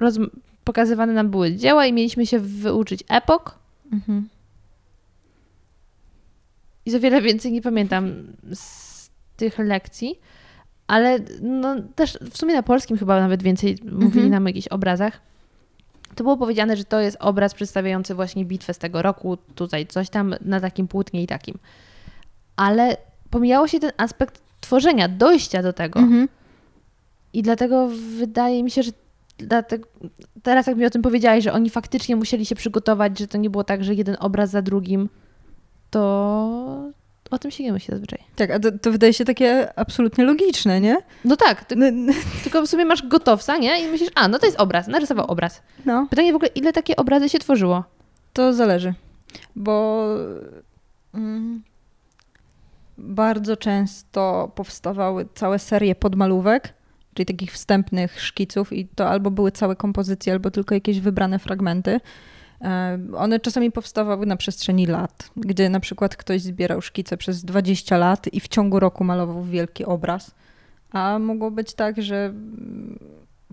[0.00, 0.18] roz...
[0.64, 3.58] pokazywane nam były dzieła i mieliśmy się wyuczyć epok.
[3.92, 4.28] Mhm.
[6.86, 8.12] I za wiele więcej nie pamiętam
[8.54, 10.18] z tych lekcji.
[10.86, 15.20] Ale no, też w sumie na polskim chyba nawet więcej mówili nam o jakichś obrazach.
[16.14, 20.10] To było powiedziane, że to jest obraz przedstawiający właśnie bitwę z tego roku, tutaj coś
[20.10, 21.58] tam na takim płótnie i takim.
[22.56, 22.96] Ale
[23.30, 26.00] pomijało się ten aspekt tworzenia, dojścia do tego.
[26.00, 26.28] Mhm.
[27.32, 28.90] I dlatego wydaje mi się, że
[29.38, 29.88] dlatego,
[30.42, 33.50] teraz jak mi o tym powiedziałaś, że oni faktycznie musieli się przygotować, że to nie
[33.50, 35.08] było tak, że jeden obraz za drugim,
[35.92, 36.90] to
[37.30, 38.18] o tym się nie myśli zazwyczaj.
[38.36, 40.96] Tak, a to, to wydaje się takie absolutnie logiczne, nie?
[41.24, 42.12] No tak, ty, No, no,
[42.42, 43.80] tylko w sumie masz gotowca, nie?
[43.84, 45.62] I myślisz, a no to jest obraz, narysował obraz.
[45.84, 46.06] no.
[46.10, 47.84] Pytanie w ogóle, ile takie obrazy się tworzyło?
[48.32, 48.94] To zależy,
[49.56, 50.06] bo
[51.14, 51.62] mm,
[52.98, 56.74] bardzo często powstawały całe serie podmalówek,
[57.14, 62.00] czyli takich wstępnych szkiców i to albo były całe kompozycje, albo tylko jakieś wybrane fragmenty.
[62.62, 67.96] E, One czasami powstawały na przestrzeni lat, gdzie na przykład ktoś zbierał szkice przez 20
[67.98, 70.34] lat i w ciągu roku malował wielki obraz.
[70.90, 72.32] A mogło być tak, że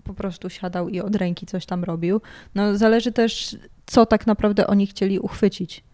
[0.04, 2.20] po prostu siadał i od ręki coś tam robił.
[2.54, 3.56] No, zależy też,
[3.86, 5.84] co tak naprawdę oni chcieli uchwycić.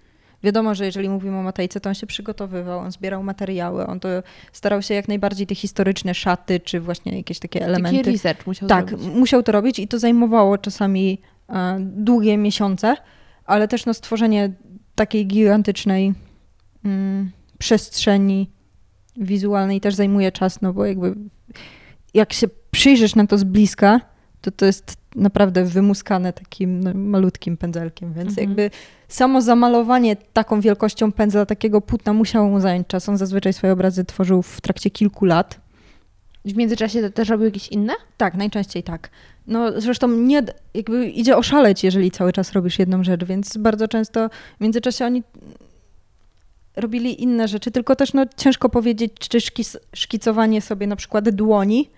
[0.42, 4.08] Wiadomo, że jeżeli mówimy o Matejce, to on się przygotowywał, on zbierał materiały, on to
[4.52, 7.98] starał się jak najbardziej te historyczne szaty, czy właśnie jakieś takie elementy.
[7.98, 9.06] Taki research musiał Tak, zrobić.
[9.08, 11.18] musiał to robić i to zajmowało czasami
[11.80, 12.96] długie miesiące,
[13.44, 14.52] ale też no, stworzenie
[14.94, 16.14] takiej gigantycznej
[16.84, 18.50] mm, przestrzeni
[19.16, 21.14] wizualnej też zajmuje czas, no bo jakby
[22.14, 24.00] jak się przyjrzysz na to z bliska,
[24.40, 28.48] to to jest naprawdę wymuskane takim no, malutkim pędzelkiem, więc Mhm.
[28.48, 28.70] jakby
[29.08, 33.08] samo zamalowanie taką wielkością pędzla takiego płótna musiało mu zająć czas.
[33.08, 35.60] On zazwyczaj swoje obrazy tworzył w trakcie kilku lat.
[36.46, 37.92] W międzyczasie też robił jakieś inne?
[38.16, 39.10] Tak, najczęściej tak.
[39.46, 40.42] No zresztą nie,
[40.74, 44.28] jakby idzie oszaleć, jeżeli cały czas robisz jedną rzecz, więc bardzo często
[44.58, 45.22] w międzyczasie oni
[46.76, 51.90] robili inne rzeczy, tylko też no, ciężko powiedzieć, czy szkic, szkicowanie sobie na przykład dłoni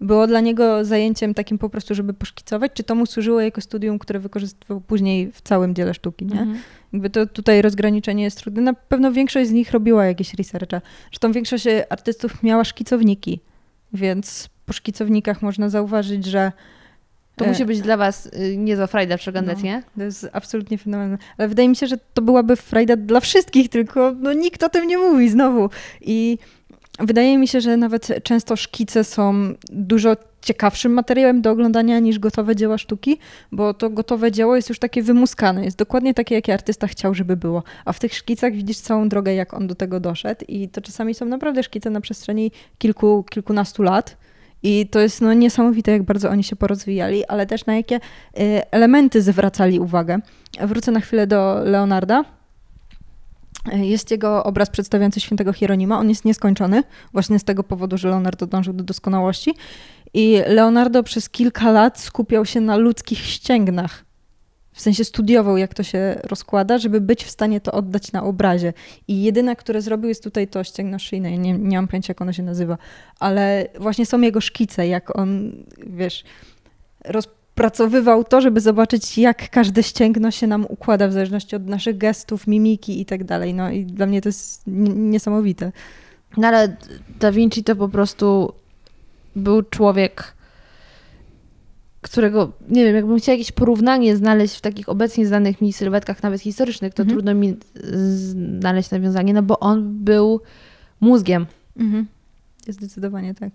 [0.00, 3.98] było dla niego zajęciem takim po prostu, żeby poszkicować, czy to mu służyło jako studium,
[3.98, 6.40] które wykorzystywał później w całym dziele sztuki, nie?
[6.40, 6.58] Mhm.
[6.92, 8.62] Jakby to tutaj rozgraniczenie jest trudne.
[8.62, 10.80] Na pewno większość z nich robiła jakieś researche.
[11.10, 13.40] Zresztą większość artystów miała szkicowniki,
[13.94, 16.52] więc po szkicownikach można zauważyć, że
[17.36, 19.64] To E, musi być dla was y, niezła frajda przeglądać, No.
[19.64, 19.82] nie?
[19.96, 21.18] to jest absolutnie fenomenalne.
[21.38, 24.86] Ale wydaje mi się, że to byłaby frajda dla wszystkich, tylko no, nikt o tym
[24.88, 25.70] nie mówi znowu.
[26.00, 26.38] I
[26.98, 32.56] wydaje mi się, że nawet często szkice są dużo ciekawszym materiałem do oglądania niż gotowe
[32.56, 33.18] dzieła sztuki,
[33.52, 37.36] bo to gotowe dzieło jest już takie wymuskane, jest dokładnie takie, jakie artysta chciał, żeby
[37.36, 37.62] było.
[37.84, 41.14] A w tych szkicach widzisz całą drogę, jak on do tego doszedł i to czasami
[41.14, 44.16] są naprawdę szkice na przestrzeni kilku, kilkunastu lat.
[44.62, 48.00] I to jest no, niesamowite, jak bardzo oni się porozwijali, ale też na jakie y,
[48.70, 50.18] elementy zwracali uwagę.
[50.60, 52.24] Wrócę na chwilę do Leonarda.
[53.72, 55.98] Jest jego obraz przedstawiający świętego Hieronima.
[55.98, 59.54] On jest nieskończony, właśnie z tego powodu, że Leonardo dążył do doskonałości.
[60.14, 64.04] I Leonardo przez kilka lat skupiał się na ludzkich ścięgnach.
[64.72, 68.72] W sensie studiował, jak to się rozkłada, żeby być w stanie to oddać na obrazie.
[69.08, 71.38] I jedyne, które zrobił, jest tutaj to ścięgno szyjne.
[71.38, 72.78] Nie, nie mam pojęcia, jak ono się nazywa.
[73.20, 75.52] Ale właśnie są jego szkice, jak on,
[75.86, 76.24] wiesz,
[77.54, 82.46] rozpracowywał to, żeby zobaczyć, jak każde ścięgno się nam układa w zależności od naszych gestów,
[82.46, 83.54] mimiki i tak dalej.
[83.54, 85.72] No i dla mnie to jest niesamowite.
[86.36, 86.76] No ale
[87.20, 88.52] Da Vinci to po prostu
[89.36, 90.34] był człowiek,
[92.00, 96.40] którego, nie wiem, jakbym chciała jakieś porównanie znaleźć w takich obecnie znanych mi sylwetkach, nawet
[96.40, 97.14] historycznych, to Mhm.
[97.14, 97.56] trudno mi
[98.60, 100.40] znaleźć nawiązanie, no bo on był
[101.00, 101.46] mózgiem.
[101.76, 102.06] Mhm.
[102.68, 103.50] Zdecydowanie tak.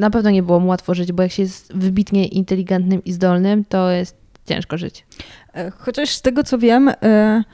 [0.00, 3.64] Na pewno nie było mu łatwo żyć, bo jak się jest wybitnie inteligentnym i zdolnym,
[3.64, 4.16] to jest
[4.46, 5.06] ciężko żyć.
[5.54, 7.44] E, Chociaż z tego co wiem, e,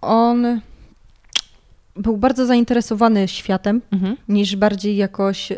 [0.00, 0.60] on
[1.96, 4.16] był bardzo zainteresowany światem, Mhm.
[4.28, 5.48] niż bardziej jakoś.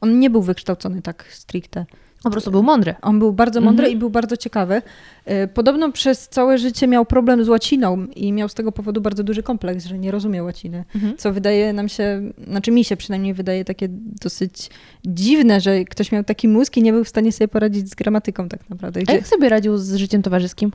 [0.00, 1.86] On nie był wykształcony tak stricte.
[2.26, 2.94] Po prostu był mądry.
[3.02, 3.96] On był bardzo mądry Mhm.
[3.96, 4.82] i był bardzo ciekawy.
[5.24, 9.24] E, Podobno przez całe życie miał problem z łaciną i miał z tego powodu bardzo
[9.24, 10.84] duży kompleks, że nie rozumiał łaciny.
[10.94, 11.16] Mhm.
[11.16, 13.88] Co wydaje nam się, znaczy mi się przynajmniej wydaje takie
[14.22, 14.70] dosyć
[15.04, 18.48] dziwne, że ktoś miał taki mózg i nie był w stanie sobie poradzić z gramatyką
[18.48, 19.00] tak naprawdę.
[19.00, 20.72] A Gdzie, jak sobie radził z życiem towarzyskim?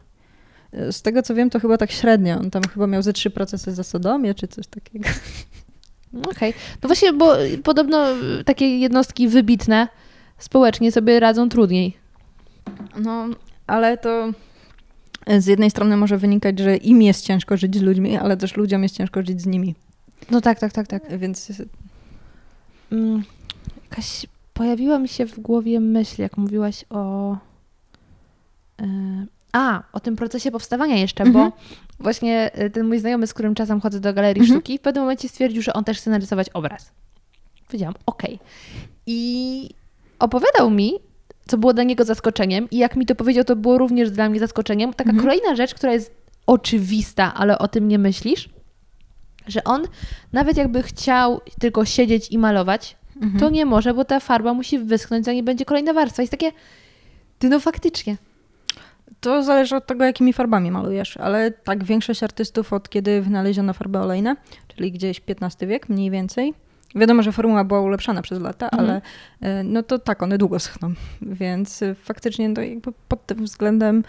[0.91, 2.39] z tego co wiem, to chyba tak średnio.
[2.39, 5.09] On tam chyba miał ze trzy procesy za sodomię czy coś takiego.
[6.31, 6.53] Okej.
[6.83, 7.33] No właśnie, bo
[7.63, 8.07] podobno
[8.45, 9.87] takie jednostki wybitne
[10.43, 11.97] społecznie sobie radzą trudniej.
[12.99, 13.25] No,
[13.67, 14.29] ale to
[15.39, 18.83] z jednej strony może wynikać, że im jest ciężko żyć z ludźmi, ale też ludziom
[18.83, 19.75] jest ciężko żyć z nimi.
[20.31, 21.17] No tak, tak, tak, tak.
[21.17, 21.51] Więc
[22.91, 23.23] Mm,
[23.89, 27.31] Jakaś pojawiła mi się w głowie myśl, jak mówiłaś o.
[28.81, 28.85] e,
[29.53, 31.51] A, o tym procesie powstawania jeszcze, Mhm.
[31.51, 31.57] bo
[32.03, 34.59] właśnie e, ten mój znajomy, z którym czasem chodzę do galerii Mhm.
[34.59, 36.91] sztuki, w pewnym momencie stwierdził, że on też chce narysować obraz.
[37.67, 38.39] Powiedziałam, okej.
[39.05, 39.69] I
[40.21, 40.93] opowiadał mi,
[41.47, 44.39] co było dla niego zaskoczeniem, i jak mi to powiedział, to było również dla mnie
[44.39, 44.93] zaskoczeniem.
[44.93, 45.27] Taka Mhm.
[45.29, 46.13] kolejna rzecz, która jest
[46.47, 48.49] oczywista, ale o tym nie myślisz,
[49.47, 49.83] że on
[50.33, 53.39] nawet jakby chciał tylko siedzieć i malować, Mhm.
[53.39, 56.21] to nie może, bo ta farba musi wyschnąć, zanim będzie kolejna warstwa.
[56.21, 56.51] Jest takie,
[57.39, 58.17] ty no faktycznie.
[59.19, 63.99] To zależy od tego, jakimi farbami malujesz, ale tak większość artystów od kiedy wynaleziono farby
[63.99, 64.35] olejne,
[64.67, 66.53] czyli gdzieś XV wiek mniej więcej.
[66.95, 68.83] Wiadomo, że formuła była ulepszana przez lata, Mhm.
[68.83, 69.01] ale
[69.41, 74.03] e, no to tak, one długo schną, więc e, faktycznie to jakby pod tym względem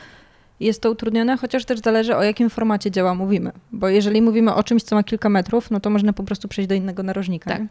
[0.60, 4.62] jest to utrudnione, chociaż też zależy o jakim formacie dzieła mówimy, bo jeżeli mówimy o
[4.62, 7.50] czymś, co ma kilka metrów, no to można po prostu przejść do innego narożnika.
[7.50, 7.60] Tak.
[7.60, 7.68] nie?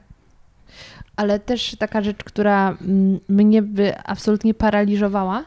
[1.15, 5.43] Ale też taka rzecz, która mm, mnie by absolutnie paraliżowała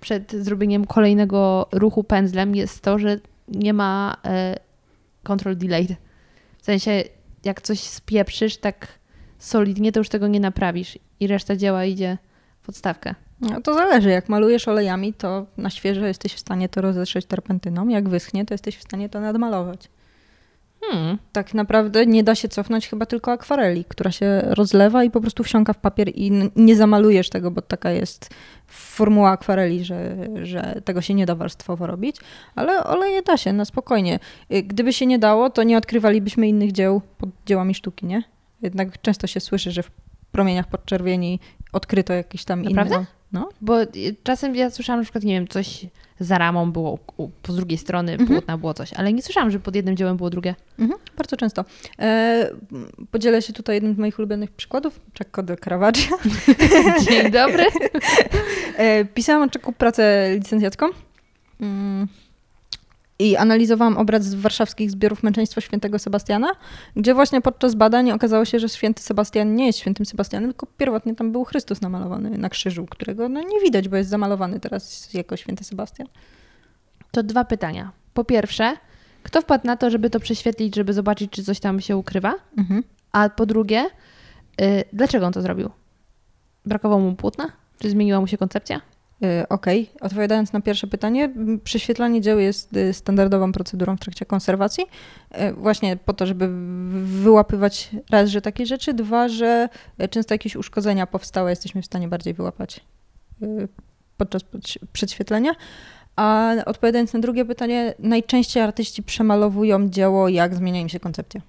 [0.00, 4.56] przed zrobieniem kolejnego ruchu pędzlem jest to, że nie ma e,
[5.22, 5.96] control delayed.
[6.58, 7.02] W sensie,
[7.44, 8.86] jak coś spieprzysz tak
[9.38, 12.18] solidnie, to już tego nie naprawisz i reszta dzieła idzie
[12.62, 13.14] w odstawkę.
[13.40, 17.88] No to zależy, jak malujesz olejami, to na świeżo jesteś w stanie to rozetrzeć terpentyną,
[17.88, 19.88] jak wyschnie, to jesteś w stanie to nadmalować.
[20.80, 21.18] Hmm.
[21.32, 25.44] tak naprawdę nie da się cofnąć chyba tylko akwareli, która się rozlewa i po prostu
[25.44, 28.30] wsiąka w papier i nie zamalujesz tego, bo taka jest
[28.68, 32.16] formuła akwareli, że, że tego się nie da warstwowo robić,
[32.54, 34.18] ale oleje da się na spokojnie.
[34.52, 38.22] Y, Gdyby się nie dało, to nie odkrywalibyśmy innych dzieł pod dziełami sztuki, nie?
[38.62, 39.90] Jednak często się słyszy, że w
[40.32, 41.40] promieniach podczerwieni
[41.72, 42.94] odkryto jakieś tam Naprawdę?
[42.94, 43.17] inne...
[43.32, 43.86] No, Bo y,
[44.22, 45.86] czasem ja słyszałam, na przykład, nie wiem, coś
[46.20, 46.98] za ramą było,
[47.42, 48.28] po drugiej strony Mhm.
[48.28, 50.54] płótna było coś, ale nie słyszałam, że pod jednym dziełem było drugie.
[50.78, 51.64] Mhm, bardzo często.
[51.98, 52.50] E,
[53.10, 56.18] podzielę się tutaj jednym z moich ulubionych przykładów, Czekko de Caravaggio.
[57.08, 57.64] Dzień dobry.
[58.76, 60.86] E, Pisałam o Czeku pracę licencjacką
[61.60, 62.08] mm,
[63.18, 66.48] i analizowałam obraz z warszawskich zbiorów męczeństwa świętego Sebastiana,
[66.96, 71.14] gdzie właśnie podczas badań okazało się, że święty Sebastian nie jest świętym Sebastianem, tylko pierwotnie
[71.14, 75.36] tam był Chrystus namalowany na krzyżu, którego no, nie widać, bo jest zamalowany teraz jako
[75.36, 76.08] święty Sebastian.
[77.10, 77.92] To dwa pytania.
[78.14, 78.76] Po pierwsze,
[79.22, 82.34] kto wpadł na to, żeby to prześwietlić, żeby zobaczyć, czy coś tam się ukrywa?
[82.58, 82.82] Mhm.
[83.12, 83.86] A po drugie,
[84.60, 85.70] y, dlaczego on to zrobił?
[86.66, 87.52] Brakowało mu płótna?
[87.78, 88.80] Czy zmieniła mu się koncepcja?
[89.22, 91.30] E, Okej, odpowiadając na pierwsze pytanie,
[91.64, 94.84] prześwietlanie dzieł jest y, standardową procedurą w trakcie konserwacji,
[95.30, 96.48] e, właśnie po to, żeby
[97.22, 99.68] wyłapywać raz, że takie rzeczy, dwa, że
[100.10, 102.80] często jakieś uszkodzenia powstałe jesteśmy w stanie bardziej wyłapać
[103.42, 103.68] y,
[104.16, 104.42] podczas
[104.92, 105.52] przedświetlenia.
[106.16, 111.40] A odpowiadając na drugie pytanie, najczęściej artyści przemalowują dzieło, jak zmienia im się koncepcja.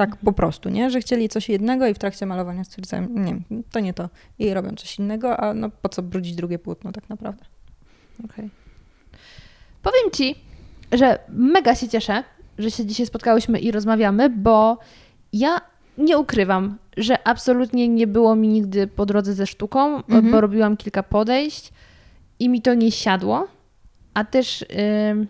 [0.00, 0.90] Tak po prostu, nie?
[0.90, 3.36] Że chcieli coś jednego i w trakcie malowania stwierdzają, nie,
[3.72, 4.08] to nie to.
[4.38, 7.44] I robią coś innego, a no po co brudzić drugie płótno tak naprawdę.
[8.24, 8.50] Okej.
[9.82, 10.34] Powiem Ci,
[10.92, 12.24] że mega się cieszę,
[12.58, 14.78] że się dzisiaj spotkałyśmy i rozmawiamy, bo
[15.32, 15.60] ja
[15.98, 20.30] nie ukrywam, że absolutnie nie było mi nigdy po drodze ze sztuką, Mhm.
[20.30, 21.72] bo robiłam kilka podejść
[22.38, 23.48] i mi to nie siadło,
[24.14, 24.64] a też
[25.10, 25.26] ym,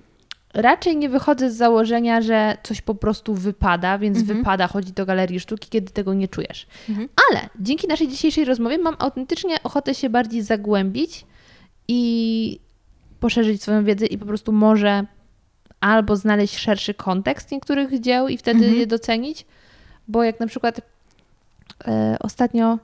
[0.55, 4.39] raczej nie wychodzę z założenia, że coś po prostu wypada, więc Mhm.
[4.39, 6.67] wypada chodzić do galerii sztuki, kiedy tego nie czujesz.
[6.89, 7.09] Mhm.
[7.31, 11.27] Ale dzięki naszej dzisiejszej rozmowie mam autentycznie ochotę się bardziej zagłębić
[11.89, 12.61] i
[13.21, 15.07] poszerzyć swoją wiedzę i po prostu może
[15.81, 18.79] albo znaleźć szerszy kontekst niektórych dzieł i wtedy Mhm.
[18.79, 19.47] je docenić,
[20.09, 20.81] bo jak na przykład
[21.89, 22.79] e, ostatnio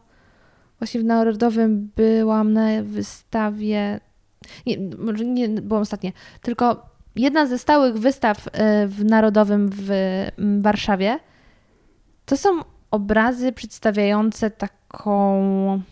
[0.78, 4.00] właśnie w Narodowym byłam na wystawie,
[4.66, 6.10] nie, może nie byłam ostatnio,
[6.42, 9.88] tylko jedna ze stałych wystaw e, w Narodowym w
[10.60, 11.18] Warszawie
[12.26, 12.60] to są
[12.90, 15.82] obrazy przedstawiające taką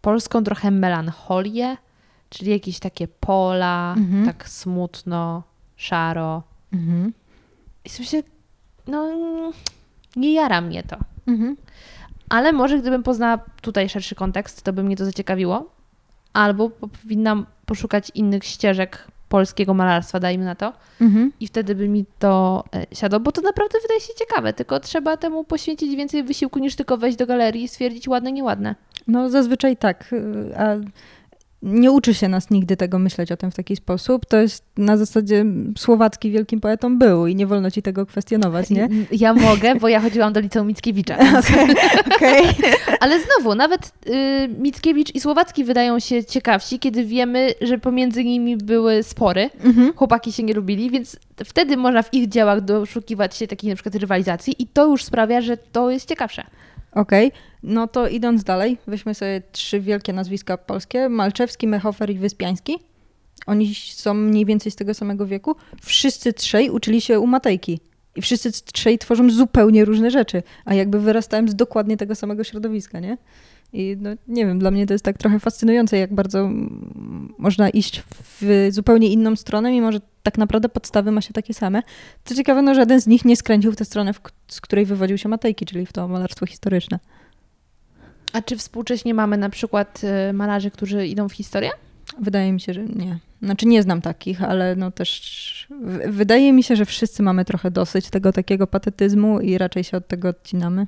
[0.00, 1.76] polską trochę melancholię,
[2.28, 4.26] czyli jakieś takie pola, Mhm.
[4.26, 5.42] tak smutno,
[5.76, 6.42] szaro.
[6.72, 7.12] Mhm.
[7.84, 8.22] I sobie
[8.86, 9.08] no
[10.16, 10.96] nie jara mnie to.
[11.26, 11.56] Mhm.
[12.28, 15.70] Ale może gdybym poznała tutaj szerszy kontekst, to by mnie to zaciekawiło.
[16.32, 20.72] Albo powinnam poszukać innych ścieżek polskiego malarstwa, dajmy na to.
[21.00, 21.32] Mhm.
[21.40, 24.52] I wtedy by mi to e, siadło, bo to naprawdę wydaje się ciekawe.
[24.52, 28.74] Tylko trzeba temu poświęcić więcej wysiłku niż tylko wejść do galerii i stwierdzić ładne, nieładne.
[29.06, 30.76] No zazwyczaj tak, y, a
[31.62, 34.26] nie uczy się nas nigdy tego myśleć o tym w taki sposób.
[34.26, 35.44] To jest na zasadzie
[35.78, 38.88] Słowacki wielkim poetą był i nie wolno ci tego kwestionować, nie?
[39.12, 41.16] Ja mogę, bo ja chodziłam do liceum Mickiewicza.
[42.16, 42.44] Okej.
[43.00, 48.56] Ale znowu, nawet y, Mickiewicz i Słowacki wydają się ciekawsi, kiedy wiemy, że pomiędzy nimi
[48.56, 49.50] były spory.
[49.64, 49.92] Mhm.
[49.92, 53.94] Chłopaki się nie lubili, więc wtedy można w ich dziełach doszukiwać się takiej na przykład
[53.94, 56.44] rywalizacji i to już sprawia, że to jest ciekawsze.
[56.92, 57.32] Okej,
[57.62, 61.08] no to idąc dalej, weźmy sobie trzy wielkie nazwiska polskie.
[61.08, 62.78] Malczewski, Mechofer i Wyspiański.
[63.46, 65.56] Oni są mniej więcej z tego samego wieku.
[65.82, 67.80] Wszyscy trzej uczyli się u Matejki.
[68.16, 73.00] I wszyscy trzej tworzą zupełnie różne rzeczy, a jakby wyrastałem z dokładnie tego samego środowiska,
[73.00, 73.18] nie?
[73.72, 76.50] I no, nie wiem, dla mnie to jest tak trochę fascynujące, jak bardzo
[77.38, 78.02] można iść
[78.40, 81.82] w zupełnie inną stronę, mimo że tak naprawdę podstawy ma się takie same.
[82.24, 85.18] Co ciekawe, no żaden z nich nie skręcił w tę stronę, w z której wywodził
[85.18, 86.98] się Matejki, czyli w to malarstwo historyczne.
[88.32, 90.00] A czy współcześnie mamy na przykład
[90.30, 91.70] y, malarzy, którzy idą w historię?
[92.18, 93.18] Wydaje mi się, że nie.
[93.42, 95.68] Znaczy nie znam takich, ale no też
[96.06, 100.08] wydaje mi się, że wszyscy mamy trochę dosyć tego takiego patetyzmu i raczej się od
[100.08, 100.86] tego odcinamy.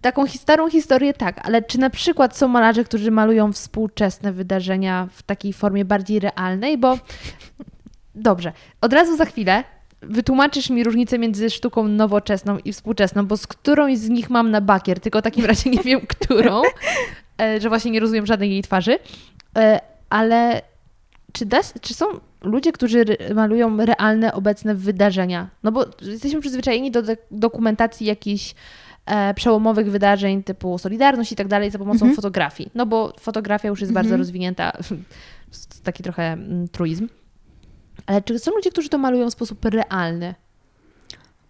[0.00, 5.22] Taką starą historię tak, ale czy na przykład są malarze, którzy malują współczesne wydarzenia w
[5.22, 6.78] takiej formie bardziej realnej?
[6.78, 6.98] Bo
[8.14, 9.64] dobrze, od razu za chwilę
[10.02, 14.60] wytłumaczysz mi różnicę między sztuką nowoczesną i współczesną, bo z którąś z nich mam na
[14.60, 16.62] bakier, tylko w takim razie nie wiem, którą,
[17.40, 18.98] e, że właśnie nie rozumiem żadnej jej twarzy.
[19.58, 19.80] E,
[20.10, 20.62] Ale
[21.32, 22.06] czy, da, czy są
[22.42, 23.04] ludzie, którzy
[23.34, 25.48] malują realne, obecne wydarzenia?
[25.62, 28.54] No bo jesteśmy przyzwyczajeni do dokumentacji jakichś
[29.34, 32.14] przełomowych wydarzeń typu Solidarność i tak dalej za pomocą Mhm.
[32.16, 32.70] fotografii.
[32.74, 34.04] No bo fotografia już jest Mhm.
[34.06, 34.72] bardzo rozwinięta,
[35.84, 37.08] taki trochę mm, truizm.
[38.06, 40.34] Ale czy są ludzie, którzy to malują w sposób realny?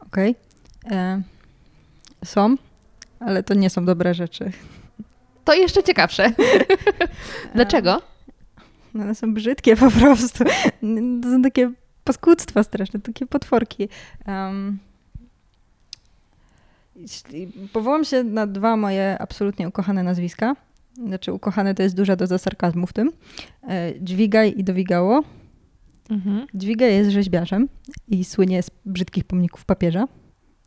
[0.01, 0.35] Okej.
[0.90, 1.22] E,
[2.24, 2.56] Są,
[3.20, 4.52] ale to nie są dobre rzeczy.
[5.44, 6.32] To jeszcze ciekawsze.
[7.55, 8.02] Dlaczego?
[8.94, 10.44] No, One są brzydkie po prostu.
[11.22, 11.72] To są takie
[12.05, 13.89] paskudztwa straszne, takie potworki.
[14.26, 14.78] Um,
[17.05, 20.56] jeśli- powołam się na dwa moje absolutnie ukochane nazwiska.
[21.06, 23.12] Znaczy ukochane to jest duża doza sarkazmu w tym.
[23.68, 25.22] E, Dźwigaj i Dowigało.
[26.10, 26.47] Mhm.
[26.55, 27.68] Dźwigaj jest rzeźbiarzem
[28.09, 30.09] i słynie z brzydkich pomników papieża.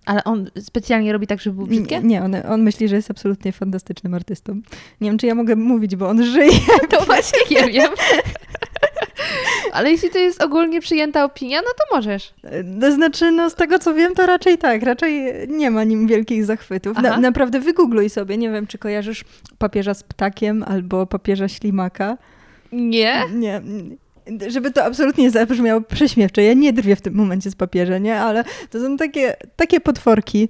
[0.05, 1.99] Ale on specjalnie robi tak, żeby były brzydkie?
[1.99, 4.53] Nie, nie on, on myśli, że jest absolutnie fantastycznym artystą.
[5.01, 6.51] Nie wiem, czy ja mogę mówić, bo on żyje.
[6.91, 7.91] To właśnie nie wiem.
[9.73, 12.34] Ale jeśli to jest ogólnie przyjęta opinia, no to możesz.
[12.81, 16.45] To znaczy, no z tego co wiem, to raczej tak, raczej nie ma nim wielkich
[16.45, 16.98] zachwytów.
[16.98, 19.26] Na, naprawdę wygoogluj sobie, nie wiem, czy kojarzysz
[19.57, 22.18] papieża z ptakiem albo papieża ślimaka.
[22.72, 23.23] Nie?
[23.34, 23.61] Nie,
[24.48, 28.19] żeby to absolutnie nie zabrzmiało prześmiewcze, ja nie drwię w tym momencie z papieża, nie,
[28.19, 30.49] ale to są takie, takie potworki.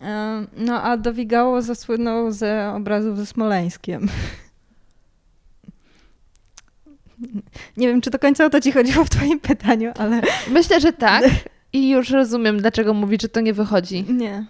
[0.00, 4.08] Em, No a Dowigało zasłynął ze obrazów ze Smoleńskiem.
[7.76, 10.20] Nie wiem, czy do końca o to ci chodziło w twoim pytaniu, ale
[10.50, 11.24] Myślę, że tak.
[11.72, 14.04] I już rozumiem, dlaczego mówi, że to nie wychodzi.
[14.08, 14.44] Nie.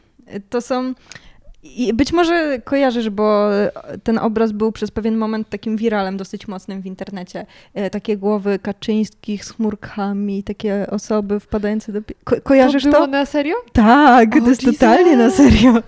[0.50, 0.94] To są.
[1.62, 3.48] I być może kojarzysz, bo
[4.04, 7.46] ten obraz był przez pewien moment takim wiralem dosyć mocnym w internecie.
[7.74, 12.00] E, Takie głowy Kaczyńskich z chmurkami, takie osoby wpadające do.
[12.24, 12.96] Ko- kojarzysz to to?
[12.96, 13.54] było na serio?
[13.72, 15.82] Tak, O, to jest totalnie na serio.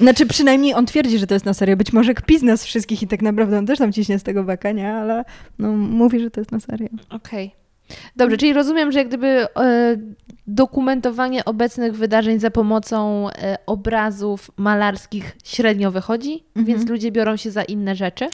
[0.00, 1.76] Znaczy przynajmniej on twierdzi, że to jest na serio.
[1.76, 4.44] Być może kpi z nas wszystkich i tak naprawdę on też tam ciśnie z tego
[4.44, 4.92] beka, nie?
[4.92, 5.24] Ale
[5.58, 6.88] no, mówi, że to jest na serio.
[7.10, 7.54] Okej.
[8.16, 9.46] Dobrze, czyli rozumiem, że jak gdyby e,
[10.46, 16.66] dokumentowanie obecnych wydarzeń za pomocą e, obrazów malarskich średnio wychodzi, Mhm.
[16.66, 18.28] więc ludzie biorą się za inne rzeczy.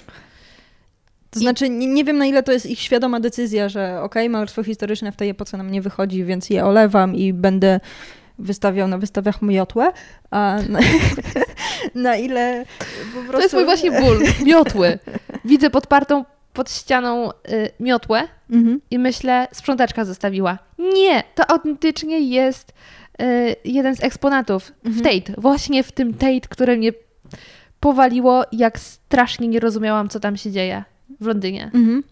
[1.30, 4.62] To znaczy, nie, nie wiem na ile to jest ich świadoma decyzja, że okej, malarstwo
[4.62, 7.80] historyczne w tej epoce nam nie wychodzi, więc je olewam i będę
[8.38, 9.92] wystawiał na wystawiach miotłę,
[10.30, 10.78] a na,
[11.94, 12.64] na ile
[13.14, 13.32] po prostu...
[13.32, 14.18] To jest mój właśnie ból.
[14.44, 14.98] Miotły.
[15.44, 17.32] Widzę podpartą pod ścianą y,
[17.80, 18.80] miotłę Mhm.
[18.90, 20.58] i myślę, sprzątaczka zostawiła.
[20.78, 22.72] Nie, to autentycznie jest
[23.22, 25.04] y, jeden z eksponatów w Mhm.
[25.20, 25.40] Tate.
[25.40, 26.92] Właśnie w tym Tate, które mnie
[27.80, 30.84] powaliło, jak strasznie nie rozumiałam, co tam się dzieje
[31.20, 31.64] w Londynie.
[31.64, 32.02] Mhm.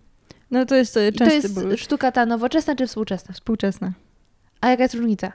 [0.50, 1.76] No to jest e, I to częsty jest ból.
[1.76, 3.34] sztuka ta nowoczesna czy współczesna?
[3.34, 3.92] Współczesne.
[4.60, 5.32] A jaka jest różnica?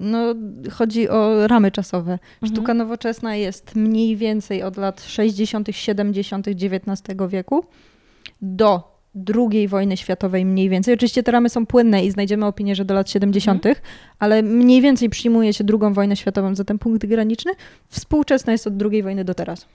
[0.00, 0.34] No,
[0.70, 2.12] chodzi o ramy czasowe.
[2.12, 2.52] Mhm.
[2.52, 6.48] Sztuka nowoczesna jest mniej więcej od lat 60., 70.
[6.48, 7.64] XIX wieku
[8.42, 9.00] do
[9.34, 10.94] II wojny światowej mniej więcej.
[10.94, 13.64] Oczywiście te ramy są płynne i znajdziemy opinię, że do lat 70.,
[14.18, 17.52] ale mniej więcej przyjmuje się drugą wojnę światową za ten punkt graniczny.
[17.88, 19.66] Współczesna jest od II wojny do teraz.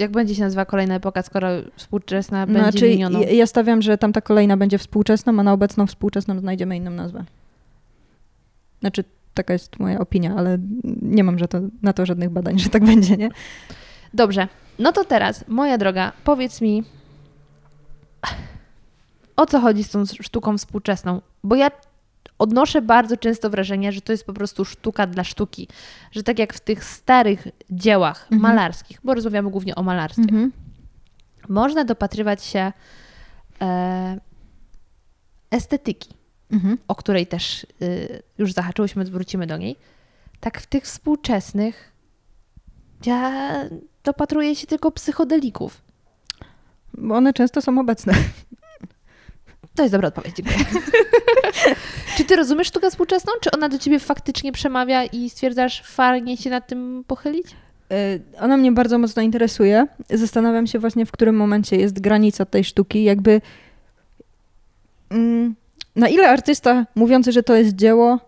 [0.00, 3.20] Jak będzie się nazywa kolejna epoka, skoro współczesna będzie Znaczy, minioną?
[3.20, 7.24] ja stawiam, że tamta kolejna będzie współczesną, a na obecną współczesną znajdziemy inną nazwę.
[8.82, 9.04] Znaczy,
[9.34, 10.58] taka jest moja opinia, ale
[11.02, 13.28] nie mam że to, na to żadnych badań, że tak będzie, nie?
[14.14, 14.48] Dobrze,
[14.78, 16.84] no to teraz, moja droga, powiedz mi,
[19.36, 21.20] o co chodzi z tą sztuką współczesną?
[21.44, 21.70] Bo ja
[22.38, 25.68] odnoszę bardzo często wrażenie, że to jest po prostu sztuka dla sztuki.
[26.12, 28.40] Że tak jak w tych starych dziełach Mhm.
[28.42, 30.52] malarskich, bo rozmawiamy głównie o malarstwie, Mhm.
[31.48, 32.72] można dopatrywać się
[33.60, 34.20] e,
[35.50, 36.10] estetyki,
[36.52, 36.78] Mhm.
[36.88, 39.76] o której też y, już zahaczyłyśmy, wrócimy do niej.
[40.40, 41.92] Tak w tych współczesnych
[43.06, 43.54] Ja
[44.04, 45.82] dopatruję się tylko psychodelików.
[46.94, 48.14] Bo one często są obecne.
[49.74, 50.58] To jest dobra odpowiedź, dziękuję.
[52.16, 53.32] czy ty rozumiesz sztukę współczesną?
[53.40, 57.46] Czy ona do ciebie faktycznie przemawia i stwierdzasz, fajnie się nad tym pochylić?
[57.92, 59.86] Y, Ona mnie bardzo mocno interesuje.
[60.10, 63.04] Zastanawiam się właśnie, w którym momencie jest granica tej sztuki.
[63.04, 63.40] Jakby
[65.10, 65.54] mm,
[65.96, 68.18] na ile artysta mówiący, że to jest dzieło,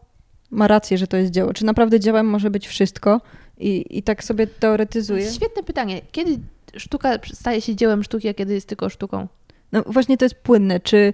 [0.51, 1.53] ma rację, że to jest dzieło.
[1.53, 3.21] Czy naprawdę dziełem może być wszystko?
[3.59, 5.33] I, i tak sobie teoretyzuje.
[5.33, 6.01] Świetne pytanie.
[6.13, 6.39] Kiedy
[6.77, 9.29] sztuka staje się dziełem sztuki, a kiedy jest tylko sztuką?
[9.73, 10.81] No właśnie to jest płynne.
[10.81, 11.13] Czy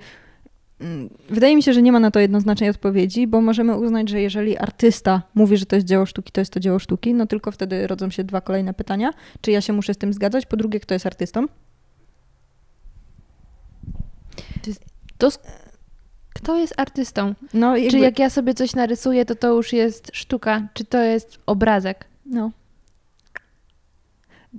[0.80, 4.20] mm, Wydaje mi się, że nie ma na to jednoznacznej odpowiedzi, bo możemy uznać, że
[4.20, 7.50] jeżeli artysta mówi, że to jest dzieło sztuki, to jest to dzieło sztuki, no tylko
[7.52, 9.12] wtedy rodzą się dwa kolejne pytania.
[9.40, 10.46] Czy ja się muszę z tym zgadzać?
[10.46, 11.46] Po drugie, kto jest artystą?
[15.18, 15.69] To sk-
[16.42, 17.34] Kto jest artystą?
[17.54, 20.68] No, Czy jakby- jak ja sobie coś narysuję, to to już jest sztuka?
[20.74, 22.04] Czy to jest obrazek?
[22.26, 22.50] No.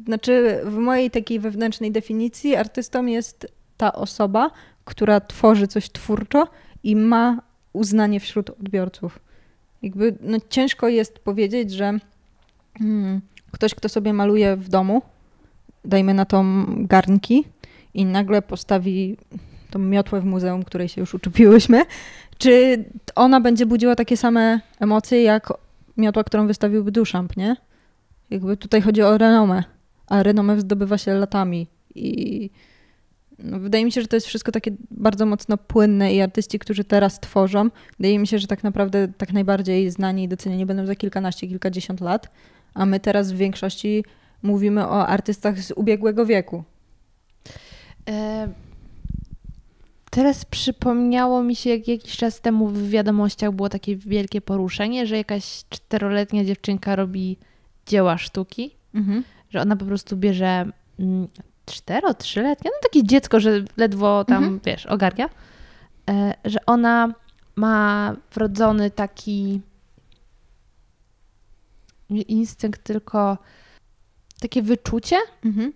[0.05, 3.47] Znaczy, w mojej takiej wewnętrznej definicji artystą jest
[3.77, 4.51] ta osoba,
[4.85, 6.47] która tworzy coś twórczo
[6.83, 7.41] i ma
[7.73, 9.19] uznanie wśród odbiorców.
[9.81, 11.99] Jakby no, ciężko jest powiedzieć, że
[12.81, 13.21] mm,
[13.51, 15.01] ktoś, kto sobie maluje w domu,
[15.85, 17.45] dajmy na to garnki
[17.93, 19.17] i nagle postawi
[19.71, 21.81] tą miotłę w muzeum, której się już uczepiłyśmy,
[22.37, 22.85] czy
[23.15, 25.53] ona będzie budziła takie same emocje jak
[25.97, 27.55] miotła, którą wystawiłby Duchamp, nie?
[28.29, 29.63] Jakby tutaj chodzi o renomę,
[30.07, 32.49] a renomę zdobywa się latami i
[33.39, 36.83] no, wydaje mi się, że to jest wszystko takie bardzo mocno płynne i artyści, którzy
[36.83, 37.69] teraz tworzą,
[37.99, 42.01] wydaje mi się, że tak naprawdę tak najbardziej znani i docenieni będą za kilkanaście, kilkadziesiąt
[42.01, 42.29] lat,
[42.73, 44.05] a my teraz w większości
[44.43, 46.63] mówimy o artystach z ubiegłego wieku.
[48.09, 48.47] E,
[50.11, 55.17] Teraz przypomniało mi się, jak jakiś czas temu w wiadomościach było takie wielkie poruszenie, że
[55.17, 57.37] jakaś czteroletnia dziewczynka robi
[57.87, 59.23] dzieła sztuki, Mhm.
[59.49, 60.65] że ona po prostu bierze
[60.99, 61.27] mm,
[61.65, 64.59] cztero, trzyletnie, no takie dziecko, że ledwo tam, Mhm.
[64.65, 65.29] wiesz, ogarnia,
[66.09, 67.13] e, że ona
[67.55, 69.61] ma wrodzony taki
[72.09, 73.37] nie instynkt, tylko
[74.41, 75.73] takie wyczucie, Mhm.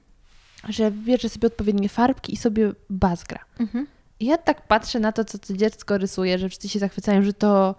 [0.69, 3.39] że bierze sobie odpowiednie farbki i sobie bazgra.
[3.59, 3.87] Mhm.
[4.19, 7.75] Ja tak patrzę na to, co to dziecko rysuje, że wszyscy się zachwycają, że to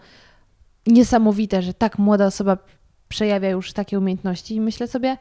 [0.87, 2.59] niesamowite, że tak młoda osoba
[3.09, 5.17] przejawia już takie umiejętności i myślę sobie,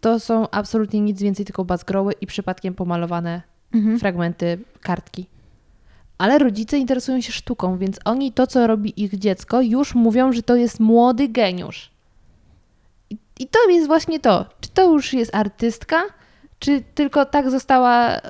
[0.00, 3.42] to są absolutnie nic więcej, tylko bazgroły i przypadkiem pomalowane
[3.74, 3.98] Mhm.
[3.98, 5.26] fragmenty kartki.
[6.18, 10.42] Ale rodzice interesują się sztuką, więc oni to, co robi ich dziecko, już mówią, że
[10.42, 11.90] to jest młody geniusz.
[13.10, 14.46] I, i to jest właśnie to.
[14.60, 16.02] Czy to już jest artystka,
[16.62, 18.20] czy tylko tak została e,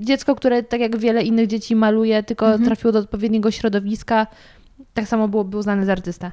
[0.00, 2.64] dziecko, które tak jak wiele innych dzieci maluje, tylko Mhm.
[2.64, 4.26] trafiło do odpowiedniego środowiska,
[4.94, 6.30] tak samo byłoby uznane za artystę.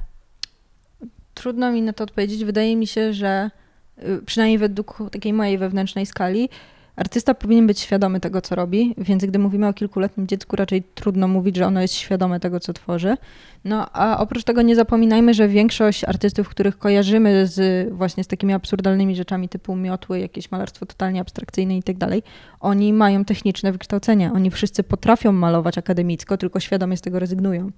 [1.34, 2.44] Trudno mi na to odpowiedzieć.
[2.44, 3.50] Wydaje mi się, że
[3.98, 6.48] y, przynajmniej według takiej mojej wewnętrznej skali,
[6.96, 11.28] artysta powinien być świadomy tego, co robi, więc gdy mówimy o kilkuletnim dziecku, raczej trudno
[11.28, 13.16] mówić, że ono jest świadome tego, co tworzy.
[13.64, 18.52] No a oprócz tego nie zapominajmy, że większość artystów, których kojarzymy z właśnie z takimi
[18.52, 22.22] absurdalnymi rzeczami typu miotły, jakieś malarstwo totalnie abstrakcyjne i tak dalej,
[22.60, 24.32] oni mają techniczne wykształcenie.
[24.32, 27.70] Oni wszyscy potrafią malować akademicko, tylko świadomie z tego rezygnują.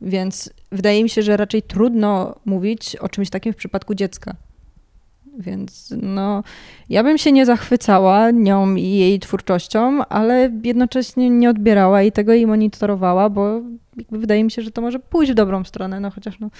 [0.00, 4.36] Więc wydaje mi się, że raczej trudno mówić o czymś takim w przypadku dziecka.
[5.38, 6.42] Więc no,
[6.88, 12.34] ja bym się nie zachwycała nią i jej twórczością, ale jednocześnie nie odbierała i tego
[12.34, 13.60] i monitorowała, bo
[14.10, 16.50] wydaje mi się, że to może pójść w dobrą stronę, no chociaż no,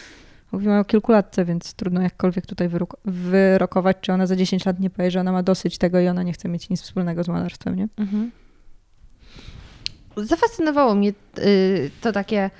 [0.52, 4.90] mówimy o kilkulatce, więc trudno jakkolwiek tutaj wyrok- wyrokować, czy ona za 10 lat nie
[4.90, 7.76] powie, że ona ma dosyć tego i ona nie chce mieć nic wspólnego z malarstwem,
[7.76, 7.88] nie?
[10.16, 12.50] Zafascynowało mnie y, to takie,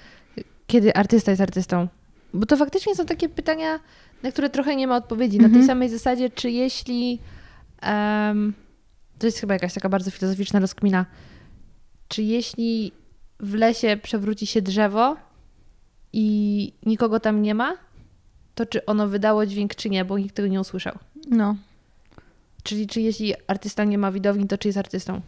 [0.67, 1.89] kiedy artysta jest artystą.
[2.35, 3.81] Bo to faktycznie są takie pytania,
[4.23, 5.37] na które trochę nie ma odpowiedzi.
[5.37, 5.67] Na tej Mhm.
[5.67, 7.19] samej zasadzie, czy jeśli.
[7.83, 8.55] em,
[9.19, 11.07] to jest chyba jakaś taka bardzo filozoficzna rozkmina.
[12.09, 12.93] Czy jeśli
[13.41, 15.17] w lesie przewróci się drzewo
[16.13, 17.77] i nikogo tam nie ma,
[18.55, 20.99] to czy ono wydało dźwięk, czy nie, bo nikt tego nie usłyszał.
[21.31, 21.57] No.
[22.63, 25.21] Czyli czy jeśli artysta nie ma widowni, to czy jest artystą?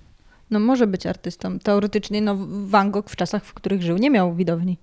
[0.51, 1.59] No może być artystą.
[1.59, 2.37] Teoretycznie no,
[2.67, 4.79] Van Gogh w czasach, w których żył, nie miał widowni.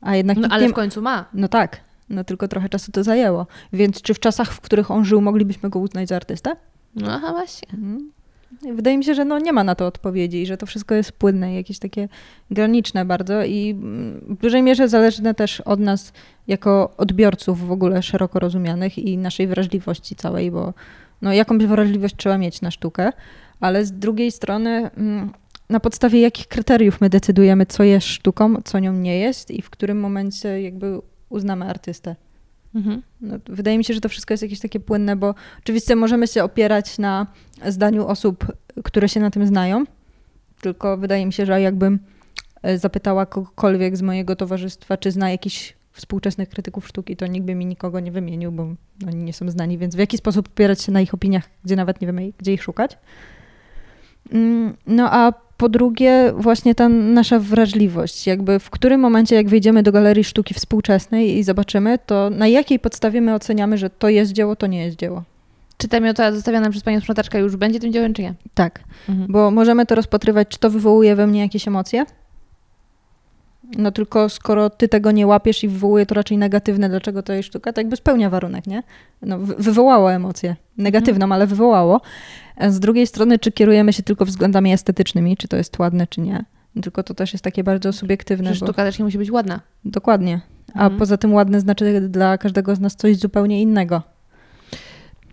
[0.00, 0.68] A jednak No ale nie...
[0.68, 1.24] w końcu ma.
[1.34, 1.80] No tak,
[2.10, 3.46] no tylko trochę czasu to zajęło.
[3.72, 6.56] Więc czy w czasach, w których on żył, moglibyśmy go uznać za artystę?
[6.94, 7.68] No aha, właśnie.
[7.72, 8.12] Mhm.
[8.74, 11.54] Wydaje mi się, że no nie ma na to odpowiedzi że to wszystko jest płynne
[11.54, 12.08] jakieś takie
[12.50, 13.74] graniczne bardzo i
[14.28, 16.12] w dużej mierze zależne też od nas
[16.46, 20.74] jako odbiorców w ogóle szeroko rozumianych i naszej wrażliwości całej, bo
[21.22, 23.12] no jakąś wrażliwość trzeba mieć na sztukę,
[23.60, 25.30] ale z drugiej strony mm,
[25.70, 29.70] na podstawie jakich kryteriów my decydujemy, co jest sztuką, co nią nie jest i w
[29.70, 32.16] którym momencie jakby uznamy artystę.
[32.74, 33.02] Mhm.
[33.20, 36.44] No, wydaje mi się, że to wszystko jest jakieś takie płynne, bo oczywiście możemy się
[36.44, 37.26] opierać na
[37.66, 38.52] zdaniu osób,
[38.84, 39.84] które się na tym znają,
[40.60, 41.98] tylko wydaje mi się, że jakbym
[42.62, 47.54] e, zapytała kogokolwiek z mojego towarzystwa, czy zna jakichś współczesnych krytyków sztuki, to nikt by
[47.54, 48.66] mi nikogo nie wymienił, bo
[49.06, 52.00] oni nie są znani, więc w jaki sposób opierać się na ich opiniach, gdzie nawet
[52.00, 52.98] nie wiemy, gdzie ich szukać.
[54.32, 58.26] Mm, no a po drugie, właśnie ta nasza wrażliwość.
[58.26, 62.78] Jakby w którym momencie, jak wejdziemy do galerii sztuki współczesnej i zobaczymy, to na jakiej
[62.78, 65.22] podstawie my oceniamy, że to jest dzieło, to nie jest dzieło.
[65.78, 68.34] Czy ta miota zostawiona przez panią sprzątaczkę już będzie tym dziełem, czy nie?
[68.54, 69.32] Tak, Mhm.
[69.32, 72.06] bo możemy to rozpatrywać, czy to wywołuje we mnie jakieś emocje.
[73.76, 77.48] No tylko skoro ty tego nie łapiesz i wywołuje to raczej negatywne, dlaczego to jest
[77.48, 78.82] sztuka, to jakby spełnia warunek, nie?
[79.22, 80.56] No, wy- wywołało emocję.
[80.76, 82.00] Negatywną, ale wywołało.
[82.56, 86.20] A z drugiej strony, czy kierujemy się tylko względami estetycznymi, czy to jest ładne, czy
[86.20, 86.44] nie?
[86.82, 88.50] Tylko to też jest takie bardzo subiektywne.
[88.50, 89.60] Bo- sztuka też nie musi być ładna.
[89.84, 90.40] Dokładnie.
[90.74, 90.98] A Mhm.
[90.98, 94.02] poza tym ładne znaczy dla każdego z nas coś zupełnie innego.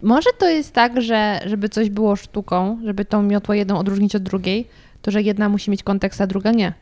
[0.01, 4.23] Może to jest tak, że żeby coś było sztuką, żeby tą miotłę jedną odróżnić od
[4.23, 4.67] drugiej,
[5.01, 6.73] to że jedna musi mieć kontekst, a druga nie.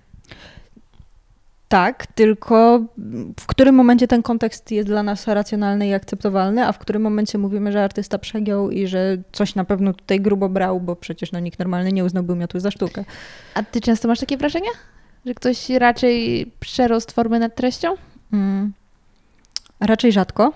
[1.74, 2.82] Tak, tylko
[3.40, 7.38] w którym momencie ten kontekst jest dla nas racjonalny i akceptowalny, a w którym momencie
[7.38, 11.40] mówimy, że artysta przegiął i że coś na pewno tutaj grubo brał, bo przecież no,
[11.40, 13.06] nikt normalny nie uznałby miotły za sztukę.
[13.54, 14.70] A ty często masz takie wrażenie?
[15.26, 17.96] Że ktoś raczej przerost formy nad treścią?
[18.34, 18.74] Mm.
[19.80, 20.54] Raczej rzadko.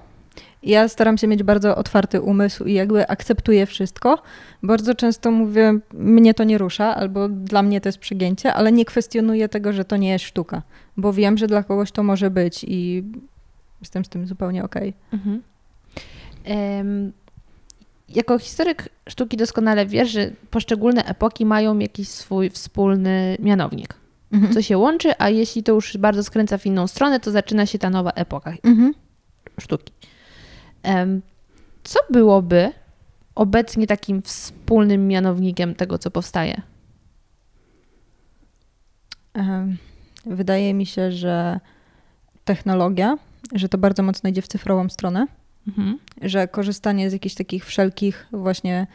[0.68, 4.22] Ja staram się mieć bardzo otwarty umysł i jakby akceptuję wszystko.
[4.64, 8.86] Bardzo często mówię, mnie to nie rusza, albo dla mnie to jest przegięcie, ale nie
[8.86, 10.62] kwestionuję tego, że to nie jest sztuka,
[10.98, 13.04] bo wiem, że dla kogoś to może być i
[13.82, 14.94] jestem z tym zupełnie okej.
[15.14, 15.42] Mhm.
[16.46, 17.12] Em,
[18.10, 23.94] jako historyk sztuki doskonale wiesz, że poszczególne epoki mają jakiś swój wspólny mianownik,
[24.34, 24.54] Mhm.
[24.54, 27.80] co się łączy, a jeśli to już bardzo skręca w inną stronę, to zaczyna się
[27.80, 28.94] ta nowa epoka Mhm.
[29.60, 29.94] sztuki.
[31.84, 32.72] Co byłoby
[33.36, 36.62] obecnie takim wspólnym mianownikiem tego, co powstaje?
[40.26, 41.60] Wydaje mi się, że
[42.46, 43.18] technologia,
[43.54, 45.28] że to bardzo mocno idzie w cyfrową stronę,
[45.68, 46.00] Mhm.
[46.22, 48.88] że korzystanie z jakichś takich wszelkich właśnie,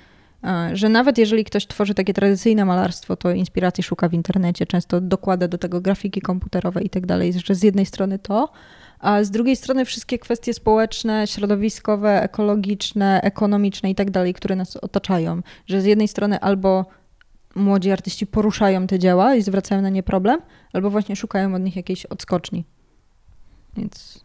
[0.44, 5.01] e, że nawet jeżeli ktoś tworzy takie tradycyjne malarstwo, to inspiracji szuka w internecie, często
[5.01, 8.52] dokłada do tego grafiki komputerowe i tak dalej, że z jednej strony to,
[9.03, 14.77] a z drugiej strony wszystkie kwestie społeczne, środowiskowe, ekologiczne, ekonomiczne i tak dalej, które nas
[14.77, 16.87] otaczają, że z jednej strony albo
[17.55, 20.41] młodzi artyści poruszają te dzieła i zwracają na nie problem,
[20.73, 22.65] albo właśnie szukają od nich jakiejś odskoczni.
[23.77, 24.24] Więc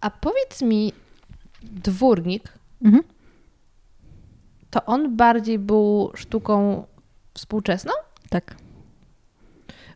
[0.00, 0.92] A powiedz mi,
[1.62, 2.52] dwórnik,
[2.84, 3.04] mhm.
[4.70, 6.84] to on bardziej był sztuką
[7.34, 7.92] współczesną?
[8.30, 8.56] tak.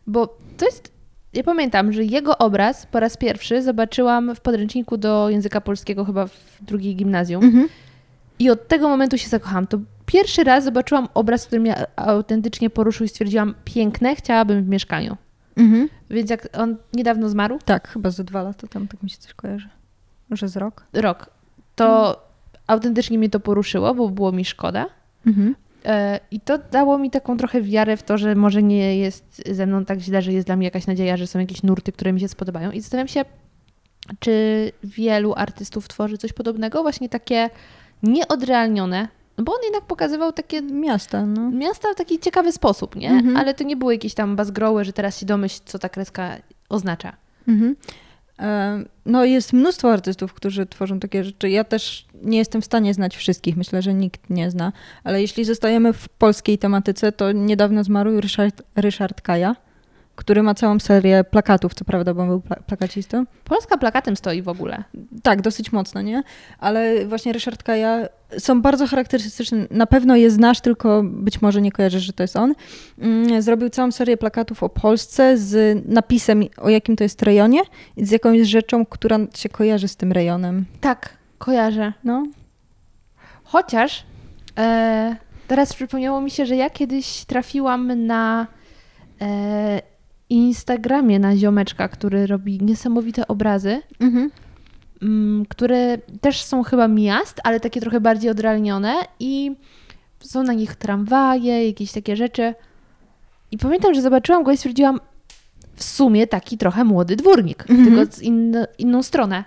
[0.07, 0.98] Bo to jest.
[1.33, 6.27] Ja pamiętam, że jego obraz po raz pierwszy zobaczyłam w podręczniku do języka polskiego, chyba
[6.27, 7.43] w drugiej gimnazjum.
[7.43, 7.67] Mhm.
[8.39, 9.67] I od tego momentu się zakochałam.
[9.67, 15.17] To pierwszy raz zobaczyłam obraz, który mnie autentycznie poruszył i stwierdziłam, piękne, chciałabym w mieszkaniu.
[15.57, 15.89] Mhm.
[16.09, 19.33] Więc jak on niedawno zmarł, Tak, chyba ze dwa lata temu, tak mi się coś
[19.33, 19.69] kojarzy.
[20.29, 20.85] Może z rok?
[20.93, 21.29] rok,
[21.75, 22.19] to
[22.67, 24.85] autentycznie mnie to poruszyło, bo było mi szkoda.
[25.27, 25.55] Mhm.
[25.89, 29.65] E, I to dało mi taką trochę wiarę w to, że może nie jest ze
[29.65, 32.19] mną tak źle, że jest dla mnie jakaś nadzieja, że są jakieś nurty, które mi
[32.19, 32.71] się spodobają.
[32.71, 33.25] I zastanawiam się,
[34.19, 34.31] czy
[34.83, 37.49] wielu artystów tworzy coś podobnego, właśnie takie
[38.03, 39.07] nieodrealnione,
[39.37, 41.51] no bo on jednak pokazywał takie Miasta, no.
[41.51, 43.09] miasta w taki ciekawy sposób, nie?
[43.09, 43.37] Mhm.
[43.37, 46.37] Ale to nie było jakieś tam bazgroły, że teraz się domyśl, co ta kreska
[46.69, 47.13] oznacza.
[47.47, 47.75] Mhm.
[49.05, 51.49] No jest mnóstwo artystów, którzy tworzą takie rzeczy.
[51.49, 54.71] Ja też nie jestem w stanie znać wszystkich, myślę, że nikt nie zna,
[55.03, 59.55] ale jeśli zostajemy w polskiej tematyce, to niedawno zmarł Ryszard, Ryszard Kaja,
[60.15, 63.25] który ma całą serię plakatów, co prawda, bo on był pla- plakacistą.
[63.43, 64.83] Polska plakatem stoi w ogóle.
[65.23, 66.23] Tak, dosyć mocno, nie?
[66.59, 68.07] Ale właśnie Ryszard Kaja
[68.37, 69.67] są bardzo charakterystyczne.
[69.71, 72.53] Na pewno je znasz, tylko być może nie kojarzysz, że to jest on.
[72.99, 77.61] Mm, Zrobił całą serię plakatów o Polsce z napisem, o jakim to jest rejonie
[77.97, 80.65] i z jakąś rzeczą, która się kojarzy z tym rejonem.
[80.81, 81.93] Tak, kojarzę.
[82.03, 82.23] No,
[83.51, 84.03] Chociaż
[84.57, 85.15] e,
[85.47, 88.47] teraz przypomniało mi się, że ja kiedyś trafiłam na
[89.21, 89.81] e,
[90.29, 94.31] Instagramie na ziomeczka, który robi niesamowite obrazy, mhm.
[95.01, 99.55] Mm, które też są chyba miast, ale takie trochę bardziej odrealnione i
[100.19, 102.53] są na nich tramwaje, jakieś takie rzeczy.
[103.51, 104.99] I pamiętam, że zobaczyłam go i stwierdziłam,
[105.75, 107.87] w sumie taki trochę młody dwórnik, Mhm.
[107.95, 109.43] tylko z inno, inną stronę.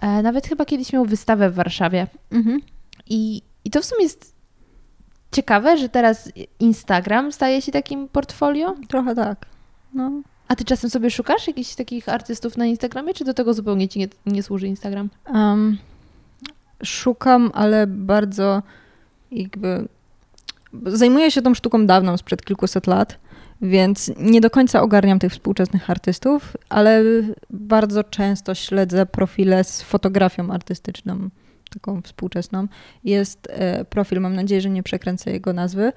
[0.00, 2.06] E, nawet chyba kiedyś miał wystawę w Warszawie.
[2.32, 2.60] Mhm.
[3.06, 4.34] I, I to w sumie jest
[5.32, 8.74] ciekawe, że teraz Instagram staje się takim portfolio.
[8.88, 9.46] Trochę tak.
[9.94, 10.22] No.
[10.50, 13.98] A ty czasem sobie szukasz jakichś takich artystów na Instagramie, czy do tego zupełnie ci
[13.98, 15.08] nie, nie służy Instagram?
[15.34, 15.78] Um,
[16.84, 18.62] szukam, ale bardzo
[19.32, 19.88] jakby.
[20.86, 23.18] Zajmuję się tą sztuką dawną, sprzed kilkuset lat,
[23.62, 27.02] więc nie do końca ogarniam tych współczesnych artystów, ale
[27.50, 31.28] bardzo często śledzę profile z fotografią artystyczną,
[31.74, 32.66] taką współczesną.
[33.04, 35.92] Jest e, profil, mam nadzieję, że nie przekręcę jego nazwy,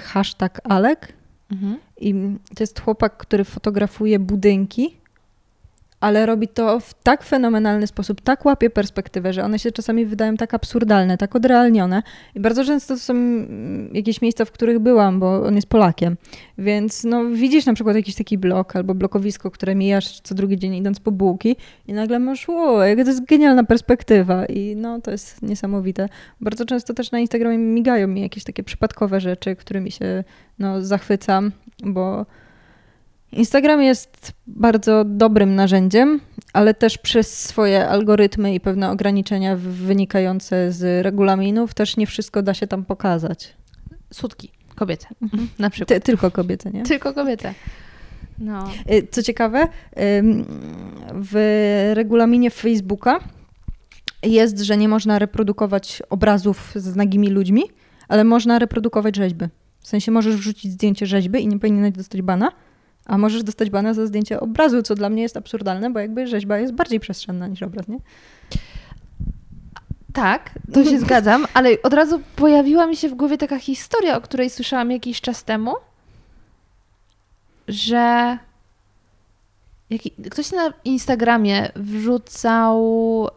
[0.00, 1.19] hashtag Alek.
[1.52, 1.78] Mhm.
[2.00, 2.14] I
[2.56, 4.99] to jest chłopak, który fotografuje budynki
[6.00, 10.36] ale robi to w tak fenomenalny sposób, tak łapie perspektywę, że one się czasami wydają
[10.36, 12.02] tak absurdalne, tak odrealnione.
[12.34, 16.16] I bardzo często to są mm, jakieś miejsca, w których byłam, bo on jest Polakiem.
[16.58, 20.74] Więc no, widzisz na przykład jakiś taki blok albo blokowisko, które mijasz co drugi dzień
[20.74, 21.56] idąc po bułki
[21.86, 24.46] i nagle masz, wow, jaka to jest genialna perspektywa.
[24.46, 26.08] I no, to jest niesamowite.
[26.40, 30.24] Bardzo często też na Instagramie migają mi jakieś takie przypadkowe rzeczy, którymi się
[30.58, 31.52] no, zachwycam,
[31.84, 32.26] bo
[33.32, 36.20] Instagram jest bardzo dobrym narzędziem,
[36.52, 42.54] ale też przez swoje algorytmy i pewne ograniczenia wynikające z regulaminów też nie wszystko da
[42.54, 43.56] się tam pokazać.
[44.12, 45.48] Sutki, kobiece mhm.
[45.58, 45.88] na przykład.
[45.88, 46.82] Ty, tylko kobiece, nie?
[46.82, 47.54] Tylko kobiece.
[48.38, 48.68] No.
[48.92, 49.68] Y, co ciekawe,
[51.14, 53.20] w regulaminie Facebooka
[54.22, 57.62] jest, że nie można reprodukować obrazów z nagimi ludźmi,
[58.08, 59.44] ale można reprodukować rzeźby.
[59.80, 62.52] W sensie możesz wrzucić zdjęcie rzeźby i nie powinieneś dostać bana,
[63.10, 66.58] a możesz dostać bana za zdjęcie obrazu, co dla mnie jest absurdalne, bo jakby rzeźba
[66.58, 67.98] jest bardziej przestrzenna niż obraz, nie?
[70.12, 74.20] Tak, to się zgadzam, ale od razu pojawiła mi się w głowie taka historia, o
[74.20, 75.74] której słyszałam jakiś czas temu,
[77.68, 78.38] że
[80.30, 83.28] ktoś na Instagramie wrzucał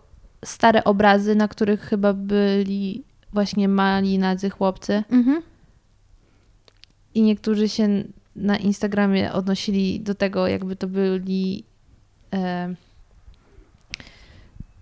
[0.45, 5.03] stare obrazy, na których chyba byli właśnie mali nadzy chłopcy.
[5.09, 5.41] Mhm.
[7.15, 8.03] I niektórzy się
[8.35, 11.63] na Instagramie odnosili do tego, jakby to byli.
[12.33, 12.75] E,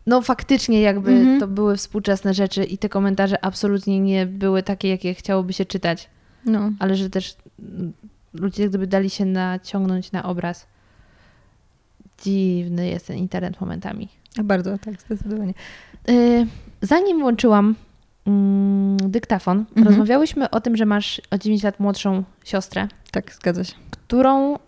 [0.07, 1.39] no, faktycznie, jakby mm -hmm.
[1.39, 6.09] to były współczesne rzeczy, i te komentarze absolutnie nie były takie, jakie chciałoby się czytać.
[6.45, 6.71] No.
[6.79, 7.35] Ale że też
[8.33, 10.67] ludzie, gdyby dali się naciągnąć na obraz.
[12.23, 14.09] Dziwny jest ten internet momentami.
[14.43, 15.53] Bardzo, tak, zdecydowanie.
[16.09, 16.45] E,
[16.81, 17.75] zanim włączyłam mm,
[18.97, 19.87] dyktafon, mhm.
[19.87, 22.87] rozmawiałyśmy o tym, że masz o 9 lat młodszą siostrę.
[23.11, 23.73] Tak, zgadza się.
[23.91, 24.59] Którą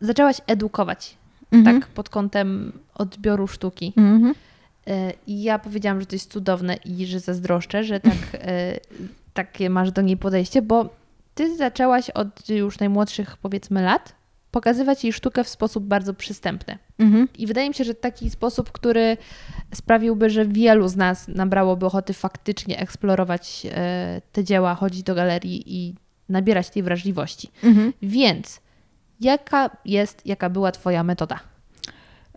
[0.00, 1.16] zaczęłaś edukować,
[1.52, 1.80] mhm.
[1.80, 3.92] tak, pod kątem odbioru sztuki.
[3.96, 4.34] Mhm.
[4.86, 8.78] E, I ja powiedziałam, że to jest cudowne i że zazdroszczę, że tak, e,
[9.34, 10.88] takie masz do niej podejście, bo
[11.34, 14.14] ty zaczęłaś od już najmłodszych, powiedzmy, lat
[14.54, 16.78] pokazywać jej sztukę w sposób bardzo przystępny.
[16.98, 17.28] Mhm.
[17.38, 19.16] I wydaje mi się, że taki sposób, który
[19.74, 25.62] sprawiłby, że wielu z nas nabrałoby ochoty faktycznie eksplorować e, te dzieła, chodzić do galerii
[25.66, 25.94] i
[26.28, 27.50] nabierać tej wrażliwości.
[27.62, 27.92] Mhm.
[28.02, 28.60] Więc
[29.20, 31.40] jaka jest, jaka była Twoja metoda?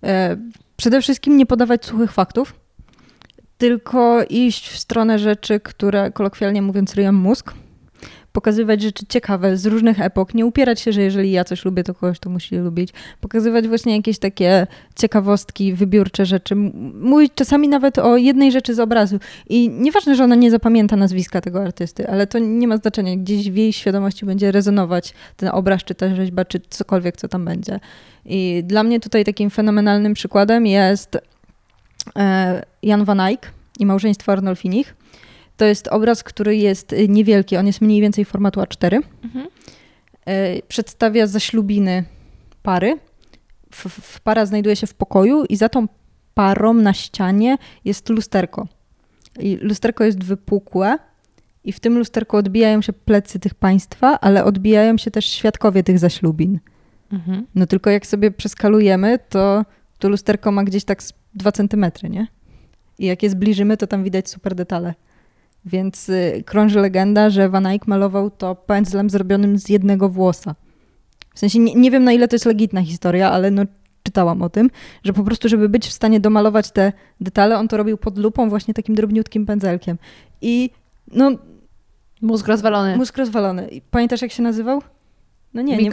[0.03, 0.37] E,
[0.77, 2.55] przede wszystkim nie podawać suchych faktów,
[3.57, 7.53] tylko iść w stronę rzeczy, które kolokwialnie mówiąc ryją mózg
[8.37, 11.93] pokazywać rzeczy ciekawe z różnych epok, nie upierać się, że jeżeli ja coś lubię, to
[11.93, 12.89] kogoś to musi lubić.
[13.21, 16.55] Pokazywać właśnie jakieś takie ciekawostki, wybiórcze rzeczy.
[17.01, 19.19] Mówić czasami nawet o jednej rzeczy z obrazu.
[19.49, 23.15] I nieważne, że ona nie zapamięta nazwiska tego artysty, ale to nie ma znaczenia.
[23.15, 27.45] Gdzieś w jej świadomości będzie rezonować ten obraz, czy ta rzeźba, czy cokolwiek, co tam
[27.45, 27.79] będzie.
[28.25, 31.17] I dla mnie tutaj takim fenomenalnym przykładem jest
[32.15, 34.96] e, Jan van Eyck i małżeństwo Arnolfinich
[35.57, 38.99] to jest obraz, który jest y, niewielki, on jest mniej więcej formatu A4.
[39.23, 39.47] Mhm.
[40.25, 42.03] E, przedstawia zaślubiny
[42.63, 42.99] pary.
[43.71, 45.87] W, w, para znajduje się w pokoju i za tą
[46.33, 48.67] parą na ścianie jest lusterko.
[49.39, 50.97] I lusterko jest wypukłe
[51.63, 55.99] i w tym lusterku odbijają się plecy tych państwa, ale odbijają się też świadkowie tych
[55.99, 56.59] zaślubin.
[57.11, 57.45] Mhm.
[57.55, 59.65] No tylko jak sobie przeskalujemy, to
[59.99, 61.03] to lusterko ma gdzieś tak
[61.33, 62.27] 2 centymetry, nie?
[62.99, 64.93] I jak je zbliżymy, to tam widać super detale.
[65.67, 70.55] Więc y, krąży legenda, że Van Eyck malował to pędzlem zrobionym z jednego włosa.
[71.35, 73.63] W sensie nie, nie wiem na ile to jest legitna historia, ale no
[74.03, 74.69] czytałam o tym,
[75.03, 78.49] że po prostu, żeby być w stanie domalować te detale, on to robił pod lupą
[78.49, 79.97] właśnie takim drobniutkim pędzelkiem.
[80.41, 80.69] I
[81.11, 81.31] no...
[82.21, 82.97] Mózg rozwalony.
[82.97, 83.69] Mózg rozwalony.
[83.91, 84.81] Pamiętasz jak się nazywał?
[85.53, 85.89] No nie, nie, nie.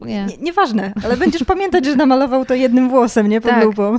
[0.00, 0.26] nie.
[0.40, 3.40] Nieważne, ale będziesz pamiętać, że namalował to jednym włosem, nie?
[3.40, 3.64] Pod tak.
[3.64, 3.96] lupą.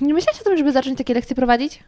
[0.00, 1.84] Nie myślałaś o tym, żeby zacząć takie lekcje prowadzić?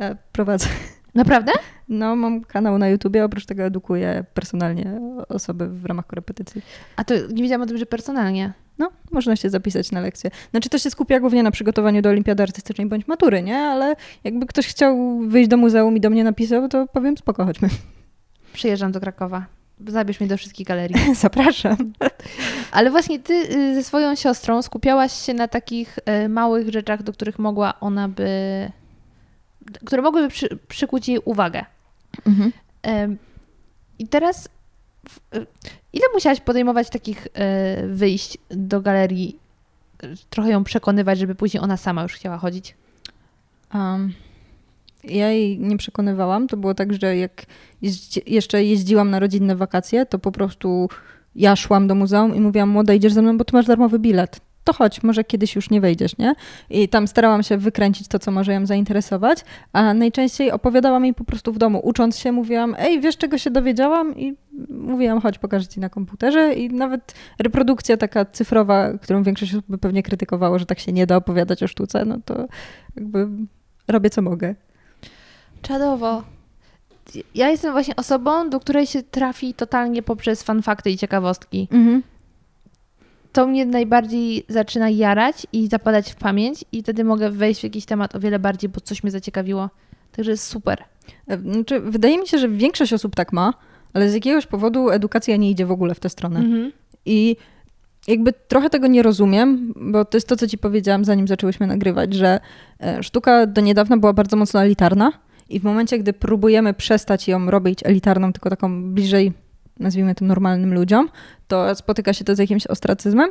[0.00, 0.66] E, prowadzę.
[1.14, 1.52] Naprawdę?
[1.88, 6.62] No, mam kanał na YouTubie, oprócz tego edukuję personalnie osoby w ramach korepetycji.
[6.96, 8.52] A to nie wiedziałam o tym, że personalnie.
[8.78, 10.30] No, można się zapisać na lekcję.
[10.50, 13.56] Znaczy to się skupia głównie na przygotowaniu do olimpiady artystycznej bądź matury, nie?
[13.58, 17.68] Ale jakby ktoś chciał wyjść do muzeum i do mnie napisał, to powiem spoko, chodźmy.
[18.52, 19.46] Przyjeżdżam do Krakowa.
[19.86, 21.14] zabierz mnie do wszystkich galerii.
[21.14, 21.76] Zapraszam.
[22.70, 27.12] Ale właśnie ty y, ze swoją siostrą skupiałaś się na takich y, małych rzeczach, do
[27.12, 28.70] których mogła ona by.
[29.84, 31.64] które mogłyby przy, przykuć jej uwagę.
[32.26, 32.52] Mhm.
[33.98, 34.48] I teraz.
[35.34, 35.46] y,
[35.92, 37.28] Ile musiałaś podejmować takich
[37.88, 39.38] wyjść do galerii,
[40.30, 42.74] trochę ją przekonywać, żeby później ona sama już chciała chodzić?
[43.74, 44.12] Um,
[45.04, 46.46] ja jej nie przekonywałam.
[46.46, 47.46] To było tak, że jak
[48.26, 50.88] jeszcze jeździłam na rodzinne wakacje, to po prostu
[51.38, 54.40] ja szłam do muzeum i mówiłam, młoda, idziesz ze mną, bo ty masz darmowy bilet.
[54.64, 56.34] To chodź, może kiedyś już nie wejdziesz, nie?
[56.70, 61.24] I tam starałam się wykręcić to, co może ją zainteresować, a najczęściej opowiadałam jej po
[61.24, 61.80] prostu w domu.
[61.84, 64.16] Ucząc się, mówiłam, ej, wiesz, czego się dowiedziałam?
[64.16, 64.36] I
[64.68, 66.54] mówiłam, chodź, pokażę ci na komputerze.
[66.54, 71.06] I nawet reprodukcja taka cyfrowa, którą większość osób by pewnie krytykowało, że tak się nie
[71.06, 72.46] da opowiadać o sztuce, no to
[72.96, 73.28] jakby
[73.88, 74.54] robię, co mogę.
[75.62, 76.37] Czadowo.
[77.34, 81.68] Ja jestem właśnie osobą, do której się trafi totalnie poprzez fanfakty i ciekawostki.
[81.70, 82.02] Mhm.
[83.32, 87.84] To mnie najbardziej zaczyna jarać i zapadać w pamięć i wtedy mogę wejść w jakiś
[87.84, 89.70] temat o wiele bardziej, bo coś mnie zaciekawiło.
[90.12, 90.84] Także jest super.
[91.28, 93.54] E, Znaczy, wydaje mi się, że większość osób tak ma,
[93.94, 96.40] ale z jakiegoś powodu edukacja nie idzie w ogóle w tę stronę.
[96.40, 96.72] Mhm.
[97.06, 97.36] I
[98.08, 102.14] jakby trochę tego nie rozumiem, bo to jest to, co ci powiedziałam, zanim zaczęłyśmy nagrywać,
[102.14, 102.40] że
[102.80, 105.12] e, sztuka do niedawna była bardzo mocno elitarna
[105.48, 109.32] i w momencie, gdy próbujemy przestać ją robić elitarną, tylko taką bliżej,
[109.80, 111.08] nazwijmy to normalnym ludziom,
[111.48, 113.30] to spotyka się to z jakimś ostracyzmem,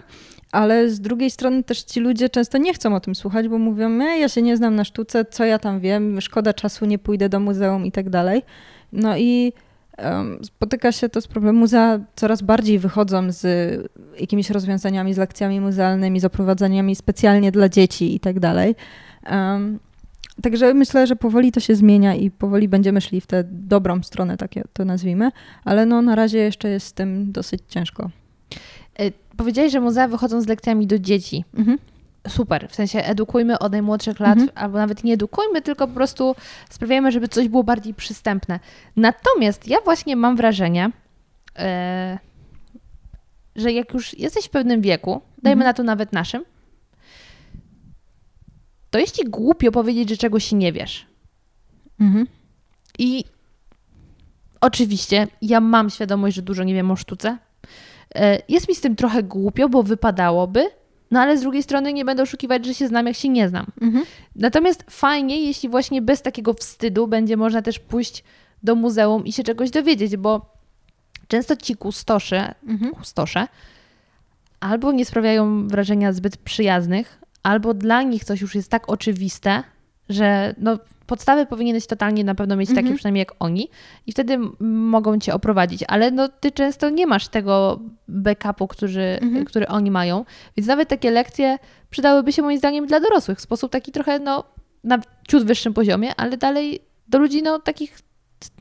[0.52, 4.02] ale z drugiej strony też ci ludzie często nie chcą o tym słuchać, bo mówią,
[4.02, 7.30] e, ja się nie znam na sztuce, co ja tam wiem, szkoda czasu, nie pójdę
[7.30, 8.42] do muzeum i tak dalej.
[8.92, 9.54] No i
[10.44, 11.56] spotyka się to z problemem.
[11.56, 13.44] Muzea coraz bardziej wychodzą z
[14.20, 18.76] jakimiś rozwiązaniami, z lekcjami muzealnymi, z oprowadzaniami specjalnie dla dzieci i tak dalej.
[20.44, 24.38] Także myślę, że powoli to się zmienia i powoli będziemy szli w tę dobrą stronę,
[24.38, 25.32] tak to nazwijmy,
[25.66, 28.10] ale no na razie jeszcze jest z tym dosyć ciężko.
[29.02, 31.46] Y, Powiedziałeś, że muzea wychodzą z lekcjami do dzieci.
[31.58, 31.78] Mhm.
[32.28, 34.50] Super, w sensie edukujmy od najmłodszych lat, Mhm.
[34.56, 36.36] albo nawet nie edukujmy, tylko po prostu
[36.70, 38.60] sprawiajmy, żeby coś było bardziej przystępne.
[38.96, 40.92] Natomiast ja właśnie mam wrażenie,
[41.60, 42.18] e,
[43.56, 45.70] że jak już jesteś w pewnym wieku, dajmy Mhm.
[45.70, 46.44] na to nawet naszym,
[48.92, 51.06] to jest ci głupio powiedzieć, że czegoś nie wiesz.
[52.00, 52.28] Mhm.
[53.00, 53.24] I
[54.62, 57.38] oczywiście ja mam świadomość, że dużo nie wiem o sztuce.
[58.16, 60.66] E, Jest mi z tym trochę głupio, bo wypadałoby,
[61.12, 63.66] no ale z drugiej strony nie będę oszukiwać, że się znam, jak się nie znam.
[63.82, 64.06] Mhm.
[64.36, 68.24] Natomiast fajnie, jeśli właśnie bez takiego wstydu będzie można też pójść
[68.64, 70.54] do muzeum i się czegoś dowiedzieć, bo
[71.28, 72.92] często ci kustosze, Mhm.
[72.92, 73.48] kustosze
[74.60, 79.64] albo nie sprawiają wrażenia zbyt przyjaznych, albo dla nich coś już jest tak oczywiste,
[80.10, 82.96] że no, podstawy powinieneś totalnie na pewno mieć takie Mhm.
[82.96, 83.70] przynajmniej jak oni
[84.08, 89.46] i wtedy mogą cię oprowadzić, ale no, ty często nie masz tego backupu, który, Mhm.
[89.46, 90.26] który oni mają,
[90.58, 91.58] więc nawet takie lekcje
[91.90, 94.44] przydałyby się moim zdaniem dla dorosłych w sposób taki trochę no,
[94.84, 98.00] na ciut wyższym poziomie, ale dalej do ludzi no, takich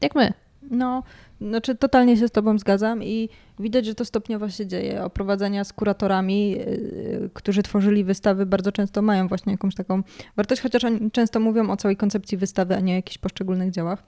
[0.02, 0.32] jak my.
[0.70, 1.02] No,
[1.40, 5.04] znaczy totalnie się z tobą zgadzam i widać, że to stopniowo się dzieje.
[5.04, 10.02] Oprowadzenia z kuratorami, yy, którzy tworzyli wystawy, bardzo często mają właśnie jakąś taką
[10.36, 14.02] wartość, chociaż oni często mówią o całej koncepcji wystawy, a nie o jakichś poszczególnych dziełach.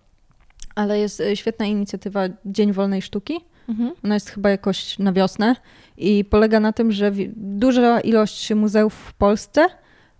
[0.75, 3.35] Ale jest yy, świetna inicjatywa Dzień Wolnej Sztuki.
[4.05, 5.57] Ona jest chyba jakoś na wiosnę
[5.97, 9.67] i polega na tym, że duża ilość muzeów w Polsce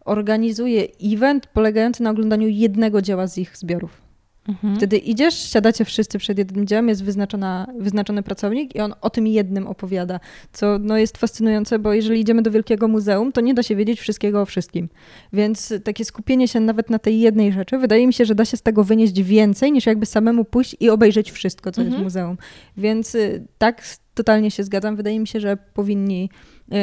[0.05, 4.08] organizuje event polegający na oglądaniu jednego dzieła z ich zbiorów.
[4.49, 4.77] Mhm.
[4.77, 9.27] Wtedy idziesz, siadacie wszyscy przed jednym dziełem, jest wyznaczona, wyznaczony pracownik i on o tym
[9.27, 10.21] jednym opowiada,
[10.53, 14.01] co no, jest fascynujące, bo jeżeli idziemy do Wielkiego Muzeum, to nie da się wiedzieć
[14.01, 14.89] wszystkiego o wszystkim.
[15.33, 18.57] Więc takie skupienie się nawet na tej jednej rzeczy, wydaje mi się, że da się
[18.57, 22.03] z tego wynieść więcej, niż jakby samemu pójść i obejrzeć wszystko, co jest Mhm.
[22.03, 22.37] w muzeum.
[22.77, 23.83] Więc y, tak,
[24.15, 24.97] totalnie się zgadzam.
[24.97, 26.31] Wydaje mi się, że powinni,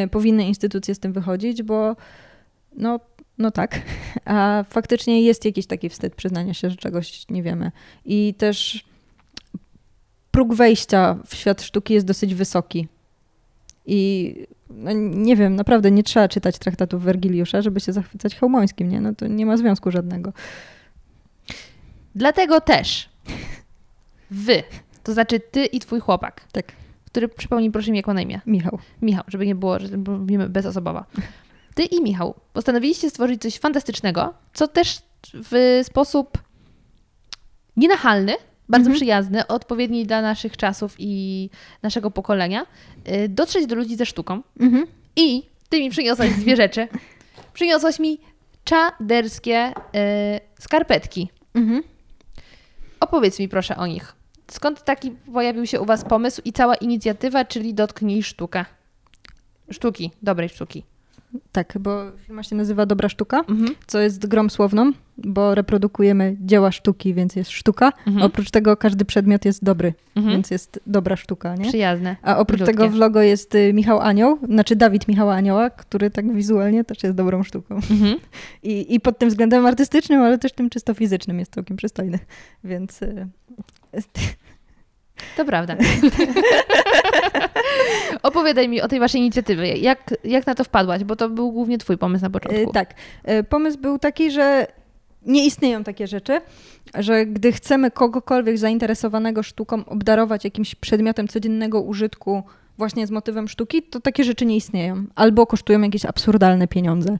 [0.05, 1.95] y, powinny instytucje z tym wychodzić, bo
[2.77, 2.99] no,
[3.37, 3.81] no tak.
[4.25, 7.71] A faktycznie jest jakiś taki wstyd przyznania się, że czegoś nie wiemy.
[8.05, 8.85] I też
[10.31, 12.87] próg wejścia w świat sztuki jest dosyć wysoki.
[13.85, 14.33] I
[14.69, 19.01] no, nie wiem, naprawdę nie trzeba czytać traktatów Wergiliusza, żeby się zachwycać Chełmońskim, nie?
[19.01, 20.33] No to nie ma związku żadnego.
[22.15, 23.09] Dlatego też
[24.31, 24.63] wy,
[25.03, 26.71] to znaczy ty i twój chłopak, Tak,
[27.05, 28.41] który przypomnij proszę mi jak ma na imię.
[28.45, 28.79] Michał.
[29.01, 31.05] Michał, żeby nie było, że mówimy bezosobowa.
[31.75, 34.97] Ty i Michał postanowiliście stworzyć coś fantastycznego, co też
[35.33, 36.37] w sposób
[37.77, 38.33] nienachalny,
[38.69, 38.95] bardzo Mhm.
[38.95, 41.49] przyjazny, odpowiedni dla naszych czasów i
[41.81, 42.65] naszego pokolenia,
[43.07, 44.41] y, dotrzeć do ludzi ze sztuką.
[44.59, 44.87] Mhm.
[45.15, 46.87] I ty mi przyniosłaś dwie rzeczy.
[47.53, 48.19] Przyniosłaś mi
[48.63, 49.73] czaderskie y,
[50.59, 51.29] skarpetki.
[51.55, 51.83] Mhm.
[52.99, 54.15] Opowiedz mi proszę o nich.
[54.51, 58.65] skąd taki pojawił się u Was pomysł i cała inicjatywa, czyli Dotknij Sztukę?
[59.71, 60.83] Sztuki, dobrej sztuki.
[61.51, 63.75] Tak, bo firma się nazywa Dobra Sztuka, Mhm.
[63.87, 67.91] co jest grą słowną, bo reprodukujemy dzieła sztuki, więc jest sztuka.
[68.07, 68.25] Mhm.
[68.25, 70.35] Oprócz tego każdy przedmiot jest dobry, Mhm.
[70.35, 71.67] więc jest dobra sztuka, nie?
[71.67, 72.15] Przyjazne.
[72.21, 76.33] A oprócz tego w logo jest y, Michał Anioł, znaczy Dawid Michała Anioła, który tak
[76.33, 77.75] wizualnie też jest dobrą sztuką.
[77.75, 78.15] Mhm.
[78.63, 82.19] I, I pod tym względem artystycznym, ale też tym czysto fizycznym jest całkiem przystojny.
[82.63, 83.27] Więc y,
[85.37, 85.75] To prawda.
[88.23, 89.77] Opowiadaj mi o tej waszej inicjatywie.
[89.77, 91.03] Jak, jak na to wpadłaś?
[91.03, 92.69] Bo to był głównie twój pomysł na początku.
[92.69, 92.93] y, tak,
[93.29, 94.67] y, pomysł był taki, że
[95.25, 96.41] nie istnieją takie rzeczy,
[96.97, 102.43] że gdy chcemy kogokolwiek zainteresowanego sztuką obdarować jakimś przedmiotem codziennego użytku
[102.77, 105.03] właśnie z motywem sztuki, to takie rzeczy nie istnieją.
[105.15, 107.17] Albo kosztują jakieś absurdalne pieniądze.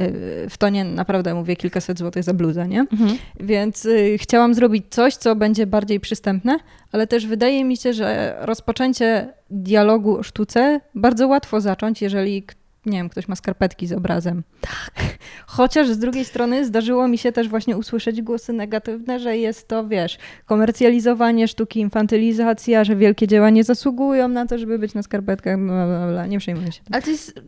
[0.00, 2.80] Y, W to nie naprawdę mówię kilkaset złotych za bluzę, nie?
[2.80, 3.18] Mhm.
[3.40, 6.58] Więc y, chciałam zrobić coś, co będzie bardziej przystępne,
[6.92, 12.54] ale też wydaje mi się, że rozpoczęcie dialogu o sztuce bardzo łatwo zacząć, jeżeli k-
[12.86, 14.42] nie wiem, ktoś ma skarpetki z obrazem.
[14.60, 15.18] Tak.
[15.46, 19.88] Chociaż z drugiej strony zdarzyło mi się też właśnie usłyszeć głosy negatywne, że jest to,
[19.88, 25.58] wiesz, komercjalizowanie sztuki, infantylizacja, że wielkie dzieła nie zasługują na to, żeby być na skarpetkach,
[25.58, 26.26] bla, bla, bla.
[26.26, 26.82] nie przejmuję się.
[26.84, 26.94] tym.
[26.94, 27.40] Ale to jest,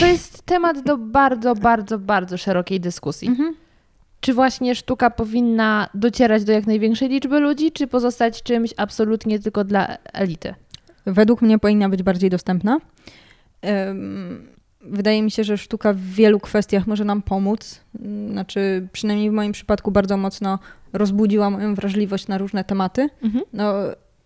[0.00, 3.28] to jest temat do bardzo, bardzo, bardzo szerokiej dyskusji.
[3.28, 3.54] Mhm.
[4.20, 9.64] Czy właśnie sztuka powinna docierać do jak największej liczby ludzi, czy pozostać czymś absolutnie tylko
[9.64, 10.54] dla elity?
[11.06, 12.78] Według mnie powinna być bardziej dostępna.
[13.62, 14.55] Em,
[14.90, 17.80] Wydaje mi się, że sztuka w wielu kwestiach może nam pomóc.
[18.30, 20.58] Znaczy, przynajmniej w moim przypadku bardzo mocno
[20.92, 23.08] rozbudziła moją wrażliwość na różne tematy.
[23.22, 23.44] Mhm.
[23.52, 23.74] No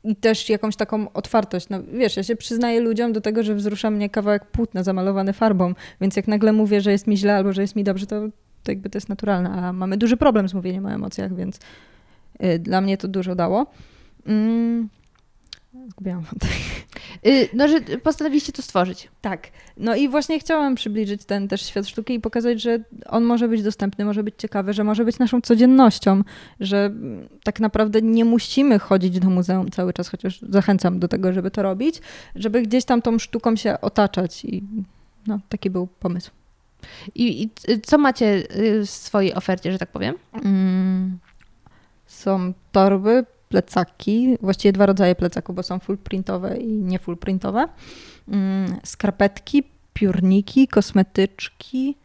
[0.04, 1.68] i też jakąś taką otwartość.
[1.68, 5.74] No wiesz, ja się przyznaję ludziom do tego, że wzrusza mnie kawałek płótna zamalowany farbą,
[6.00, 8.20] więc jak nagle mówię, że jest mi źle albo że jest mi dobrze, to,
[8.62, 9.50] to jakby to jest naturalne.
[9.50, 11.58] A mamy duży problem z mówieniem o emocjach, więc
[12.44, 13.66] y, dla mnie to dużo dało.
[14.26, 14.88] Mm.
[15.88, 16.50] Zgubiłam wątek.
[17.26, 19.08] Y, no, że postanowiliście to stworzyć.
[19.20, 19.48] Tak.
[19.76, 23.62] No i właśnie chciałam przybliżyć ten też świat sztuki i pokazać, że on może być
[23.62, 26.22] dostępny, może być ciekawy, że może być naszą codziennością,
[26.60, 26.90] że
[27.44, 31.62] tak naprawdę nie musimy chodzić do muzeum cały czas, chociaż zachęcam do tego, żeby to
[31.62, 32.00] robić,
[32.34, 34.62] żeby gdzieś tam tą sztuką się otaczać i
[35.26, 36.30] no, taki był pomysł.
[37.14, 37.50] I, i
[37.82, 38.26] co macie
[38.56, 40.14] y, w swojej ofercie, że tak powiem?
[40.32, 41.18] Mm,
[42.06, 43.24] są torby,
[43.60, 47.68] plecaki, właściwie dwa rodzaje plecaków, bo są full printowe i nie full printowe.
[48.28, 49.62] Mm, skarpetki,
[49.92, 51.96] piórniki, kosmetyczki,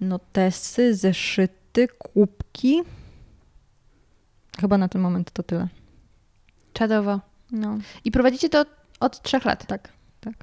[0.00, 2.82] notesy, zeszyty, kubki.
[4.60, 5.68] Chyba na ten moment to tyle.
[6.72, 7.20] Czadowo.
[7.50, 8.68] No, I prowadzicie to od,
[9.00, 9.66] od trzech lat.
[9.66, 9.88] tak,
[10.20, 10.34] tak.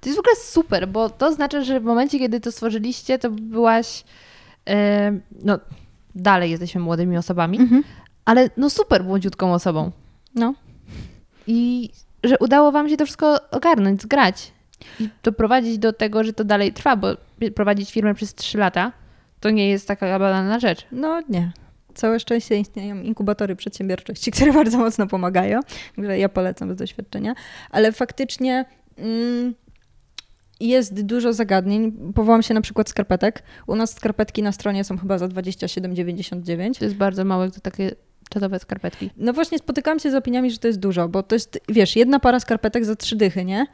[0.00, 3.30] To jest w ogóle super, bo to znaczy, że w momencie, kiedy to stworzyliście, to
[3.30, 4.04] byłaś.
[4.68, 5.12] e,
[5.42, 5.58] no,
[6.14, 7.82] dalej jesteśmy młodymi osobami, Mhm.
[8.24, 9.90] Ale no super młodziutką osobą.
[10.34, 10.54] No,
[11.46, 11.90] I
[12.24, 14.52] że udało Wam się to wszystko ogarnąć, zgrać
[15.00, 17.08] i doprowadzić do tego, że to dalej trwa, bo
[17.54, 18.92] prowadzić firmę przez trzy lata
[19.40, 20.86] to nie jest taka banalna rzecz.
[20.92, 21.52] no nie.
[21.94, 25.60] Całe szczęście istnieją inkubatory przedsiębiorczości, które bardzo mocno pomagają.
[25.96, 27.34] Także ja polecam z doświadczenia.
[27.70, 28.64] Ale faktycznie
[28.98, 29.54] mm,
[30.60, 32.12] jest dużo zagadnień.
[32.14, 33.42] Powołam się na przykład skarpetek.
[33.66, 36.78] U nas skarpetki na stronie są chyba za 27,99.
[36.78, 37.94] To jest bardzo małe, to takie
[38.30, 39.10] czatowe skarpetki.
[39.16, 42.20] No właśnie spotykałam się z opiniami, że to jest dużo, bo to jest, wiesz, jedna
[42.20, 43.66] para skarpetek za trzy dychy, nie?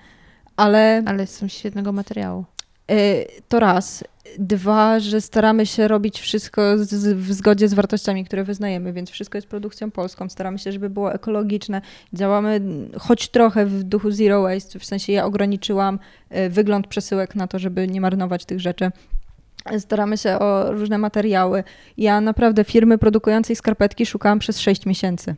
[0.56, 2.44] Ale Ale są świetnego materiału.
[2.90, 4.05] y, to raz.
[4.39, 9.39] Dwa, że staramy się robić wszystko z, w zgodzie z wartościami, które wyznajemy, więc wszystko
[9.39, 10.28] jest produkcją polską.
[10.28, 11.82] Staramy się, żeby było ekologiczne.
[12.12, 12.60] Działamy
[12.98, 15.98] choć trochę w duchu zero waste, w sensie ja ograniczyłam
[16.36, 18.90] y, wygląd przesyłek na to, żeby nie marnować tych rzeczy.
[19.79, 21.65] Staramy się o różne materiały.
[21.97, 25.35] Ja naprawdę firmy produkującej skarpetki szukałam przez 6 miesięcy.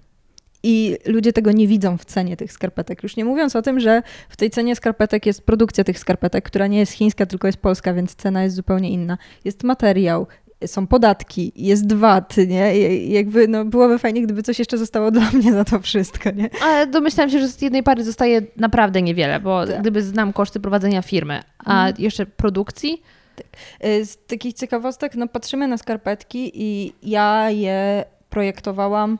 [0.64, 3.02] I ludzie tego nie widzą w cenie tych skarpetek.
[3.02, 6.66] Już nie mówiąc o tym, że w tej cenie skarpetek jest produkcja tych skarpetek, która
[6.66, 9.18] nie jest chińska, tylko jest polska, więc cena jest zupełnie inna.
[9.44, 10.26] Jest materiał,
[10.66, 12.78] są podatki, jest VAT, nie?
[12.78, 16.50] I jakby, no, byłoby fajnie, gdyby coś jeszcze zostało dla mnie za to wszystko, nie?
[16.62, 19.80] Ale domyślam się, że z jednej pary zostaje naprawdę niewiele, bo Tak.
[19.80, 21.94] gdyby znam koszty prowadzenia firmy, a Mhm.
[21.98, 23.02] jeszcze produkcji,
[23.80, 29.18] Z takich ciekawostek, no patrzymy na skarpetki i ja je projektowałam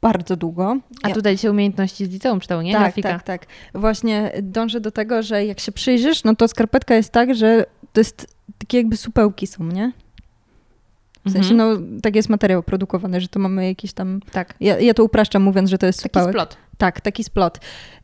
[0.00, 0.76] bardzo długo.
[1.02, 2.72] a ja, tutaj się umiejętności z liceum czytał, nie?
[2.72, 3.08] tak, Grafika.
[3.08, 3.46] tak, tak.
[3.74, 8.00] Właśnie dążę do tego, że jak się przyjrzysz, no to skarpetka jest tak, że to
[8.00, 9.92] jest takie jakby supełki są, nie?
[11.26, 11.56] W sensie, Mhm.
[11.94, 14.20] no tak jest materiał produkowany, że to mamy jakiś tam...
[14.32, 14.54] Tak.
[14.60, 16.56] Ja, ja to upraszczam mówiąc, że to jest Taki splot.
[16.78, 17.58] Tak, taki splot.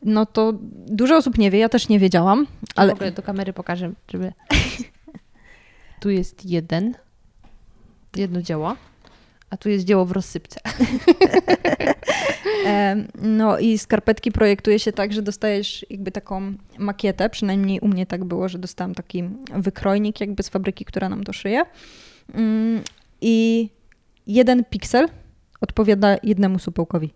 [0.05, 0.53] No to
[0.87, 2.91] dużo osób nie wie, ja też nie wiedziałam, Ale...
[2.93, 4.33] W ogóle do kamery pokażę, żeby...
[5.99, 6.95] tu jest jeden,
[8.15, 8.75] jedno dzieło,
[9.49, 10.59] a tu jest dzieło w rozsypce.
[13.21, 18.23] No i skarpetki projektuje się tak, że dostajesz jakby taką makietę, przynajmniej u mnie tak
[18.23, 19.23] było, że dostałam taki
[19.53, 21.65] wykrojnik jakby z fabryki, która nam to szyje.
[23.21, 23.69] I
[24.27, 25.09] jeden piksel
[25.61, 27.13] odpowiada jednemu supełkowi.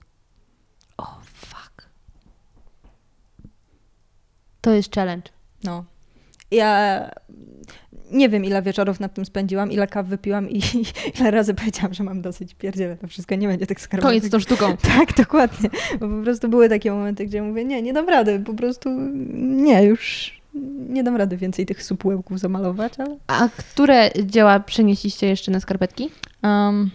[0.98, 1.90] O, fuck.
[4.62, 5.32] To jest challenge.
[5.64, 5.86] No.
[6.52, 7.12] Ja
[8.12, 10.62] nie wiem, ile wieczorów nad tym spędziłam, ile kaw wypiłam i
[11.20, 14.12] ile razy powiedziałam, że mam dosyć pierdziele, to wszystko nie będzie tak skarbowych.
[14.12, 14.78] Koniec z tą sztuką.
[14.98, 15.70] Tak, dokładnie.
[16.00, 18.90] Bo po prostu były takie momenty, gdzie mówię, nie, nie dam rady, po prostu
[19.36, 20.34] nie, już
[20.90, 23.18] nie dam rady więcej tych supłełków zamalować, ale...
[23.28, 26.10] A które dzieła przenieśliście jeszcze na skarpetki?
[26.44, 26.92] Um,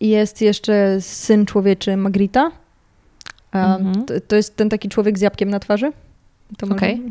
[0.00, 2.50] jest jeszcze Syn Człowieczy Magrita.
[3.52, 4.04] Mhm.
[4.04, 5.92] to, to jest ten taki człowiek z jabłkiem na twarzy.
[6.58, 7.02] To może- Okej.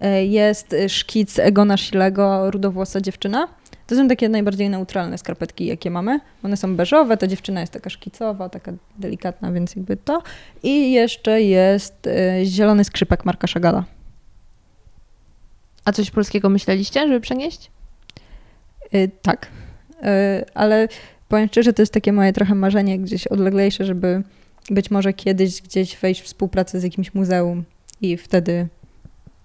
[0.00, 3.48] E, Jest szkic Egona Szilego, Rudowłosa dziewczyna.
[3.86, 6.20] To są takie najbardziej neutralne skarpetki, jakie mamy.
[6.42, 10.22] One są beżowe, ta dziewczyna jest taka szkicowa, taka delikatna, więc jakby to.
[10.62, 13.84] I jeszcze jest e, zielony skrzypek Marka Szagala.
[15.84, 17.70] A coś polskiego myśleliście, żeby przenieść?
[18.92, 19.48] E, Tak,
[20.04, 20.88] E, ale
[21.28, 24.22] powiem szczerze, to jest takie moje trochę marzenie gdzieś odleglejsze, żeby
[24.70, 27.64] być może kiedyś gdzieś wejść w współpracę z jakimś muzeum
[28.00, 28.68] i wtedy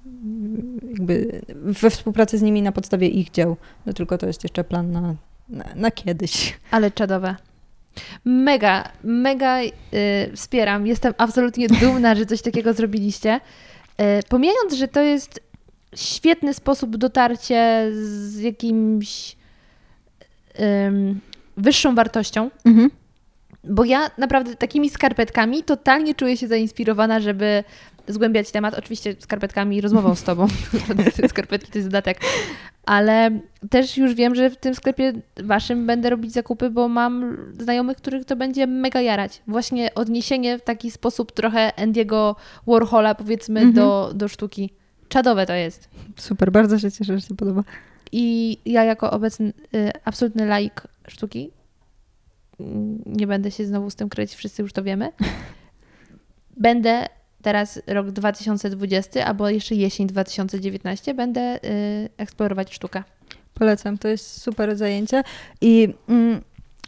[0.06, 3.58] mm, jakby we współpracy z nimi na podstawie ich dzieł.
[3.86, 5.16] No tylko to jest jeszcze plan na,
[5.50, 6.58] na, na kiedyś.
[6.72, 7.36] Ale czadowe.
[8.26, 9.72] Mega, mega y,
[10.36, 10.88] wspieram.
[10.88, 13.40] Jestem absolutnie dumna, że coś takiego zrobiliście.
[14.02, 15.42] Y, pomijając, że to jest
[15.96, 17.62] świetny sposób dotarcia
[17.92, 19.36] z jakimś
[20.88, 21.20] ym,
[21.58, 22.90] wyższą wartością, Mhm.
[23.64, 27.64] bo ja naprawdę takimi skarpetkami totalnie czuję się zainspirowana, żeby
[28.08, 28.74] zgłębiać temat.
[28.74, 30.48] Oczywiście skarpetkami i rozmową z tobą.
[31.30, 32.18] Skarpetki to jest dodatek.
[32.86, 33.40] Ale
[33.70, 35.14] też już wiem, że w tym sklepie
[35.44, 39.42] waszym będę robić zakupy, bo mam znajomych, których to będzie mega jarać.
[39.48, 42.36] Właśnie odniesienie w taki sposób trochę Andiego
[42.68, 43.76] Warhola powiedzmy Mhm.
[43.76, 44.70] do, do sztuki.
[45.10, 45.90] Czadowe to jest.
[46.18, 47.64] Super, bardzo się cieszę, że się podoba.
[48.12, 51.52] I ja jako obecny y, absolutny laik sztuki,
[52.60, 55.12] mm, nie będę się znowu z tym kryć, wszyscy już to wiemy,
[56.58, 57.06] będę
[57.42, 63.04] teraz rok 2020 albo jeszcze jesień 2019 będę y, eksplorować sztukę.
[63.54, 65.24] Polecam, to jest super zajęcie
[65.62, 66.42] i mm,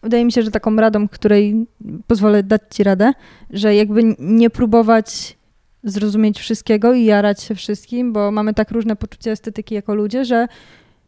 [0.04, 1.66] wydaje mi się, że taką radą, której
[2.08, 3.14] pozwolę dać Ci radę,
[3.50, 5.38] że jakby nie próbować
[5.84, 10.48] zrozumieć wszystkiego i jarać się wszystkim, bo mamy tak różne poczucie estetyki jako ludzie, że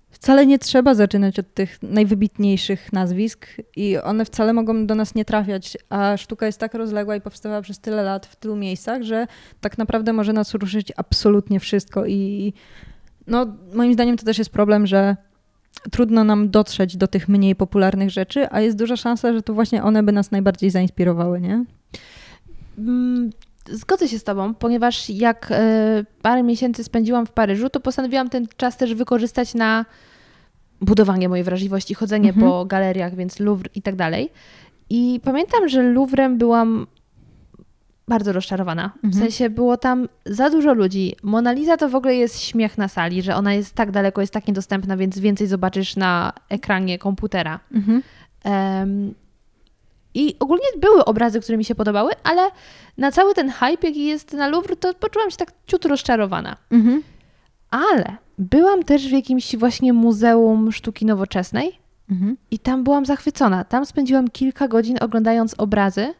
[0.09, 5.25] wcale nie trzeba zaczynać od tych najwybitniejszych nazwisk i one wcale mogą do nas nie
[5.25, 9.27] trafiać, a sztuka jest tak rozległa i powstała przez tyle lat w tylu miejscach, że
[9.61, 12.53] tak naprawdę może nas ruszyć absolutnie wszystko i
[13.27, 15.15] no, moim zdaniem to też jest problem, że
[15.91, 19.83] trudno nam dotrzeć do tych mniej popularnych rzeczy, a jest duża szansa, że to właśnie
[19.83, 21.65] one by nas najbardziej zainspirowały, nie?
[23.71, 25.55] Zgodzę się z Tobą, ponieważ jak y,
[26.21, 29.85] parę miesięcy spędziłam w Paryżu, to postanowiłam ten czas też wykorzystać na
[30.81, 32.47] budowanie mojej wrażliwości, chodzenie Mhm.
[32.51, 34.29] po galeriach, więc Louvre i tak dalej.
[34.89, 36.87] I pamiętam, że Louvrem byłam
[38.07, 38.91] bardzo rozczarowana.
[39.01, 39.23] W Mhm.
[39.23, 41.15] sensie było tam za dużo ludzi.
[41.23, 44.33] Mona Lisa to w ogóle jest śmiech na sali, że ona jest tak daleko, jest
[44.33, 47.59] tak niedostępna, więc więcej zobaczysz na ekranie komputera.
[48.43, 49.13] Em,
[50.13, 52.41] I ogólnie były obrazy, które mi się podobały, ale
[52.97, 56.57] na cały ten hype, jaki jest na Louvre, to poczułam się tak ciut rozczarowana.
[56.71, 57.03] Mhm.
[57.69, 61.79] Ale byłam też w jakimś właśnie Muzeum Sztuki Nowoczesnej
[62.11, 62.37] Mhm.
[62.51, 63.63] i tam byłam zachwycona.
[63.63, 66.13] Tam spędziłam kilka godzin oglądając obrazy,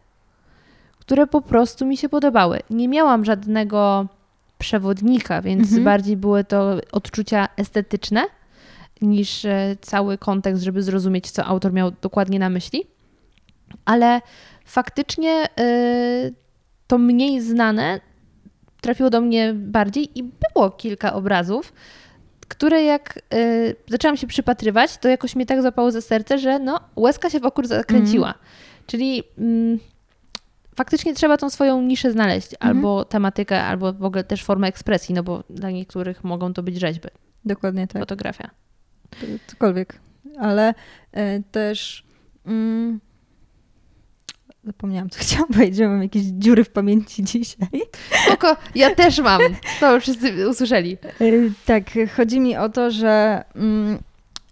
[1.00, 2.60] które po prostu mi się podobały.
[2.70, 4.06] Nie miałam żadnego
[4.58, 5.84] przewodnika, więc Mhm.
[5.84, 8.24] bardziej były to odczucia estetyczne
[9.02, 12.84] niż e, cały kontekst, żeby zrozumieć, co autor miał dokładnie na myśli.
[13.86, 14.22] Ale
[14.66, 16.32] faktycznie e,
[16.88, 18.00] to mniej znane
[18.82, 21.74] trafiło do mnie bardziej i było kilka obrazów,
[22.48, 26.80] które jak y, zaczęłam się przypatrywać, to jakoś mnie tak złapało za serce, że no,
[26.96, 28.34] łezka się wokół zakręciła.
[28.88, 29.80] Czyli mm,
[30.76, 35.24] faktycznie trzeba tą swoją niszę znaleźć, albo tematykę, albo w ogóle też formę ekspresji, no
[35.24, 37.08] bo dla niektórych mogą to być rzeźby,
[37.46, 38.02] Dokładnie tak.
[38.02, 38.50] fotografia.
[39.48, 40.00] Cokolwiek.
[40.40, 40.74] Ale
[41.12, 42.06] e, też
[42.46, 43.00] mm,
[44.64, 47.68] zapomniałam, co chciałam powiedzieć, że mam jakieś dziury w pamięci dzisiaj.
[48.28, 49.42] Spoko, ja też mam.
[49.80, 50.98] To wszyscy usłyszeli.
[51.22, 51.26] E,
[51.66, 51.84] Tak,
[52.16, 53.98] chodzi mi o to, że mm,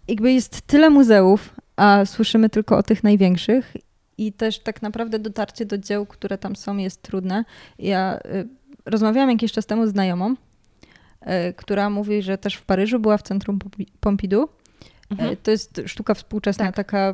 [0.07, 3.73] jakby jest tyle muzeów, a słyszymy tylko o tych największych
[4.17, 7.45] i też tak naprawdę dotarcie do dzieł, które tam są, jest trudne.
[7.79, 8.47] Ja y,
[8.85, 13.21] rozmawiałam jakiś czas temu z znajomą, y, która mówi, że też w Paryżu była w
[13.21, 14.47] centrum Pompi- Pompidou.
[15.11, 15.33] Mhm.
[15.33, 16.75] E, To jest sztuka współczesna, Tak.
[16.75, 17.13] taka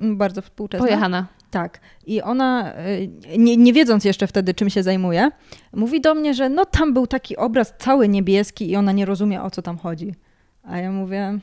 [0.00, 0.86] mm, bardzo współczesna.
[0.86, 1.26] Pojechana.
[1.50, 1.80] Tak.
[2.06, 5.30] I ona, y, nie, nie wiedząc jeszcze wtedy, czym się zajmuje,
[5.72, 9.42] mówi do mnie, że no tam był taki obraz cały niebieski i ona nie rozumie,
[9.42, 10.14] o co tam chodzi.
[10.62, 11.38] A ja mówię,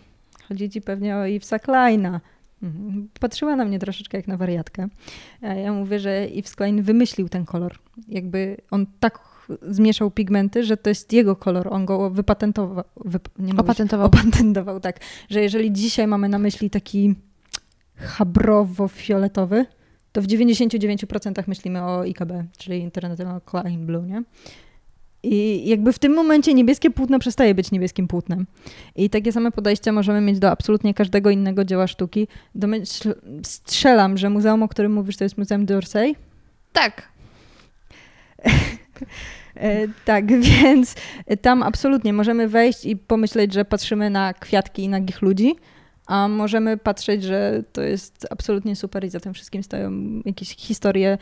[0.48, 2.22] chodzi ci pewnie o Yvesa Kleina.
[2.64, 3.10] Mhm.
[3.20, 4.88] Patrzyła na mnie troszeczkę jak na wariatkę.
[5.42, 7.76] A ja mówię, że Yves Klein wymyślił ten kolor.
[8.08, 9.20] Jakby on tak
[9.62, 11.74] zmieszał pigmenty, że to jest jego kolor.
[11.74, 12.84] On go wypatentował.
[13.06, 14.08] Wyp nie mówię, Opatentował.
[14.08, 15.00] Opatentował, tak.
[15.30, 17.16] Że jeżeli dzisiaj mamy na myśli taki
[17.98, 19.66] chabrowo-fioletowy,
[20.18, 24.24] to w 99% myślimy o IKB, czyli International Klein Blue, nie?
[25.24, 28.46] I jakby w tym momencie niebieskie płótno przestaje być niebieskim płótnem.
[28.96, 32.28] I takie same podejście możemy mieć do absolutnie każdego innego dzieła sztuki.
[32.56, 33.14] Domyśl,
[33.44, 36.16] strzelam, że muzeum, o którym mówisz, to jest Muzeum d'Orsay.
[36.74, 37.10] Tak.
[39.56, 40.96] E, tak, więc
[41.42, 45.56] tam absolutnie możemy wejść i pomyśleć, że patrzymy na kwiatki i nagich ludzi,
[46.08, 49.92] a możemy patrzeć, że to jest absolutnie super i za tym wszystkim stoją
[50.26, 51.18] jakieś historie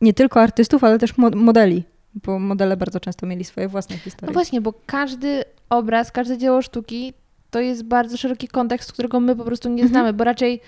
[0.00, 1.84] nie tylko artystów, ale też mo- modeli,
[2.14, 4.26] bo modele bardzo często mieli swoje własne historie.
[4.26, 7.12] No właśnie, bo każdy obraz, każde dzieło sztuki
[7.50, 9.88] to jest bardzo szeroki kontekst, którego my po prostu nie Mhm.
[9.88, 10.60] znamy, bo raczej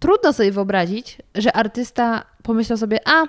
[0.00, 3.22] trudno sobie wyobrazić, że artysta pomyślał sobie, a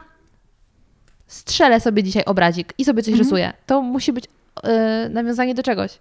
[1.28, 3.26] strzelę sobie dzisiaj obrazik i sobie coś Mhm.
[3.26, 3.54] rysuję.
[3.66, 4.26] To musi być
[4.64, 6.00] e, nawiązanie do czegoś.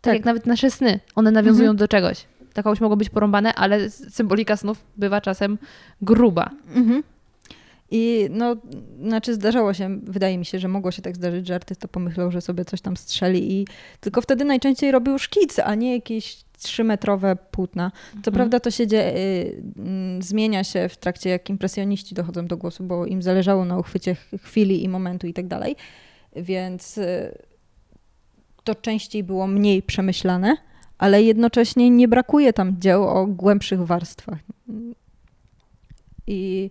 [0.00, 0.14] Tak, Tak.
[0.14, 1.76] jak nawet nasze sny, one nawiązują Mhm.
[1.76, 2.24] do czegoś.
[2.52, 5.58] Tak komuś mogą być porąbane, ale symbolika snów bywa czasem
[6.02, 6.50] gruba.
[6.74, 7.02] Mhm.
[7.92, 8.56] I no,
[9.06, 12.40] znaczy zdarzało się, wydaje mi się, że mogło się tak zdarzyć, że artysta pomyślał, że
[12.40, 13.66] sobie coś tam strzeli i
[14.00, 17.90] tylko wtedy najczęściej robił szkic, a nie jakieś trzymetrowe płótna.
[18.10, 18.34] Co Mhm.
[18.34, 22.84] prawda to się dzie- y, mm, zmienia się w trakcie, jak impresjoniści dochodzą do głosu,
[22.84, 25.76] bo im zależało na uchwycie ch- chwili i momentu i tak dalej,
[26.36, 27.38] więc y,
[28.64, 30.56] to częściej było mniej przemyślane,
[30.98, 34.38] ale jednocześnie nie brakuje tam dzieł o głębszych warstwach.
[36.26, 36.70] I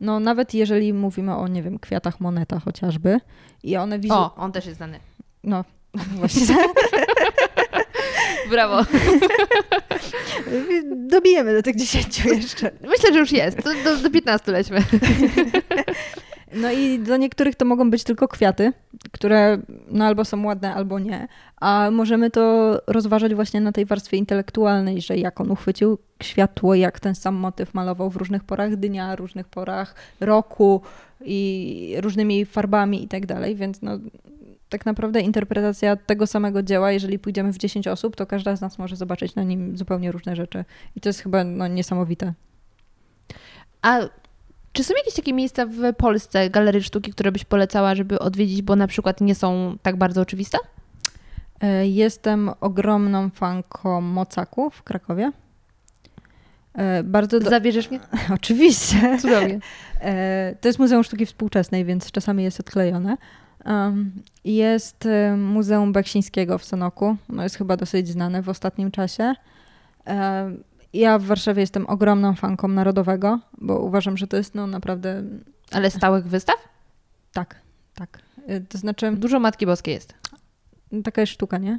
[0.00, 3.20] no nawet jeżeli mówimy o, nie wiem, kwiatach moneta chociażby
[3.62, 4.14] i one widzą...
[4.14, 5.00] O, on też jest znany.
[5.44, 5.64] No,
[6.18, 6.56] właśnie.
[8.50, 8.84] Brawo.
[11.10, 12.70] Dobijemy do tych 10 jeszcze.
[12.80, 13.64] Myślę, że już jest.
[13.64, 14.84] Do, do, do 15 lećmy.
[16.54, 18.72] No i dla niektórych to mogą być tylko kwiaty,
[19.12, 19.58] które
[19.90, 21.28] no albo są ładne, albo nie.
[21.56, 27.00] A możemy to rozważać właśnie na tej warstwie intelektualnej, że jak on uchwycił światło, jak
[27.00, 30.80] ten sam motyw malował w różnych porach dnia, różnych porach roku
[31.24, 33.98] i różnymi farbami i tak dalej, więc no
[34.68, 38.78] tak naprawdę interpretacja tego samego dzieła, jeżeli pójdziemy w 10 osób, to każda z nas
[38.78, 40.64] może zobaczyć na nim zupełnie różne rzeczy.
[40.96, 42.32] I to jest chyba no, niesamowite.
[43.82, 44.00] A
[44.72, 48.76] czy są jakieś takie miejsca w Polsce, galerii sztuki, które byś polecała, żeby odwiedzić, bo
[48.76, 50.58] na przykład nie są tak bardzo oczywiste?
[51.60, 55.32] E, Jestem ogromną fanką Mocaku w Krakowie.
[56.74, 57.50] E, Bardzo do...
[57.50, 58.00] Zawierzysz mnie?
[58.34, 59.18] Oczywiście.
[59.20, 59.58] Cudownie.
[60.00, 63.16] E, To jest Muzeum Sztuki Współczesnej, więc czasami jest odklejone.
[64.44, 67.16] Jest Muzeum Beksińskiego w Sanoku.
[67.28, 69.34] No jest chyba dosyć znane w ostatnim czasie.
[70.92, 75.22] Ja w Warszawie jestem ogromną fanką Narodowego, bo uważam, że to jest no naprawdę
[75.72, 76.56] Ale stałych wystaw?
[77.32, 77.56] tak,
[77.94, 78.18] tak.
[78.46, 80.14] E, To znaczy Dużo Matki Boskiej jest.
[81.04, 81.78] taka jest sztuka, nie?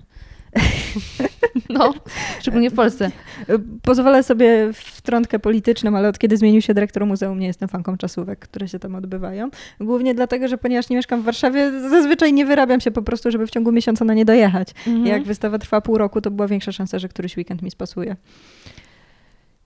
[1.69, 1.93] No,
[2.39, 3.11] szczególnie w Polsce.
[3.83, 8.39] Pozwolę sobie wtrątkę polityczną, ale od kiedy zmienił się dyrektor muzeum, nie jestem fanką czasówek,
[8.39, 9.49] które się tam odbywają.
[9.79, 13.47] Głównie dlatego, że ponieważ nie mieszkam w Warszawie, zazwyczaj nie wyrabiam się po prostu, żeby
[13.47, 14.69] w ciągu miesiąca na nie dojechać.
[14.88, 15.05] Mhm.
[15.05, 18.15] Jak wystawa trwa pół roku, to była większa szansa, że któryś weekend mi spasuje.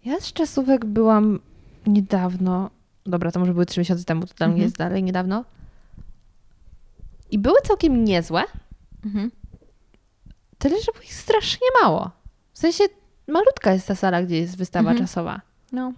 [0.05, 1.39] Ja z czasówek byłam
[1.87, 2.69] niedawno.
[3.05, 4.65] Dobra, to może były trzy miesiące temu, to dla mnie Mhm.
[4.67, 5.45] jest dalej niedawno.
[7.31, 8.43] I były całkiem niezłe,
[9.05, 9.31] Mhm.
[10.57, 12.11] tyle, że było ich strasznie mało.
[12.53, 12.83] W sensie
[13.27, 15.07] malutka jest ta sala, gdzie jest wystawa Mhm.
[15.07, 15.41] czasowa.
[15.71, 15.93] No.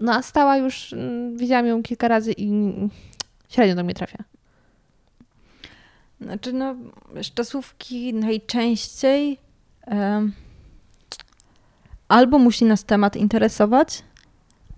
[0.00, 2.50] No a stała już, mm, widziałam ją kilka razy i
[3.48, 4.18] średnio do mnie trafia.
[6.20, 6.74] Znaczy, no,
[7.22, 9.38] z czasówki najczęściej
[9.86, 10.32] em,
[12.08, 14.02] albo musi nas temat interesować,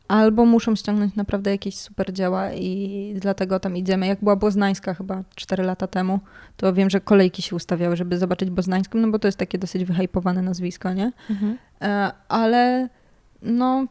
[0.09, 4.07] albo muszą ściągnąć naprawdę jakieś super dzieła i dlatego tam idziemy.
[4.07, 6.21] Jak była Boznańska chyba 4 lata temu,
[6.57, 9.85] to wiem, że kolejki się ustawiały, żeby zobaczyć Boznańską, no bo to jest takie dosyć
[9.85, 11.13] wyhypowane nazwisko, nie?
[11.83, 12.89] E, ale
[13.43, 13.87] no,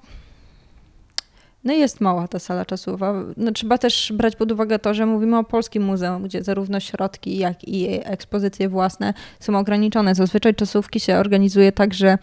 [1.64, 3.14] no jest mała ta sala czasowa.
[3.38, 7.38] No, trzeba też brać pod uwagę to, że mówimy o polskim muzeum, gdzie zarówno środki,
[7.38, 10.16] jak i ekspozycje własne są ograniczone.
[10.16, 12.18] Zazwyczaj czasówki się organizuje tak, że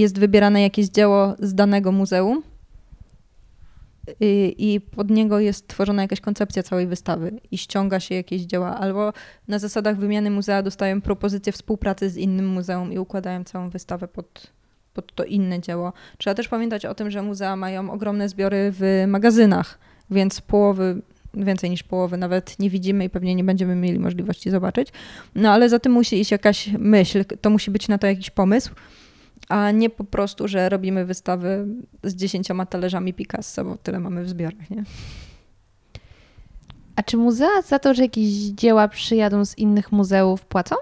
[0.00, 2.42] jest wybierane jakieś dzieło z danego muzeum
[4.20, 9.12] i, pod niego jest tworzona jakaś koncepcja całej wystawy i ściąga się jakieś dzieła, albo
[9.48, 14.52] na zasadach wymiany muzea dostają propozycję współpracy z innym muzeum i układają całą wystawę pod,
[14.94, 15.92] bo to inne dzieło.
[16.18, 19.78] Trzeba też pamiętać o tym, że muzea mają ogromne zbiory w magazynach,
[20.10, 21.02] więc połowy
[21.34, 24.88] więcej niż połowy nawet nie widzimy i pewnie nie będziemy mieli możliwości zobaczyć.
[25.34, 28.74] No ale za tym musi iść jakaś myśl, to musi być na to jakiś pomysł,
[29.48, 31.66] a nie po prostu, że robimy wystawy
[32.02, 34.84] z dziesięcioma talerzami Picasso, bo tyle mamy w zbiorach, nie?
[36.96, 40.76] A czy muzea za to, że jakieś dzieła przyjadą z innych muzeów, płacą?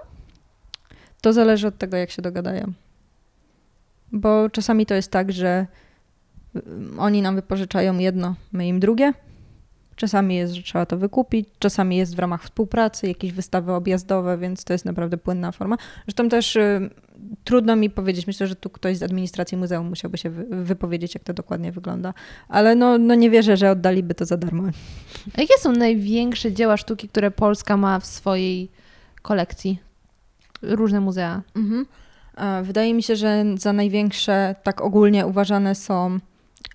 [1.21, 2.73] To zależy od tego, jak się dogadają.
[4.11, 5.67] Bo czasami to jest tak, że
[6.97, 9.13] oni nam wypożyczają jedno, my im drugie.
[9.95, 14.63] Czasami jest, że trzeba to wykupić, czasami jest w ramach współpracy, jakieś wystawy objazdowe, więc
[14.63, 15.77] to jest naprawdę płynna forma.
[16.05, 16.57] Zresztą też
[17.43, 21.23] trudno mi powiedzieć, myślę, że tu ktoś z administracji muzeum musiałby się wy, wypowiedzieć, jak
[21.23, 22.13] to dokładnie wygląda,
[22.49, 24.63] ale no, no nie wierzę, że oddaliby to za darmo.
[25.37, 28.69] A jakie są największe dzieła sztuki, które Polska ma w swojej
[29.21, 29.79] kolekcji?
[30.61, 31.41] Różne muzea.
[31.55, 31.85] Mhm.
[32.63, 36.19] Wydaje mi się, że za największe tak ogólnie uważane są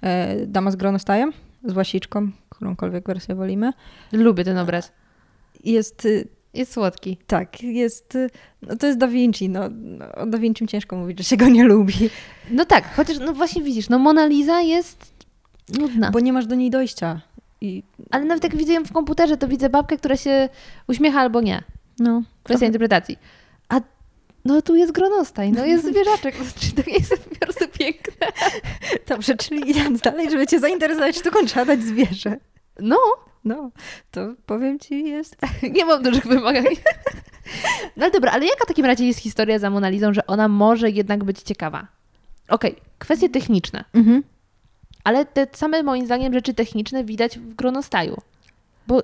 [0.03, 1.33] e, Dama z gronostajem,
[1.65, 3.73] z łasiczką, którąkolwiek wersję wolimy.
[4.13, 4.93] Lubię ten obraz.
[5.65, 6.09] Jest...
[6.55, 7.17] Jest słodki.
[7.27, 8.15] Tak, jest...
[8.15, 8.31] y,
[8.63, 9.49] No to jest Da Vinci.
[9.49, 11.95] No, no, o Da Vinci ciężko mówić, że się go nie lubi,
[12.51, 15.13] No tak, chociaż no właśnie widzisz, no Mona Lisa jest
[15.79, 16.11] nudna.
[16.11, 17.21] bo nie masz do niej dojścia.
[17.61, 20.49] I Ale nawet jak widzę ją w komputerze, to widzę babkę, która się
[20.89, 21.63] uśmiecha albo nie.
[21.99, 23.19] no, Kwestia interpretacji.
[23.69, 23.81] A
[24.45, 26.35] no tu jest gronostaj, no jest zwierzaczek.
[26.61, 28.27] Czy to jest po prostu piękne?
[29.09, 32.37] Dobrze, czyli idąc dalej, żeby cię zainteresować sztuką, trzeba dać zwierzę.
[32.81, 32.99] No,
[33.45, 33.71] No,
[34.11, 35.37] to powiem ci, jest...
[35.77, 36.65] nie mam dużych wymagań.
[37.97, 41.25] No dobra, ale jaka w takim razie jest historia za Monalizą, że ona może jednak
[41.25, 41.87] być ciekawa?
[42.49, 43.85] Okej, kwestie techniczne.
[43.95, 44.23] Mhm.
[45.05, 48.17] Ale te same moim zdaniem rzeczy techniczne widać w Gronostaju.
[48.87, 49.03] Bo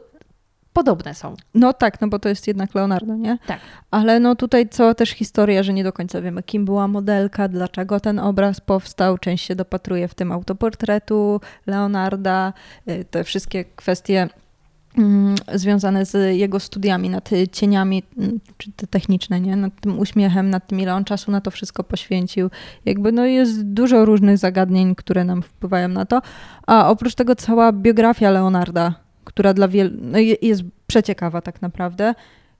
[0.72, 1.34] podobne są.
[1.54, 3.38] No tak, no bo to jest jednak Leonardo, nie?
[3.46, 3.60] Tak.
[3.90, 8.00] Ale no tutaj cała też historia, że nie do końca wiemy, kim była modelka, dlaczego
[8.00, 9.18] ten obraz powstał.
[9.18, 12.52] Część się dopatruje w tym autoportretu Leonarda,
[12.88, 14.28] y, te wszystkie kwestie
[14.98, 19.56] mm, związane z jego studiami nad cieniami, mm, czy te techniczne, nie?
[19.56, 22.50] Nad tym uśmiechem, nad tym, ile on czasu na to wszystko poświęcił.
[22.84, 26.22] Jakby no jest dużo różnych zagadnień, które nam wpływają na to.
[26.66, 32.14] A oprócz tego cała biografia Leonarda, która dla wielu no je- jest przeciekawa tak naprawdę.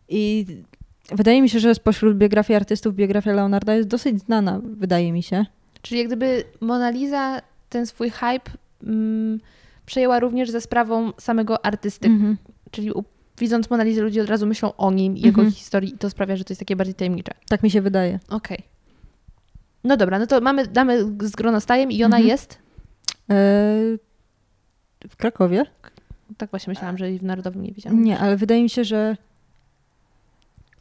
[0.09, 0.47] I
[1.12, 5.47] wydaje mi się, że spośród biografii artystów biografia Leonarda jest dosyć znana, wydaje mi się.
[5.82, 8.51] Czyli jak gdyby Mona Lisa ten swój hype
[8.85, 9.40] mm,
[9.86, 12.07] przejęła również za sprawą samego artysty.
[12.09, 12.36] Mhm.
[12.70, 13.05] Czyli u,
[13.39, 15.53] widząc Mona Lisa ludzie od razu myślą o nim i jego Mhm.
[15.55, 17.32] historii i to sprawia, że to jest takie bardziej tajemnicze.
[17.49, 18.20] Tak mi się wydaje.
[18.28, 18.59] Okej.
[19.85, 22.28] No dobra, no to mamy damy z gronostajem i ona Mhm.
[22.28, 22.59] jest?
[23.31, 23.35] E,
[25.09, 25.65] w Krakowie?
[26.39, 28.05] Tak właśnie myślałam, że w Narodowym nie widziałam.
[28.05, 29.16] Nie, ale wydaje mi się, że.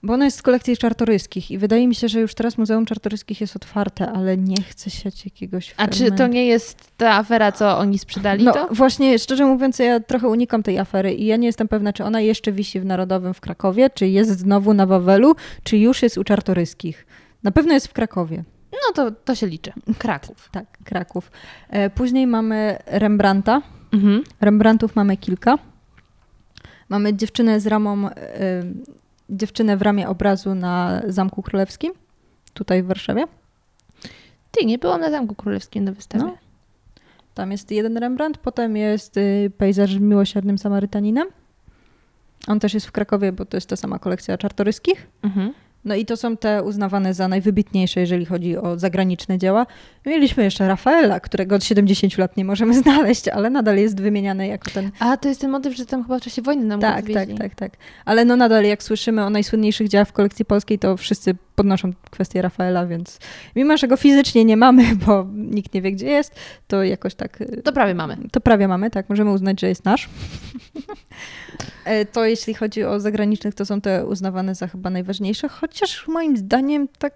[0.04, 3.42] Bo ona jest z kolekcji czartoryskich i wydaje mi się, że już teraz Muzeum Czartoryskich
[3.42, 5.74] jest otwarte, ale nie chce siać jakiegoś.
[5.78, 6.34] A czy to fermentu.
[6.34, 8.68] nie jest ta afera, co oni sprzedali No to?
[8.72, 12.22] właśnie, szczerze mówiąc, ja trochę unikam tej afery i ja nie jestem pewna, czy ona
[12.22, 16.24] jeszcze wisi w Narodowym w Krakowie, czy jest znowu na Wawelu, czy już jest u
[16.24, 17.06] Czartoryskich.
[17.44, 18.44] Na pewno jest w Krakowie.
[18.72, 19.74] No to, to się liczy.
[20.00, 20.50] Kraków.
[20.52, 21.32] Tak, Kraków.
[21.70, 23.62] E, Później mamy Rembrandta.
[23.92, 24.24] Mhm.
[24.42, 25.58] Rembrandtów mamy kilka.
[26.90, 28.14] Mamy dziewczynę z ramą, e,
[29.30, 31.94] dziewczynę w ramie obrazu na Zamku Królewskim,
[32.54, 33.26] tutaj w Warszawie.
[34.52, 36.24] Ty, nie byłam na Zamku Królewskim na wystawie.
[36.24, 36.38] No.
[37.34, 41.28] Tam jest jeden Rembrandt, potem jest y, pejzaż z miłosiernym Samarytaninem.
[42.48, 45.08] On też jest w Krakowie, bo to jest ta sama kolekcja czartoryskich.
[45.24, 45.54] Mhm.
[45.88, 49.66] No i to są te uznawane za najwybitniejsze, jeżeli chodzi o zagraniczne dzieła.
[50.06, 54.72] Mieliśmy jeszcze Rafaela, którego od 70 lat nie możemy znaleźć, ale nadal jest wymieniany jako
[54.72, 57.06] ten A, to jest ten motyw, że tam chyba w czasie wojny nam go Tak,
[57.14, 57.72] tak, tak, tak.
[58.06, 62.42] Ale no nadal jak słyszymy o najsłynniejszych dziełach w kolekcji polskiej, to wszyscy podnoszą kwestię
[62.42, 63.20] Rafaela, więc
[63.56, 66.36] mimo, że go fizycznie nie mamy, bo nikt nie wie, gdzie jest,
[66.68, 67.42] to jakoś tak...
[67.42, 68.18] y, To prawie mamy.
[68.32, 69.10] To prawie mamy, tak.
[69.10, 70.10] Możemy uznać, że jest nasz.
[71.86, 76.38] E, to jeśli chodzi o zagranicznych, to są te uznawane za chyba najważniejsze, chociaż moim
[76.38, 77.14] zdaniem tak...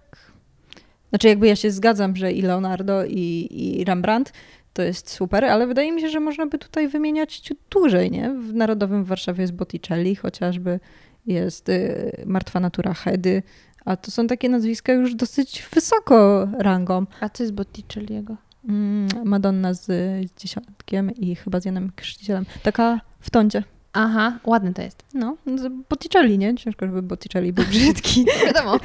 [1.09, 4.33] Znaczy jakby ja się zgadzam, że i Leonardo, i, i Rembrandt
[4.73, 8.29] to jest super, ale wydaje mi się, że można by tutaj wymieniać ciut dłużej, nie?
[8.29, 10.79] W Narodowym w Warszawie jest Botticelli chociażby,
[11.25, 13.43] jest y, Martwa Natura Hedy,
[13.85, 17.05] a to są takie nazwiska już dosyć wysoko rangą.
[17.21, 18.35] A co jest Botticelliego?
[18.69, 19.85] Mm, Madonna z,
[20.29, 22.45] z dziesiątkiem i chyba z Janem Chrzcicielem.
[22.63, 23.63] Taka w tondzie.
[23.93, 25.03] Aha, ładny to jest.
[25.13, 26.55] No, z Botticelli, nie?
[26.55, 28.25] Ciężko, żeby Botticelli był brzydki.
[28.45, 28.79] Wiadomo.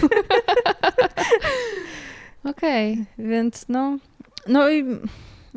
[2.45, 3.07] Okej.
[3.19, 3.99] Więc no,
[4.49, 4.85] no i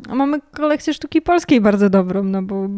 [0.08, 2.68] mamy kolekcję sztuki polskiej bardzo dobrą, no bo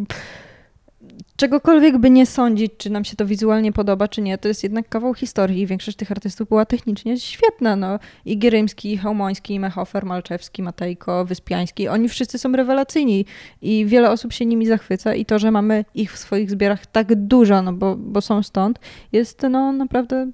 [1.37, 4.89] czegokolwiek by nie sądzić, czy nam się to wizualnie podoba, czy nie, to jest jednak
[4.89, 7.77] kawał historii i większość tych artystów była technicznie świetna.
[7.77, 7.99] No.
[8.25, 13.27] I Gierymski, i Homoński, i Mechofer, Malczewski, Matejko, Wyspiański, oni wszyscy są rewelacyjni
[13.63, 17.15] i wiele osób się nimi zachwyca i to, że mamy ich w swoich zbiorach tak
[17.15, 18.79] dużo, no bo, bo są stąd,
[19.13, 20.31] jest no naprawdę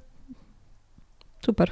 [1.45, 1.71] super.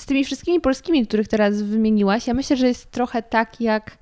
[0.00, 3.98] Z tymi wszystkimi polskimi, których teraz wymieniłaś, ja myślę, że jest trochę tak jak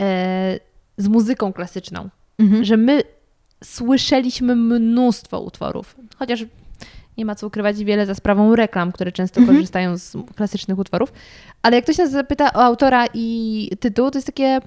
[0.00, 0.58] e,
[0.96, 2.08] z muzyką klasyczną,
[2.38, 2.64] Mhm.
[2.64, 3.02] że my
[3.64, 6.44] słyszeliśmy mnóstwo utworów, chociaż
[7.18, 9.56] nie ma co ukrywać wiele za sprawą reklam, które często Mhm.
[9.58, 11.12] korzystają z klasycznych utworów,
[11.62, 14.60] ale jak ktoś nas zapyta o autora i tytuł, to jest takie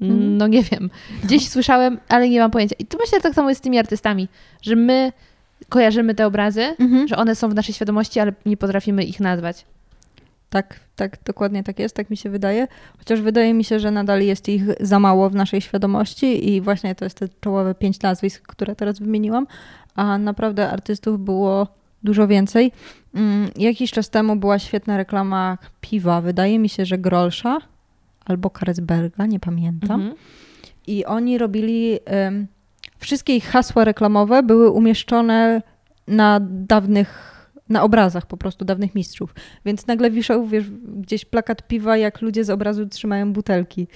[0.00, 0.36] Mhm.
[0.36, 0.90] no nie wiem,
[1.24, 2.76] gdzieś słyszałem, ale nie mam pojęcia.
[2.78, 4.28] I tu myślę, że tak samo jest z tymi artystami,
[4.62, 5.12] że my
[5.68, 7.08] kojarzymy te obrazy, Mhm.
[7.08, 9.64] że one są w naszej świadomości, ale nie potrafimy ich nazwać.
[10.54, 12.68] Tak, tak, dokładnie tak jest, tak mi się wydaje.
[12.98, 16.94] Chociaż wydaje mi się, że nadal jest ich za mało w naszej świadomości i właśnie
[16.94, 19.46] to jest te czołowe pięć nazwisk, które teraz wymieniłam,
[19.94, 21.68] a naprawdę artystów było
[22.04, 22.72] dużo więcej.
[23.14, 27.58] Mm, Jakiś czas temu była świetna reklama piwa, wydaje mi się, że Grolsza
[28.24, 30.00] albo Carlsberga, nie pamiętam.
[30.00, 30.14] Mhm.
[30.86, 31.98] I oni robili.
[32.98, 35.62] wszystkie ich hasła reklamowe były umieszczone
[36.08, 37.33] na dawnych.
[37.68, 39.34] Na obrazach po prostu dawnych mistrzów.
[39.64, 40.64] Więc nagle wiszał wiesz,
[40.96, 43.88] gdzieś plakat piwa, jak ludzie z obrazu trzymają butelki.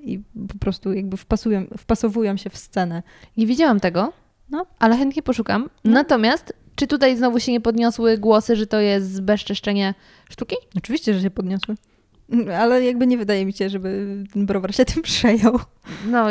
[0.00, 3.02] I po prostu jakby wpasują, wpasowują się w scenę.
[3.36, 4.12] Nie widziałam tego,
[4.50, 4.66] No.
[4.78, 5.70] ale chętnie poszukam.
[5.84, 5.90] No.
[5.92, 9.94] Natomiast, czy tutaj znowu się nie podniosły głosy, że to jest zbezczeszczenie
[10.30, 10.56] sztuki?
[10.76, 11.74] Oczywiście, że się podniosły.
[12.58, 15.58] Ale jakby nie wydaje mi się, żeby ten browar się tym przejął.
[16.06, 16.26] No,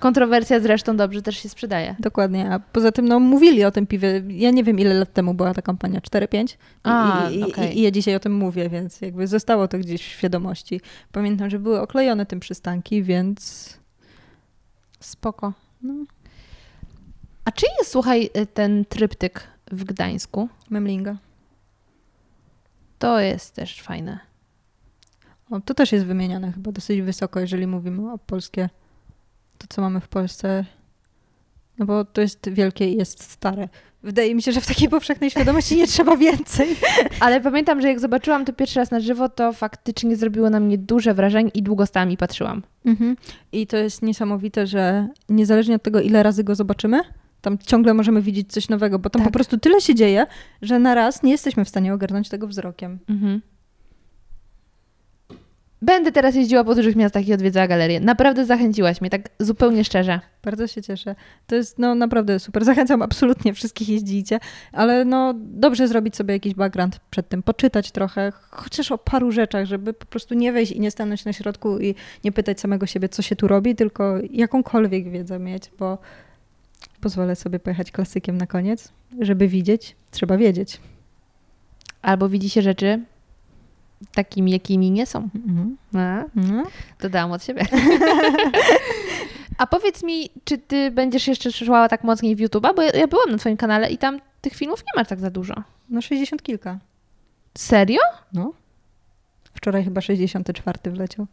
[0.00, 1.96] kontrowersja zresztą dobrze też się sprzedaje.
[1.98, 2.50] Dokładnie.
[2.50, 4.22] A poza tym, no, mówili o tym piwie.
[4.28, 6.00] Ja nie wiem, ile lat temu była ta kampania.
[6.00, 6.44] 4-5?
[6.44, 7.78] I, A, i, i, okej.
[7.78, 10.80] I ja dzisiaj o tym mówię, więc jakby zostało to gdzieś w świadomości.
[11.12, 13.72] Pamiętam, że były oklejone tym przystanki, więc
[15.00, 15.52] Spoko.
[15.82, 15.94] no,
[17.44, 19.42] A czy jest, słuchaj, ten tryptyk
[19.72, 20.48] w Gdańsku?
[20.70, 21.16] memlinga.
[22.98, 24.18] To jest też fajne.
[25.50, 28.68] O, to też jest wymieniane chyba dosyć wysoko, jeżeli mówimy o polskie,
[29.58, 30.64] to co mamy w Polsce.
[31.78, 33.68] No bo to jest wielkie i jest stare.
[34.02, 36.68] Wydaje mi się, że w takiej powszechnej świadomości nie trzeba więcej.
[37.20, 40.78] Ale pamiętam, że jak zobaczyłam to pierwszy raz na żywo, to faktycznie zrobiło na mnie
[40.78, 42.62] duże wrażenie i długo stałam i patrzyłam.
[42.84, 43.16] Mhm.
[43.52, 47.00] I to jest niesamowite, że niezależnie od tego, ile razy go zobaczymy,
[47.40, 49.28] tam ciągle możemy widzieć coś nowego, bo tam Tak.
[49.28, 50.26] po prostu tyle się dzieje,
[50.62, 52.98] że na raz nie jesteśmy w stanie ogarnąć tego wzrokiem.
[53.08, 53.40] Mhm.
[55.82, 58.00] Będę teraz jeździła po dużych miastach i odwiedzała galerię.
[58.00, 60.20] Naprawdę zachęciłaś mnie, tak zupełnie szczerze.
[60.44, 61.14] Bardzo się cieszę.
[61.46, 62.64] To jest no naprawdę super.
[62.64, 64.38] Zachęcam absolutnie wszystkich jeździcie,
[64.72, 69.66] ale no dobrze zrobić sobie jakiś background przed tym, poczytać trochę, chociaż o paru rzeczach,
[69.66, 71.94] żeby po prostu nie wejść i nie stanąć na środku i
[72.24, 75.98] nie pytać samego siebie, co się tu robi, tylko jakąkolwiek wiedzę mieć, bo
[77.00, 78.92] pozwolę sobie pojechać klasykiem na koniec.
[79.20, 80.80] Żeby widzieć, trzeba wiedzieć.
[82.02, 83.00] Albo widzi się rzeczy
[84.14, 85.28] takimi, jakimi nie są.
[85.34, 85.76] Mhm.
[85.94, 86.62] A, No.
[87.00, 87.66] dodałam od siebie.
[89.58, 92.74] A powiedz mi, czy ty będziesz jeszcze szła tak mocniej w YouTube'a?
[92.76, 95.30] Bo ja, ja byłam na twoim kanale i tam tych filmów nie ma tak za
[95.30, 95.54] dużo.
[95.90, 96.78] no 60 kilka.
[97.58, 98.00] Serio?
[98.32, 98.52] No.
[99.54, 101.26] Wczoraj chyba 64 wleciał.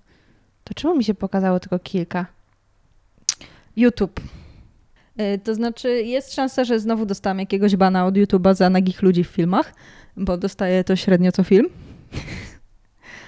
[0.63, 2.25] To czemu mi się pokazało tylko kilka?
[3.75, 4.19] YouTube.
[5.21, 9.23] Y, To znaczy, jest szansa, że znowu dostałam jakiegoś bana od YouTube'a za nagich ludzi
[9.23, 9.73] w filmach,
[10.17, 11.65] bo dostaję to średnio co film.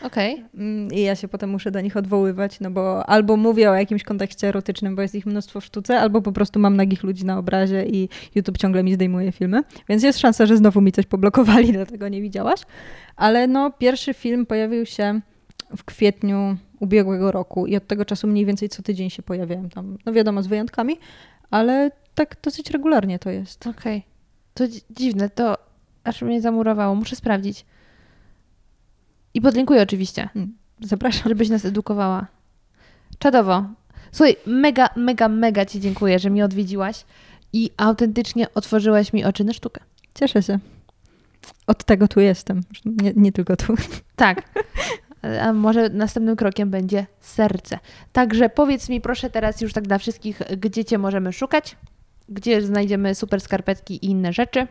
[0.05, 0.45] Okej.
[0.57, 4.03] Mm, I ja się potem muszę do nich odwoływać, no bo albo mówię o jakimś
[4.03, 7.37] kontekście erotycznym, bo jest ich mnóstwo w sztuce, albo po prostu mam nagich ludzi na
[7.37, 9.61] obrazie i YouTube ciągle mi zdejmuje filmy.
[9.89, 12.59] Więc jest szansa, że znowu mi coś poblokowali, dlatego nie widziałaś.
[13.15, 15.21] Ale no, pierwszy film pojawił się
[15.77, 19.97] w kwietniu ubiegłego roku i od tego czasu mniej więcej co tydzień się pojawiałem tam.
[20.05, 20.97] No wiadomo, z wyjątkami,
[21.51, 23.67] ale tak dosyć regularnie to jest.
[23.67, 24.03] Okej.
[24.53, 25.57] To dzi- dziwne, to
[26.03, 26.95] aż mnie zamurowało.
[26.95, 27.65] Muszę sprawdzić.
[29.35, 30.29] I podlinkuję oczywiście,
[30.81, 31.29] Zapraszam.
[31.29, 32.27] żebyś nas edukowała.
[33.19, 33.63] Czadowo.
[34.11, 37.05] Słuchaj, mega, mega, mega Ci dziękuję, że mnie odwiedziłaś
[37.53, 39.81] i autentycznie otworzyłaś mi oczy na sztukę.
[40.13, 40.59] Cieszę się.
[41.67, 42.61] Od tego tu jestem.
[42.85, 43.75] Nie, nie tylko tu.
[44.15, 44.41] Tak.
[45.41, 47.79] A może następnym krokiem będzie serce.
[48.11, 51.77] Także powiedz mi proszę teraz już tak dla wszystkich, gdzie Cię możemy szukać,
[52.29, 54.67] gdzie znajdziemy super skarpetki i inne rzeczy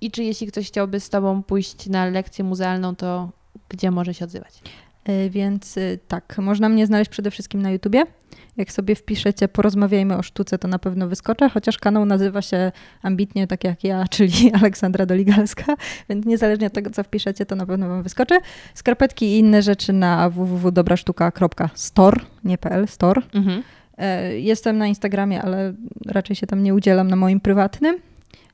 [0.00, 3.30] i czy jeśli ktoś chciałby z Tobą pójść na lekcję muzealną, to
[3.68, 4.62] gdzie może się odzywać?
[5.08, 8.04] Y, Więc y, tak, można mnie znaleźć przede wszystkim na YouTubie.
[8.56, 12.72] Jak sobie wpiszecie Porozmawiajmy o sztuce, to na pewno wyskoczę, chociaż kanał nazywa się
[13.02, 15.76] ambitnie tak jak ja, czyli Aleksandra Doligalska,
[16.08, 18.34] więc niezależnie od tego, co wpiszecie, to na pewno wam wyskoczy.
[18.74, 23.22] Skarpetki i inne rzeczy na www.dobrasztuka.store, nie pl, store.
[23.34, 23.62] Mhm.
[23.98, 25.74] E, jestem na Instagramie, ale
[26.06, 27.96] raczej się tam nie udzielam na moim prywatnym.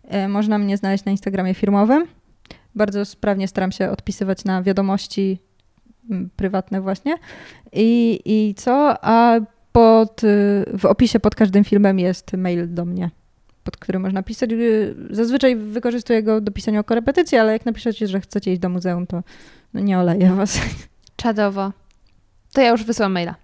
[0.09, 2.07] E, można mnie znaleźć na Instagramie firmowym.
[2.75, 5.39] Bardzo sprawnie staram się odpisywać na wiadomości
[6.11, 7.15] mm, prywatne właśnie.
[7.73, 8.97] I, i co?
[9.03, 9.41] A
[9.73, 13.11] pod, y, w opisie pod każdym filmem jest mail do mnie,
[13.65, 14.51] pod który można pisać.
[14.53, 18.69] Y, Zazwyczaj wykorzystuję go do pisania o korepetycji, ale jak napiszecie, że chcecie iść do
[18.69, 19.23] muzeum, to
[19.75, 20.61] no nie oleję was.
[21.17, 21.73] Czadowo.
[22.53, 23.35] To ja już wysłałam maila.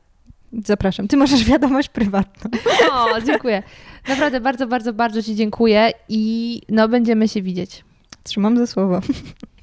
[0.64, 1.08] Zapraszam.
[1.08, 2.50] Ty możesz wiadomość prywatną.
[2.92, 3.62] O, dziękuję.
[4.08, 7.84] Naprawdę bardzo, bardzo, bardzo Ci dziękuję i no będziemy się widzieć.
[8.28, 9.00] Trzymam za słowo.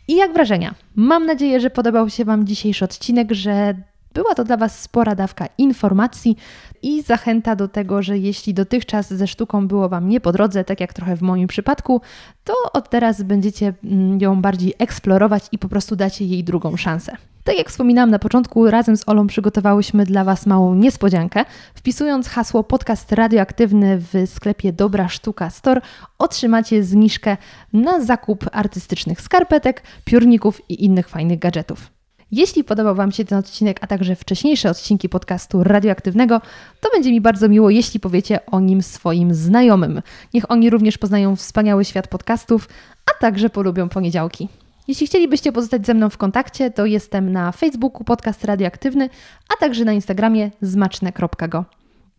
[0.08, 0.76] I jak wrażenia?
[0.96, 3.76] Mam nadzieję, że podobał się Wam dzisiejszy odcinek, że
[4.16, 6.38] była to dla Was spora dawka informacji
[6.82, 10.80] i zachęta do tego, że jeśli dotychczas ze sztuką było Wam nie po drodze, tak
[10.80, 12.02] jak trochę w moim przypadku,
[12.44, 17.18] to od teraz będziecie mm, ją bardziej eksplorować i po prostu dacie jej drugą szansę.
[17.44, 21.46] Tak jak wspominałam na początku, razem z Olą przygotowałyśmy dla Was małą niespodziankę.
[21.76, 25.82] Wpisując hasło podcast radioaktywny w sklepie Dobra Sztuka Store,
[26.18, 27.38] otrzymacie zniżkę
[27.74, 31.95] na zakup artystycznych skarpetek, piórników i innych fajnych gadżetów.
[32.32, 36.42] Jeśli podobał Wam się ten odcinek, a także wcześniejsze odcinki podcastu radioaktywnego,
[36.82, 40.02] to będzie mi bardzo miło, jeśli powiecie o nim swoim znajomym.
[40.34, 42.70] Niech oni również poznają wspaniały świat podcastów,
[43.06, 44.50] a także polubią poniedziałki.
[44.88, 49.10] Jeśli chcielibyście pozostać ze mną w kontakcie, to jestem na Facebooku Podcast Radioaktywny,
[49.54, 51.66] a także na Instagramie zmaczne.go.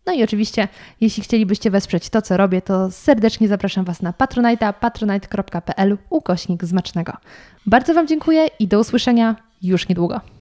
[0.05, 0.67] No i oczywiście,
[1.01, 7.13] jeśli chcielibyście wesprzeć to, co robię, to serdecznie zapraszam Was na patronite'a patronite.pl ukośnik zmacznego.
[7.65, 10.21] Bardzo Wam dziękuję i do usłyszenia już niedługo.